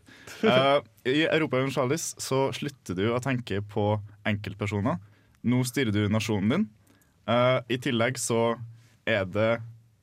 [0.44, 3.94] Uh, I Europa Universalis så slutter du å tenke på
[4.28, 5.00] enkeltpersoner.
[5.48, 6.70] Nå styrer du nasjonen din.
[7.30, 8.56] Eh, I tillegg så
[9.06, 9.52] er det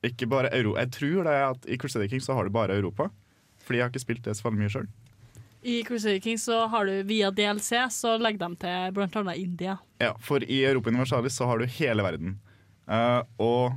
[0.05, 0.75] ikke bare euro...
[0.79, 3.09] Jeg tror det er at i Crusader King så har du bare Europa.
[3.65, 4.87] Fordi jeg har ikke spilt det så veldig mye sjøl.
[5.61, 9.75] I Crusader King så har du via DLC, så legger de til annet India.
[9.99, 12.37] Ja, for i Europa Universalis så har du hele verden.
[12.87, 13.75] Uh, og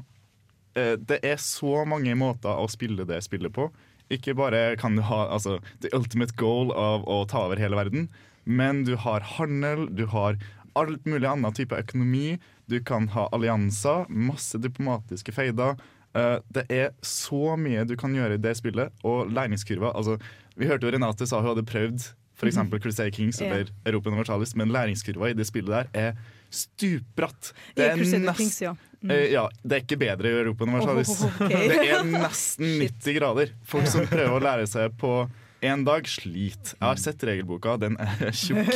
[0.78, 3.66] uh, det er så mange måter å spille det spillet på.
[4.14, 8.06] Ikke bare kan du ha altså, the ultimate goal av å ta over hele verden,
[8.44, 10.38] men du har handel, du har
[10.78, 12.38] alt mulig annen type økonomi.
[12.72, 15.76] Du kan ha allianser, masse diplomatiske feider.
[16.16, 20.18] Uh, det er så mye du kan gjøre i det spillet, og læringskurva altså,
[20.60, 22.58] Vi hørte jo Renate sa hun hadde prøvd f.eks.
[22.82, 23.74] Crusade Kings eller yeah.
[23.86, 26.16] Europa Universalis, men læringskurva i det spillet der er
[26.52, 27.52] stupbratt.
[27.76, 28.74] I nest, Kings, ja.
[29.00, 29.10] Mm.
[29.10, 29.46] Uh, ja.
[29.62, 31.14] Det er ikke bedre i Europa Universalis.
[31.22, 31.68] Oh, okay.
[31.72, 33.54] Det er nesten 90 grader.
[33.64, 35.14] Folk som prøver å lære seg på
[35.62, 36.74] en dag, sliter.
[36.74, 38.72] Jeg har sett regelboka, den er tjukk.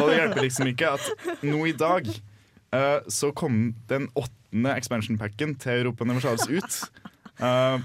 [0.00, 2.08] Og det hjelper liksom ikke at nå i dag
[2.74, 6.78] eh, så kom den åttende expansion packen til Europa Universalis ut.
[7.36, 7.82] Uh,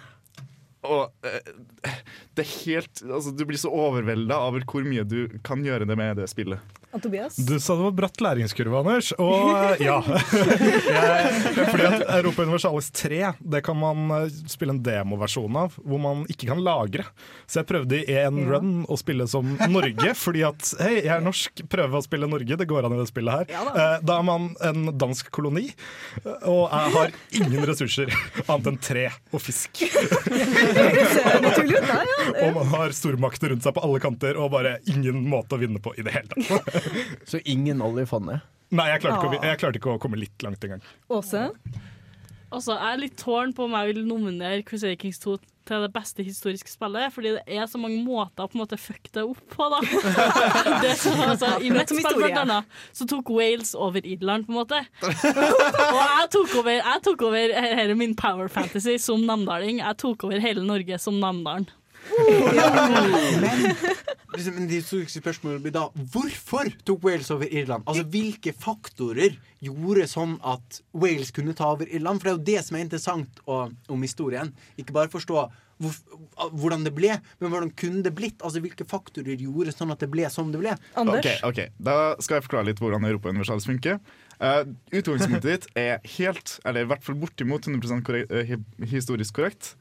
[0.87, 1.89] og uh,
[2.37, 5.97] det er helt altså, Du blir så overvelda over hvor mye du kan gjøre det
[5.99, 6.79] med det spillet.
[6.99, 7.35] Tobias?
[7.37, 9.11] Du sa det var bratt læringskurve, Anders.
[9.21, 10.01] Og eh, ja.
[11.71, 16.25] Fordi at Europa Universalis 3 det kan man eh, spille en demoversjon av, hvor man
[16.31, 17.05] ikke kan lagre.
[17.47, 18.47] Så jeg prøvde i én Ja.
[18.57, 22.57] run å spille som Norge, fordi at hei, jeg er norsk, prøve å spille Norge.
[22.59, 23.45] Det går an i det spillet her.
[23.53, 23.71] Ja da.
[23.75, 25.67] Eh, Da er man en dansk koloni,
[26.25, 28.11] og jeg har ingen ressurser
[28.47, 29.83] annet enn tre og fisk.
[32.41, 35.79] Og man har stormakter rundt seg på alle kanter, og bare ingen måte å vinne
[35.83, 36.80] på i det hele tatt.
[37.27, 38.41] Så ingen oljefondet?
[38.71, 39.47] Nei, jeg klarte, ikke å, Ah.
[39.51, 40.81] jeg klarte ikke å komme litt langt engang.
[41.11, 41.49] Åse?
[42.51, 45.37] Altså, Jeg er litt tårn på om jeg vil nominere Crusader Kings 2
[45.69, 48.79] til det beste historiske spillet, fordi det er så mange måter å på en måte
[48.81, 49.67] fucke det opp på.
[49.71, 49.79] da
[50.83, 52.65] det som, altså, I mitt spill blant annet,
[52.97, 54.81] så tok Wales over Irland, på en måte.
[55.03, 59.79] Og jeg tok over, jeg tok over her er min power fantasy som namdaling.
[59.83, 61.69] Jeg tok over hele Norge som Namdalen.
[63.41, 63.75] Men,
[64.35, 67.85] liksom, men de historiske spørsmålene blir da hvorfor tok Wales over Irland?
[67.89, 72.21] Altså Hvilke faktorer gjorde sånn at Wales kunne ta over Irland?
[72.21, 74.53] For det er jo det som er interessant å- om historien.
[74.81, 75.43] Ikke bare forstå
[75.81, 75.95] hvor,
[76.53, 78.37] hvordan det ble, men hvordan kunne det blitt?
[78.45, 80.75] Altså Hvilke faktorer gjorde sånn at det ble som det ble?
[80.95, 81.23] Anders?
[81.25, 83.97] Okay, ok, Da skal jeg forklare litt hvordan Europa-universalt funker.
[84.41, 84.63] Uh,
[84.93, 89.75] utgangspunktet ditt er helt, eller i hvert fall bortimot 100 korrekt, uh, historisk korrekt.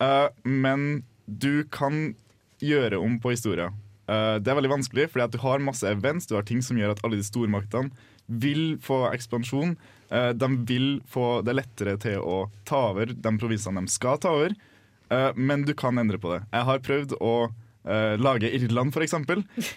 [0.00, 2.14] Uh, men du kan
[2.62, 3.74] gjøre om på historien.
[4.10, 6.78] Uh, det er veldig vanskelig, fordi at du har masse events, du har ting som
[6.78, 7.92] gjør at alle de stormaktene
[8.42, 9.76] vil få ekspansjon.
[10.12, 14.34] Uh, de vil få det lettere til å ta over de provinsene de skal ta
[14.34, 14.54] over.
[15.12, 16.42] uh, men du kan endre på det.
[16.52, 17.34] Jeg har prøvd å
[17.84, 19.14] eh, lage Irland, f.eks.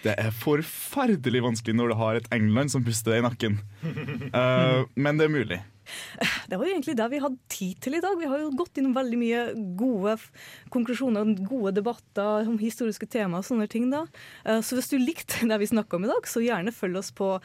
[0.04, 3.56] Det er forferdelig vanskelig når du har et England som puster deg i nakken.
[4.34, 5.62] Uh, men det er mulig.
[6.50, 8.16] Det var jo egentlig det vi hadde tid til i dag.
[8.18, 9.42] Vi har jo gått innom veldig mye
[9.78, 10.16] gode
[10.74, 13.86] konklusjoner, gode debatter om historiske tema og sånne ting.
[13.92, 14.02] da.
[14.44, 17.12] Eh, Så hvis du likte det vi snakka om i dag, så gjerne følg oss
[17.14, 17.36] på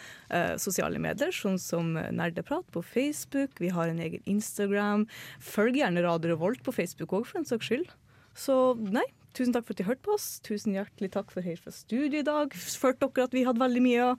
[0.57, 3.59] sosiale medier, sånn som Nerdeprat på Facebook.
[3.61, 5.05] Vi har en egen Instagram.
[5.43, 7.91] Følg gjerne Radio Revolt på Facebook òg, for en saks skyld.
[8.38, 9.05] Så nei,
[9.37, 10.27] tusen takk for at du hørte på oss.
[10.45, 12.47] Tusen hjertelig takk for her fra studio i dag.
[12.53, 14.13] Følte dere at vi hadde veldig mye å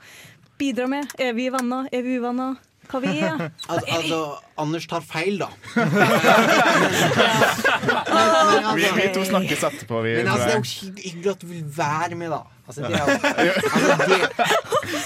[0.61, 1.05] bidra med?
[1.21, 1.83] Er vi venner?
[1.93, 2.53] Er vi uvenner?
[2.91, 3.37] Hva vi er?
[3.73, 4.19] Altså, altså
[4.63, 5.49] Anders tar feil, da.
[8.73, 9.97] Vi, vi to snakkes etterpå.
[10.05, 10.65] Vi, Men altså, det er jo
[11.03, 12.41] hyggelig at du vil være med, da.
[12.73, 14.19] Altså, det er jo, altså, det,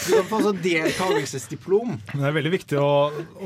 [0.07, 1.95] du kan få sånn deltakelsesdiplom.
[2.13, 2.91] Men det er veldig viktig å,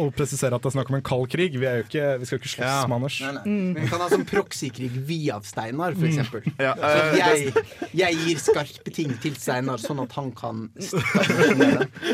[0.05, 1.57] å presisere at det er snakk om en kald krig.
[1.61, 2.75] Vi, er jo ikke, vi skal ikke slåss Ja.
[2.91, 3.17] med Anders.
[3.25, 3.45] Nei, nei.
[3.75, 6.45] Men vi kan ha sånn proksikrig via Steinar, for eksempel.
[6.61, 7.65] Ja, eh, jeg,
[8.03, 10.67] jeg gir skarpe ting til Steinar, sånn at han kan.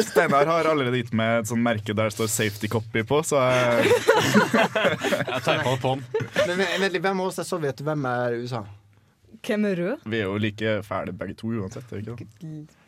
[0.07, 3.41] Steinar har allerede gitt meg et sånt merke der det står 'safety copy' på, så
[3.43, 3.91] jeg,
[5.27, 6.05] Jeg teipa det på den.
[6.47, 8.63] Men men- vent litt, hvem av oss er Sovjet, og hvem er USA?
[9.47, 10.05] Hvem er rød?
[10.07, 11.93] Vi er jo like fæle begge to uansett.
[11.93, 12.29] ikke det?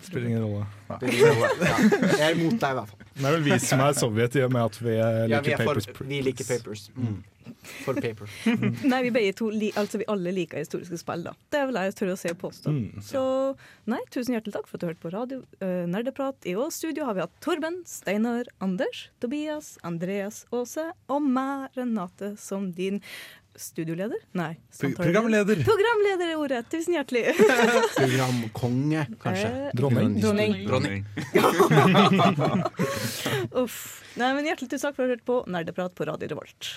[0.01, 0.67] Spiller ingen rolle.
[0.89, 0.99] Ja.
[1.03, 3.09] Jeg er imot deg, i hvert fall.
[3.15, 5.51] Det er vel vi som er Sovjet, i og med at vi eh, Ja, vi,
[5.51, 6.85] liker er for, Papers, vi liker papers.
[6.95, 7.19] Mm.
[7.85, 8.31] For paper.
[8.91, 11.35] Nei, vi begge to li altså vi alle liker historiske spill, da.
[11.51, 12.75] Det er vel jeg tør å se og påstå.
[12.75, 13.03] Mm.
[13.05, 13.23] Så
[13.89, 16.49] nei, tusen hjertelig takk for at du hørte på radio uh, Nerdeprat.
[16.49, 22.35] I vårt studio har vi hatt Torben, Steinar, Anders, Tobias, Andreas, Åse og meg, Renate,
[22.41, 23.03] som din
[23.59, 24.19] studioleder?
[24.39, 24.57] Nei.
[24.97, 25.63] programleder.
[25.67, 26.63] Programleder er ordet.
[26.71, 27.35] Tusen hjertelig.
[27.99, 29.49] Programkonge, kanskje.
[29.49, 30.21] Eh, Dronning.
[30.23, 30.57] Dronning.
[30.69, 31.05] Dronning.
[33.63, 33.81] Uff.
[34.19, 36.73] Nei, men hjertelig tusen takk for at du hørte på Nerdeprat på Radio Revolt.